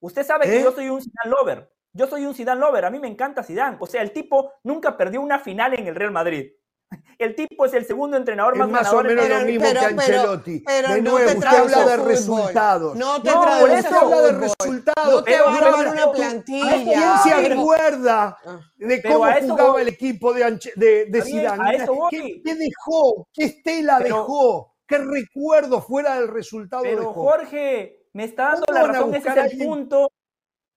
[0.00, 0.62] Usted sabe que ¿Eh?
[0.62, 1.72] yo soy un Zidane lover.
[1.92, 2.84] Yo soy un Zidane lover.
[2.84, 3.76] A mí me encanta Zidane.
[3.80, 6.52] O sea, el tipo nunca perdió una final en el Real Madrid.
[7.18, 9.86] El tipo es el segundo entrenador es más más o menos lo mismo pero- que
[9.86, 10.60] Ancelotti.
[10.60, 12.08] pero de no nuevo, te usted habla de fútbol.
[12.08, 12.96] resultados.
[12.96, 15.12] No te No, por traduce eso a habla de resultados.
[15.14, 16.70] No te Pero- va a armar una pero- plantilla.
[16.84, 18.38] ¿Quién se acuerda
[18.76, 19.82] de cómo jugaba voy.
[19.82, 21.78] el equipo de, Anche- de, de Está bien, Zidane?
[22.10, 23.28] ¿Qué, qué dejó?
[23.32, 24.74] ¿Qué estela Pero- dejó?
[24.86, 27.12] ¿Qué recuerdo fuera del resultado Pero dejó?
[27.14, 29.14] Jorge, me está dando ¿Cómo la razón.
[29.14, 30.10] Ese es el punto.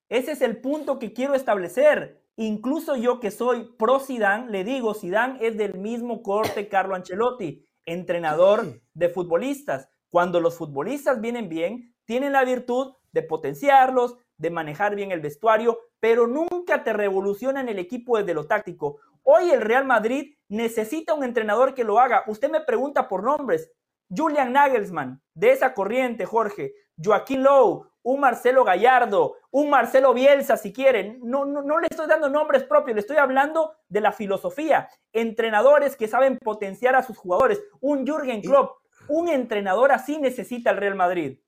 [0.10, 2.16] Ese es el punto que quiero establecer.
[2.39, 7.68] Incluso yo que soy pro Zidane, le digo, Zidane es del mismo corte Carlo Ancelotti,
[7.85, 9.89] entrenador de futbolistas.
[10.09, 15.80] Cuando los futbolistas vienen bien, tienen la virtud de potenciarlos, de manejar bien el vestuario,
[15.99, 18.99] pero nunca te revolucionan el equipo desde lo táctico.
[19.23, 22.23] Hoy el Real Madrid necesita un entrenador que lo haga.
[22.27, 23.72] Usted me pregunta por nombres.
[24.15, 26.73] Julian Nagelsmann, de esa corriente, Jorge.
[27.03, 31.19] Joaquín Lowe, un Marcelo Gallardo, un Marcelo Bielsa, si quieren.
[31.23, 34.88] No, no, no le estoy dando nombres propios, le estoy hablando de la filosofía.
[35.11, 37.61] Entrenadores que saben potenciar a sus jugadores.
[37.81, 38.77] Un Jürgen Klopp,
[39.09, 41.39] un entrenador así necesita el Real Madrid.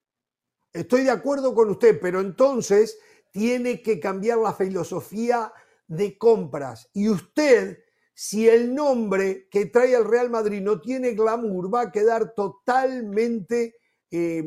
[0.74, 3.00] Estoy de acuerdo con usted, pero entonces
[3.32, 5.54] tiene que cambiar la filosofía
[5.88, 6.90] de compras.
[6.94, 7.80] Y usted,
[8.14, 13.78] si el nombre que trae el Real Madrid no tiene glamour, va a quedar totalmente
[14.12, 14.44] eh,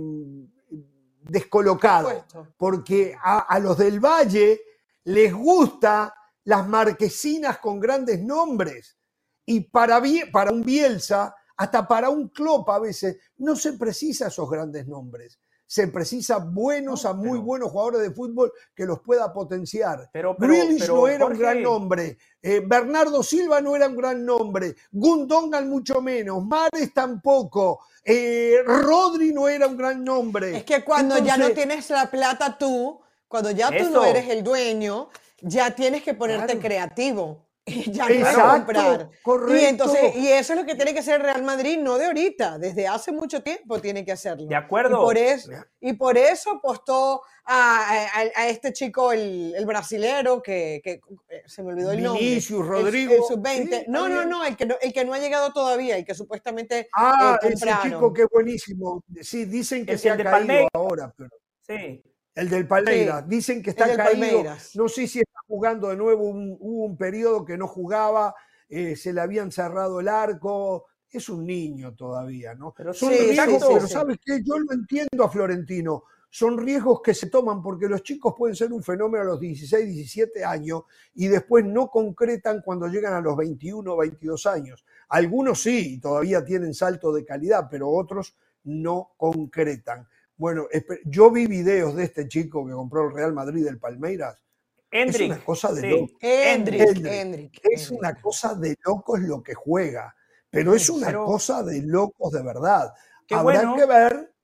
[1.23, 2.25] descolocado.
[2.57, 4.61] Porque a, a los del Valle
[5.05, 8.97] les gusta las marquesinas con grandes nombres.
[9.45, 10.01] Y para,
[10.33, 15.39] para un Bielsa, hasta para un Klopp a veces, no se precisa esos grandes nombres.
[15.73, 20.11] Se precisa buenos No, a muy pero- buenos jugadores de fútbol que los pueda potenciar.
[20.13, 22.19] Pero, pero, pero, no era un gran nombre.
[22.43, 24.77] eh, Bernardo Silva no era un gran nombre.
[24.91, 26.45] Gundogan mucho menos.
[26.45, 27.81] Mares tampoco.
[28.05, 30.59] eh, Rodri no era un gran nombre.
[30.59, 33.91] Es que cuando ya no tienes la plata tú, cuando ya tú Eso.
[33.93, 35.09] no eres el dueño,
[35.41, 36.61] ya tienes que ponerte Claro.
[36.61, 37.47] creativo.
[37.65, 39.09] Y ya no Exacto, comprar.
[39.13, 39.65] Y correcto.
[39.69, 42.59] entonces, y eso es lo que tiene que hacer el Real Madrid, no de ahorita,
[42.59, 44.47] desde hace mucho tiempo tiene que hacerlo.
[44.49, 44.97] De acuerdo.
[44.97, 50.43] Y por eso, y por eso apostó a, a- a este chico, el, el brasilero,
[50.43, 52.21] que, que, eh, se me olvidó el nombre.
[52.25, 53.15] Vinicius, El- Rodrigo.
[53.15, 53.79] El, sub-20.
[53.81, 56.15] Sí, no, no, no el, que no, el que no ha llegado todavía y que
[56.15, 59.05] supuestamente Ah, eh, ese chico que buenísimo.
[59.21, 60.69] Sí, dicen que El- se el ha caído Palmeiras.
[60.75, 61.31] ahora, pero
[61.65, 62.03] Sí.
[62.35, 63.23] El del Palmeiras.
[63.25, 64.05] Sí, Dicen que está caído.
[64.05, 64.75] Palmeiras.
[64.77, 66.25] No sé si está jugando de nuevo.
[66.25, 68.35] un- hubo un periodo que no jugaba,
[68.69, 70.87] eh, se le habían cerrado el arco.
[71.11, 72.73] Es un niño todavía, ¿no?
[72.75, 73.87] Pero Son sí, riesgos, sí, pero.
[73.89, 74.41] ¿sabes qué?
[74.43, 76.05] Yo lo entiendo a Florentino.
[76.31, 79.85] Son riesgos que se toman porque los chicos pueden ser un fenómeno a los 16,
[79.87, 80.85] 17 años
[81.15, 84.83] y después no concretan cuando llegan a los 21, 22 años.
[85.11, 88.35] Algunos sí, todavía tienen salto de calidad, pero otros
[88.65, 90.09] no concretan.
[90.37, 90.67] Bueno,
[91.05, 94.43] yo vi videos de este chico que compró el Real Madrid del Palmeiras.
[94.91, 95.31] Hendrik.
[95.33, 95.89] una cosa de sí.
[95.89, 96.13] loco.
[96.21, 100.15] Hendrik, Es una cosa de locos lo que juega,
[100.51, 102.93] pero es una Pero- cosa de locos de verdad.
[103.31, 103.77] Habrá bueno.
[103.77, 104.35] que ver,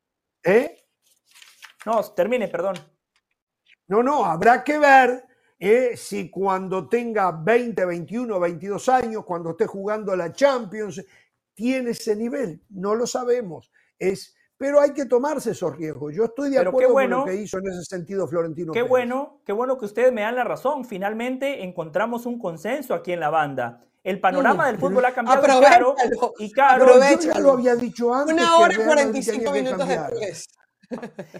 [0.44, 0.84] ¿eh?
[1.84, 2.76] No, termine, perdón.
[3.88, 5.24] No, no, habrá que ver
[5.58, 11.04] eh, si cuando tenga 20, 21, 22 años, cuando esté jugando la Champions,
[11.54, 12.62] tiene ese nivel.
[12.70, 13.70] No lo sabemos.
[13.98, 16.12] Es, pero hay que tomarse esos riesgos.
[16.14, 17.16] Yo estoy de Pero acuerdo bueno.
[17.22, 18.72] con lo que hizo en ese sentido Florentino.
[18.72, 18.90] Qué Pérez.
[18.90, 20.84] bueno, qué bueno que ustedes me dan la razón.
[20.84, 23.84] Finalmente encontramos un consenso aquí en la banda.
[24.04, 26.34] El panorama del fútbol ha cambiado y Caro, Aprovechalo.
[26.38, 28.34] y Caro, Pero yo ya lo había dicho antes.
[28.34, 30.10] Una que hora y Real Madrid 45 tenía que minutos cambiar.
[30.12, 30.48] después.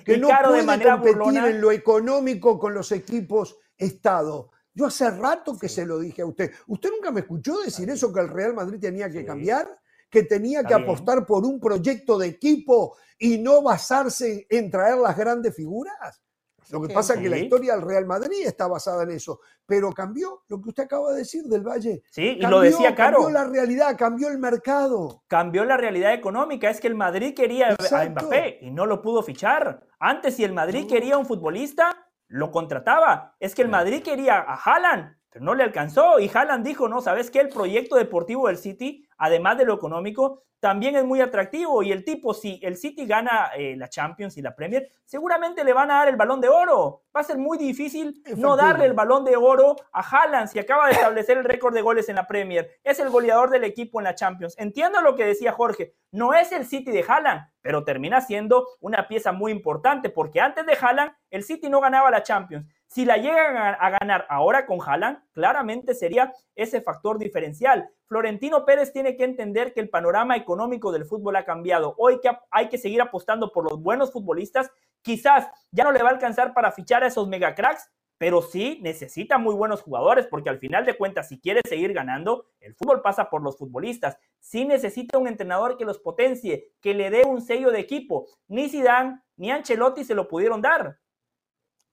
[0.04, 1.48] que Y no Caro de puede manera competir burlona.
[1.48, 4.50] en lo económico con los equipos Estado.
[4.74, 6.52] Yo hace rato que se lo dije a usted.
[6.66, 9.24] ¿Usted nunca me escuchó decir eso que el Real Madrid tenía que Sí.
[9.26, 9.76] cambiar?
[10.10, 15.16] Que tenía que apostar por un proyecto de equipo y no basarse en traer las
[15.16, 16.22] grandes figuras.
[16.70, 19.92] Lo que pasa es que la historia del Real Madrid está basada en eso, pero
[19.92, 22.02] cambió lo que usted acaba de decir del Valle.
[22.10, 23.22] Sí, y Cambió, lo decía Caro.
[23.22, 25.22] Cambió la realidad, cambió el mercado.
[25.26, 26.68] cambió la realidad económica.
[26.68, 28.04] Es que el Madrid quería a.
[28.08, 29.86] Mbappé y no lo pudo fichar.
[29.98, 33.34] Antes, si el Madrid quería un futbolista, lo contrataba.
[33.40, 36.18] Es que el Madrid quería a Haaland pero no le alcanzó.
[36.18, 37.40] Y Haaland dijo, no, ¿sabes qué?
[37.40, 41.82] El proyecto deportivo del City, además de lo económico, también es muy atractivo.
[41.82, 45.72] Y el tipo, si el City gana eh, la Champions y la Premier, seguramente le
[45.72, 47.04] van a dar el balón de oro.
[47.14, 50.86] Va a ser muy difícil no darle el balón de oro a Haaland si acaba
[50.86, 52.78] de establecer el récord de goles en la Premier.
[52.82, 54.54] Es el goleador del equipo en la Champions.
[54.58, 55.94] Entiendo lo que decía Jorge.
[56.10, 60.66] No es el City de Haaland, pero termina siendo una pieza muy importante porque antes
[60.66, 62.66] de Haaland, el City no ganaba la Champions.
[62.88, 67.90] Si la llegan a, ganar ahora con Haaland, claramente sería ese factor diferencial.
[68.06, 71.94] Florentino Pérez tiene que entender que el panorama económico del fútbol ha cambiado.
[71.98, 74.70] Hoy que hay que seguir apostando por los buenos futbolistas.
[75.02, 79.36] Quizás ya no le va a alcanzar para fichar a esos megacracks, pero sí necesita
[79.36, 83.28] muy buenos jugadores, porque al final de cuentas, si quiere seguir ganando, el fútbol pasa
[83.28, 84.16] por los futbolistas.
[84.40, 88.26] Sí necesita un entrenador que los potencie, que le dé un sello de equipo.
[88.48, 90.98] Ni Zidane ni Ancelotti se lo pudieron dar.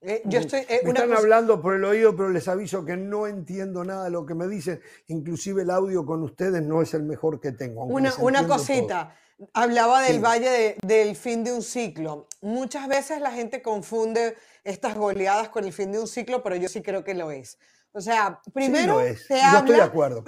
[0.08, 3.26] Eh, yo estoy, eh, me están hablando por el oído, pero les aviso que no
[3.26, 4.80] entiendo nada de lo que me dicen.
[5.08, 7.84] Inclusive el audio con ustedes no es el mejor que tengo.
[7.84, 9.16] Una, una cosita.
[9.52, 12.28] Hablaba del valle del fin de un ciclo.
[12.40, 16.68] Muchas veces la gente confunde estas goleadas con el fin de un ciclo, pero yo
[16.68, 17.58] sí creo que lo es.
[17.90, 20.24] O sea, primero te habla, estoy de acuerdo.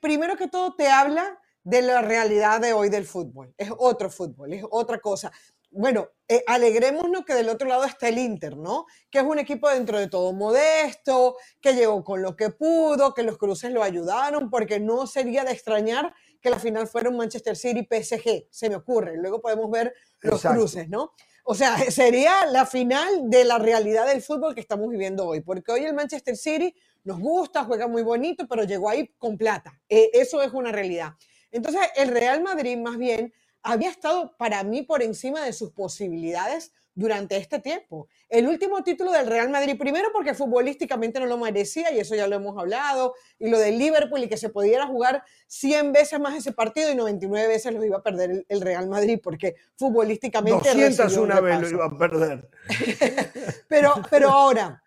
[0.00, 3.52] primero que todo te habla de la realidad de hoy del fútbol.
[3.58, 5.32] Es otro fútbol, es otra cosa
[5.70, 8.86] bueno, eh, alegrémonos que del otro lado está el Inter, ¿no?
[9.10, 13.22] Que es un equipo dentro de todo modesto, que llegó con lo que pudo, que
[13.22, 17.56] los cruces lo ayudaron, porque no sería de extrañar que la final fuera un Manchester
[17.56, 19.16] City PSG, se me ocurre.
[19.16, 21.12] Luego podemos ver los cruces, ¿no?
[21.44, 25.72] O sea, sería la final de la realidad del fútbol que estamos viviendo hoy, porque
[25.72, 26.74] hoy el Manchester City
[27.04, 29.80] nos gusta, juega muy bonito, pero llegó ahí con plata.
[29.88, 31.12] Eh, eso es una realidad.
[31.50, 33.32] Entonces, el Real Madrid más bien
[33.68, 38.08] había estado para mí por encima de sus posibilidades durante este tiempo.
[38.28, 42.26] El último título del Real Madrid, primero porque futbolísticamente no lo merecía, y eso ya
[42.26, 46.34] lo hemos hablado, y lo del Liverpool, y que se pudiera jugar 100 veces más
[46.34, 50.70] ese partido y 99 veces lo iba a perder el, Real Madrid, porque futbolísticamente...
[50.70, 52.48] 201 vez lo iba a perder.
[53.68, 54.82] pero, pero ahora,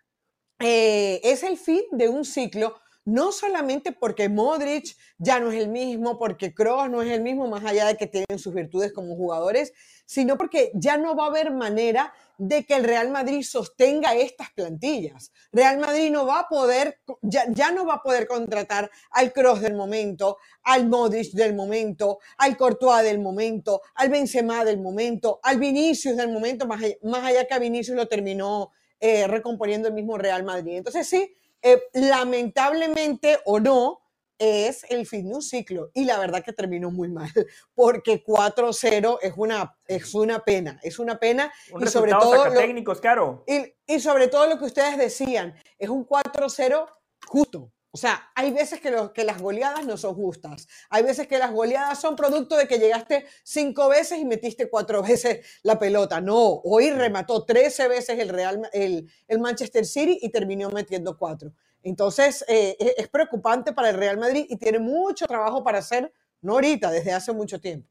[0.58, 5.68] eh, es el fin de un ciclo no solamente porque Modric ya no es el
[5.68, 9.16] mismo, porque Kroos no es el mismo, más allá de que tienen sus virtudes como
[9.16, 9.72] jugadores,
[10.06, 14.50] sino porque ya no va a haber manera de que el Real Madrid sostenga estas
[14.52, 15.32] plantillas.
[15.52, 19.74] Real Madrid no va a poder, ya, no va a poder contratar al Kroos del
[19.74, 26.16] momento, al Modric del momento, al Courtois del momento, al Benzema del momento, al Vinicius
[26.16, 28.70] del momento, más allá, más que a Vinicius lo terminó
[29.00, 30.76] eh, recomponiendo el mismo Real Madrid.
[30.76, 34.02] Entonces sí, eh, lamentablemente o no,
[34.38, 35.90] es el fin de un ciclo.
[35.94, 37.30] Y la verdad que terminó muy mal,
[37.74, 41.52] porque 4-0 es una, es una pena, es una pena.
[41.80, 43.44] y sobre todo técnicos, claro.
[43.46, 46.86] Y, y sobre todo lo que ustedes decían, es un 4-0
[47.26, 47.72] justo.
[47.94, 50.66] O sea, hay veces que, que las goleadas no son justas.
[50.88, 55.02] Hay veces que las goleadas son producto de que llegaste cinco veces y metiste cuatro
[55.08, 56.20] veces la pelota.
[56.20, 61.52] No, hoy remató 13 veces el, Real, el, el Manchester City y terminó metiendo cuatro.
[61.82, 66.12] Entonces, eh, e, es preocupante para el Real Madrid y tiene mucho trabajo para hacer,
[66.40, 67.88] no ahorita, desde hace mucho tiempo.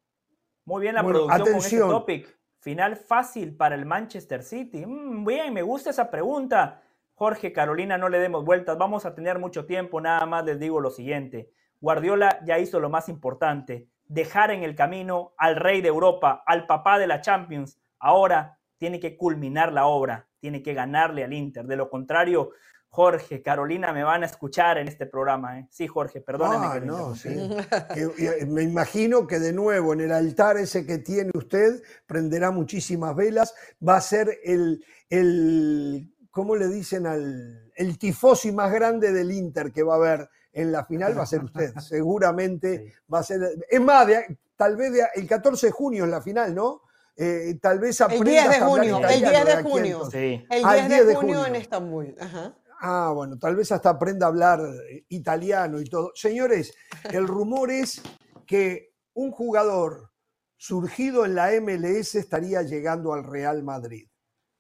[0.66, 2.40] Muy bien la producción con este topic.
[2.60, 4.86] Final fácil para el Manchester City.
[4.86, 6.82] Mm, bien, me gusta esa pregunta.
[7.22, 10.82] Jorge, Carolina, no le demos vueltas, vamos a tener mucho tiempo, nada más les digo
[10.82, 11.52] lo siguiente.
[11.80, 16.66] Guardiola ya hizo lo más importante, dejar en el camino al rey de Europa, al
[16.66, 17.80] papá de la Champions.
[18.00, 21.68] Ahora tiene que culminar la obra, tiene que ganarle al Inter.
[21.68, 22.54] De lo contrario,
[22.90, 25.60] Jorge, Carolina me van a escuchar en este programa.
[25.60, 25.68] ¿eh?
[25.70, 26.66] Sí, Jorge, perdóneme.
[26.66, 27.30] Ah, no, sí.
[28.48, 33.54] me imagino que de nuevo en el altar ese que tiene usted prenderá muchísimas velas.
[33.88, 39.72] Va a ser el, el ¿cómo le dicen al el tifosi más grande del Inter
[39.72, 41.18] que va a haber en la final?
[41.18, 43.42] Va a ser usted, seguramente va a ser.
[43.70, 44.08] Es más,
[44.56, 46.82] tal vez el 14 de junio en la final, ¿no?
[47.16, 50.10] Eh, tal vez El 10 de junio, el 10 de junio.
[50.10, 50.46] Sí.
[50.50, 52.16] El 10, ah, de, junio en Estambul.
[52.80, 54.60] Ah, bueno, tal vez hasta aprenda a hablar
[55.10, 56.12] italiano y todo.
[56.16, 56.74] Señores,
[57.12, 58.02] el rumor es
[58.48, 60.12] que un jugador
[60.58, 64.08] surgido en la MLS estaría llegando al Real Madrid.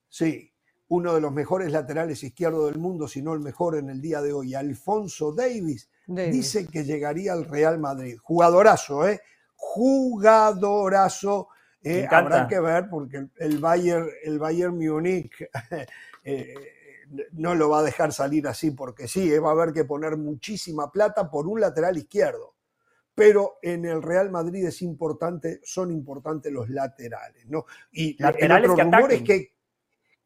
[0.09, 0.50] Sí,
[0.91, 4.21] uno de los mejores laterales izquierdos del mundo, si no el mejor en el día
[4.21, 8.17] de hoy, Alfonso Davis, dice que llegaría al Real Madrid.
[8.21, 9.21] Jugadorazo, ¿eh?
[9.55, 11.47] Jugadorazo.
[11.81, 15.31] Eh, habrá que ver porque el Bayern, el Bayern Múnich
[16.25, 16.53] eh,
[17.31, 20.17] no lo va a dejar salir así porque sí, eh, va a haber que poner
[20.17, 22.55] muchísima plata por un lateral izquierdo.
[23.15, 27.65] Pero en el Real Madrid es importante, son importantes los laterales, ¿no?
[27.93, 29.60] Y el otro rumor es que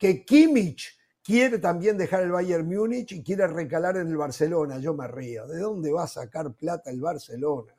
[0.05, 4.77] que Kimmich, quiere también dejar el Bayern Múnich y quiere recalar en el Barcelona.
[4.77, 5.47] Yo me río.
[5.47, 7.73] ¿De dónde va a sacar plata el Barcelona?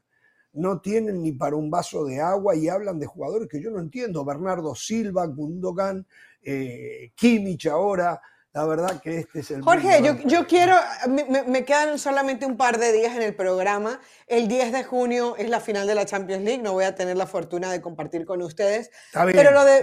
[0.55, 3.79] No tienen ni para un vaso de agua y hablan de jugadores que yo no
[3.79, 4.25] entiendo.
[4.25, 6.05] Bernardo Silva, Gundogan,
[6.43, 8.21] eh, Kimmich ahora.
[8.57, 9.61] La verdad que este es el...
[9.61, 10.77] Jorge, yo, yo, quiero,
[11.09, 14.01] me, quedan solamente un par de días en el programa.
[14.27, 17.19] El 10 de junio es la final de la Champions League, no voy a tener
[17.19, 18.91] la fortuna de compartir con ustedes.
[19.13, 19.83] pero, lo de,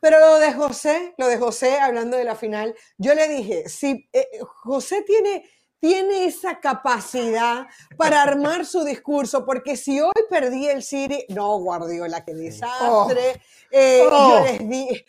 [0.00, 4.08] pero lo de José, lo de José, hablando de la final, yo le dije, si
[4.12, 4.28] eh,
[4.62, 5.42] José tiene
[5.80, 7.66] tiene esa capacidad
[7.96, 13.42] para armar su discurso, porque si hoy perdí el City, no, Guardiola, qué desastre.
[13.74, 14.44] Eh, yo oh.
[14.44, 15.04] les di,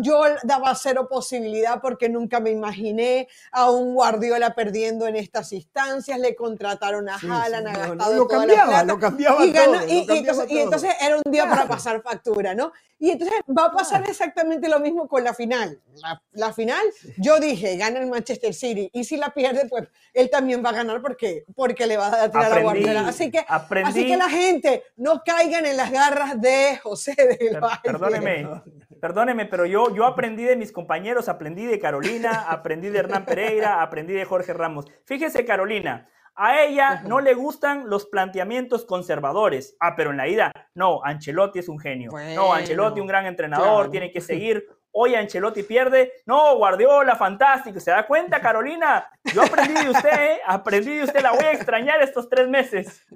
[0.00, 6.18] yo daba cero posibilidad porque nunca me imaginé a un Guardiola perdiendo en estas instancias.
[6.18, 8.84] Le contrataron a Haaland, ha gastado lo toda cambiaba, la plata.
[8.84, 12.72] Lo cambiaba y, todo, y, y, entonces, era un día para pasar factura, ¿no?
[13.02, 15.80] Y entonces va a pasar exactamente lo mismo con la final.
[16.30, 16.86] La, final,
[17.16, 18.90] yo dije, gana el Manchester City.
[18.92, 22.30] Y si la pierde, pues él también va a ganar porque, porque le va a
[22.30, 23.08] tirar a Guardiola.
[23.08, 23.44] Así que,
[23.84, 28.62] así que la gente no caigan en las garras de José del Valle perdóneme,
[29.00, 33.82] perdóneme, pero yo, yo aprendí de mis compañeros, aprendí de Carolina, aprendí de Hernán Pereira,
[33.82, 34.86] aprendí de Jorge Ramos.
[35.04, 39.76] Fíjese, Carolina, a ella no le gustan los planteamientos conservadores.
[39.80, 42.10] Ah, pero en la ida, no, Ancelotti es un genio.
[42.34, 44.66] no, Ancelotti un gran entrenador, tiene que seguir.
[44.94, 46.12] Hoy Ancelotti pierde.
[46.26, 47.80] No, Guardiola, fantástico.
[47.80, 49.08] ¿Se da cuenta, Carolina?
[49.34, 50.40] Yo aprendí de usted, ¿eh?
[50.46, 51.22] aprendí de usted.
[51.22, 53.06] La voy a extrañar estos tres meses.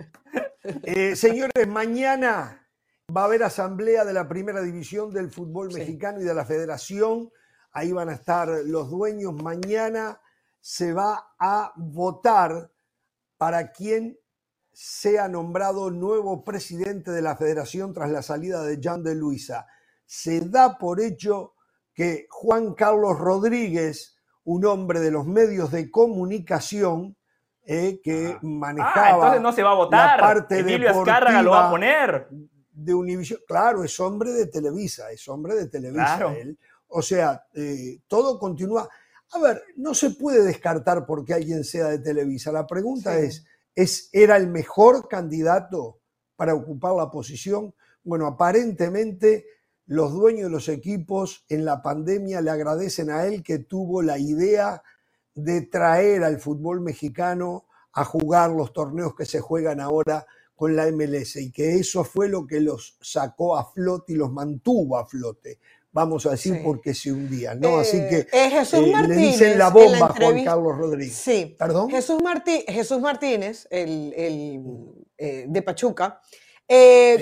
[0.85, 2.66] Eh, señores, mañana
[3.15, 7.31] Va a haber asamblea de la primera división del fútbol mexicano y de la federación.
[7.71, 9.33] Ahí van a estar los dueños.
[9.33, 10.21] Mañana
[10.61, 12.73] se va a votar
[13.37, 14.19] para quien
[14.73, 19.67] sea nombrado nuevo presidente de la federación tras la salida de Jean de Luisa.
[20.05, 21.55] Se da por hecho
[21.95, 27.17] que Juan Carlos Rodríguez, un hombre de los medios de comunicación,
[27.63, 28.39] eh, que ah.
[28.43, 29.07] manejaba.
[29.07, 30.21] Ah, entonces no se va a votar.
[30.21, 32.29] La parte Emilio Azcárraga lo va a poner
[32.77, 36.59] de Univision, claro, es hombre de Televisa, es hombre de Televisa él.
[36.89, 38.89] O sea, eh, todo continúa.
[39.33, 42.53] A ver, no se puede descartar porque alguien sea de Televisa.
[42.53, 43.45] La pregunta es,
[43.75, 46.01] es, ¿era el mejor candidato
[46.37, 47.75] para ocupar la posición?
[48.05, 49.47] Bueno, aparentemente
[49.87, 54.19] los dueños de los equipos en la pandemia le agradecen a él que tuvo la
[54.19, 54.83] idea
[55.35, 60.27] de traer al fútbol mexicano a jugar los torneos que se juegan ahora
[60.57, 64.33] con la MLS y que eso fue lo que los sacó a flote y los
[64.33, 65.59] mantuvo a flote.
[65.93, 67.79] Vamos a decir porque se hundían, ¿no?
[67.79, 71.15] Así que eh, Jesús eh, le dicen la bomba a Juan Carlos Rodríguez.
[71.15, 71.57] Sí.
[71.59, 71.91] ¿Perdón?
[71.91, 72.19] Jesús,
[72.69, 74.13] Jesús Martínez, el,
[75.17, 76.21] eh, de Pachuca,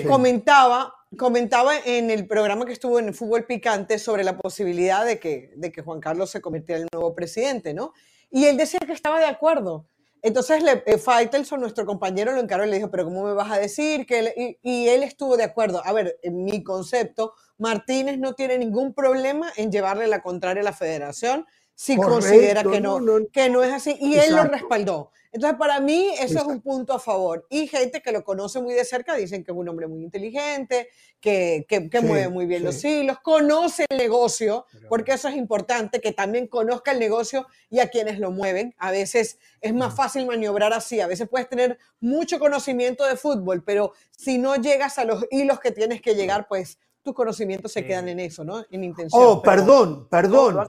[0.07, 5.19] comentaba, comentaba en el programa que estuvo en el Fútbol Picante sobre la posibilidad de
[5.19, 7.93] que, de que Juan Carlos se convirtiera en el nuevo presidente, ¿no?
[8.29, 9.87] Y él decía que estaba de acuerdo
[10.25, 13.51] entonces le, eh, Faitelson, nuestro compañero, lo encaró y le dijo, pero ¿cómo me vas
[13.51, 14.07] a decir?
[14.07, 15.85] que y, él estuvo de acuerdo.
[15.85, 20.63] A ver, en mi concepto, Martínez no tiene ningún problema en llevarle la contraria a
[20.63, 21.45] la federación
[21.75, 22.99] si considera que no,
[23.31, 23.97] que no es así.
[23.99, 25.11] Y él lo respaldó.
[25.35, 27.45] Entonces, para mí, eso es un punto a favor.
[27.49, 30.87] Y gente que lo conoce muy de cerca dicen que es un hombre muy inteligente,
[31.19, 36.13] que, que, mueve muy bien los hilos, conoce el negocio, porque eso es importante, que
[36.13, 38.73] también conozca el negocio y a quienes lo mueven.
[38.77, 43.61] A veces es más fácil maniobrar así, a veces puedes tener mucho conocimiento de fútbol,
[43.61, 47.85] pero si no llegas a los hilos que tienes que llegar, pues tus conocimientos se
[47.85, 48.63] quedan en eso, ¿no?
[48.71, 49.21] En intención.
[49.21, 50.65] Oh, perdón, perdón.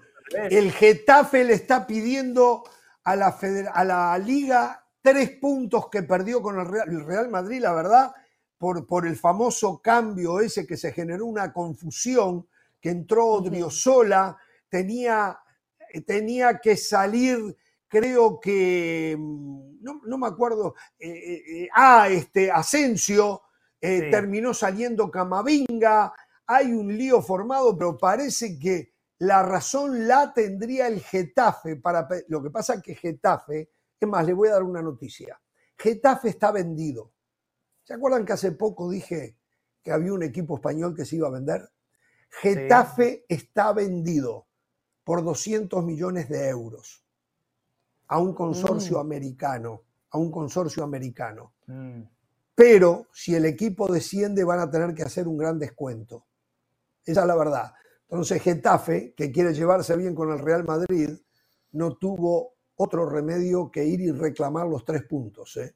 [0.51, 2.65] El Getafe le está pidiendo
[3.07, 3.39] a la,
[3.73, 8.13] a la liga tres puntos que perdió con el Real, Madrid, la verdad,
[8.59, 12.49] por, por, el famoso cambio ese que se generó una confusión,
[12.81, 14.37] que entró Odriozola,
[14.69, 15.39] tenía,
[16.05, 17.57] tenía que salir,
[17.87, 23.43] creo que, mm, no, me acuerdo, eh, eh, eh, ah, este, Asensio,
[23.79, 26.13] terminó saliendo Camavinga,
[26.45, 32.09] hay un lío formado, pero parece que la razón la tendría el Getafe para...
[32.29, 35.41] Lo que pasa es que Getafe, es más, le voy a dar una noticia.
[35.79, 37.13] Getafe está vendido.
[37.83, 39.39] ¿Se acuerdan que hace poco dije
[39.83, 41.71] que había un equipo español que se iba a vender?
[42.29, 44.49] Getafe está vendido
[45.05, 47.05] por 200 millones de euros
[48.09, 49.01] a un consorcio mm.
[49.01, 51.55] americano, a un consorcio americano.
[51.67, 52.03] Mm.
[52.55, 56.27] Pero si el equipo desciende van a tener que hacer un gran descuento.
[57.05, 57.73] Esa es la verdad.
[58.09, 61.11] Entonces Getafe, que quiere llevarse bien con el Real Madrid,
[61.73, 65.57] no tuvo otro remedio que ir y reclamar los tres puntos.
[65.57, 65.75] ¿eh?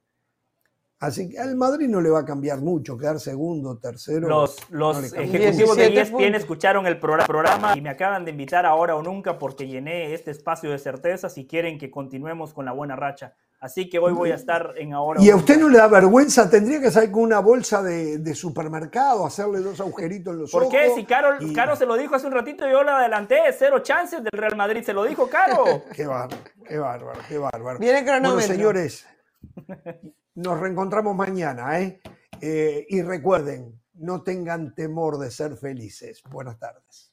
[1.00, 4.28] Así que al Madrid no le va a cambiar mucho, quedar segundo, tercero.
[4.28, 9.02] Los, los ejecutivos de ESPN escucharon el programa y me acaban de invitar ahora o
[9.02, 13.34] nunca porque llené este espacio de certeza si quieren que continuemos con la buena racha.
[13.60, 15.20] Así que hoy voy a estar en ahora.
[15.22, 16.48] ¿Y a usted no le da vergüenza?
[16.48, 20.68] Tendría que salir con una bolsa de, supermercado, hacerle dos agujeritos en los ojos.
[20.68, 20.90] ¿Por qué?
[20.94, 23.38] Si Caro, Caro se lo dijo hace un ratito, yo lo adelanté.
[23.58, 24.82] Cero chances del Real Madrid.
[24.82, 25.84] Se lo dijo Caro.
[25.94, 27.78] qué bárbaro, qué bárbaro, qué bárbaro.
[27.78, 28.34] Viene cronómetro.
[28.34, 29.06] Bueno, señores.
[30.34, 32.00] Nos reencontramos mañana, ¿eh?
[32.40, 32.86] ¿eh?
[32.88, 36.22] Y recuerden, no tengan temor de ser felices.
[36.30, 37.09] Buenas tardes.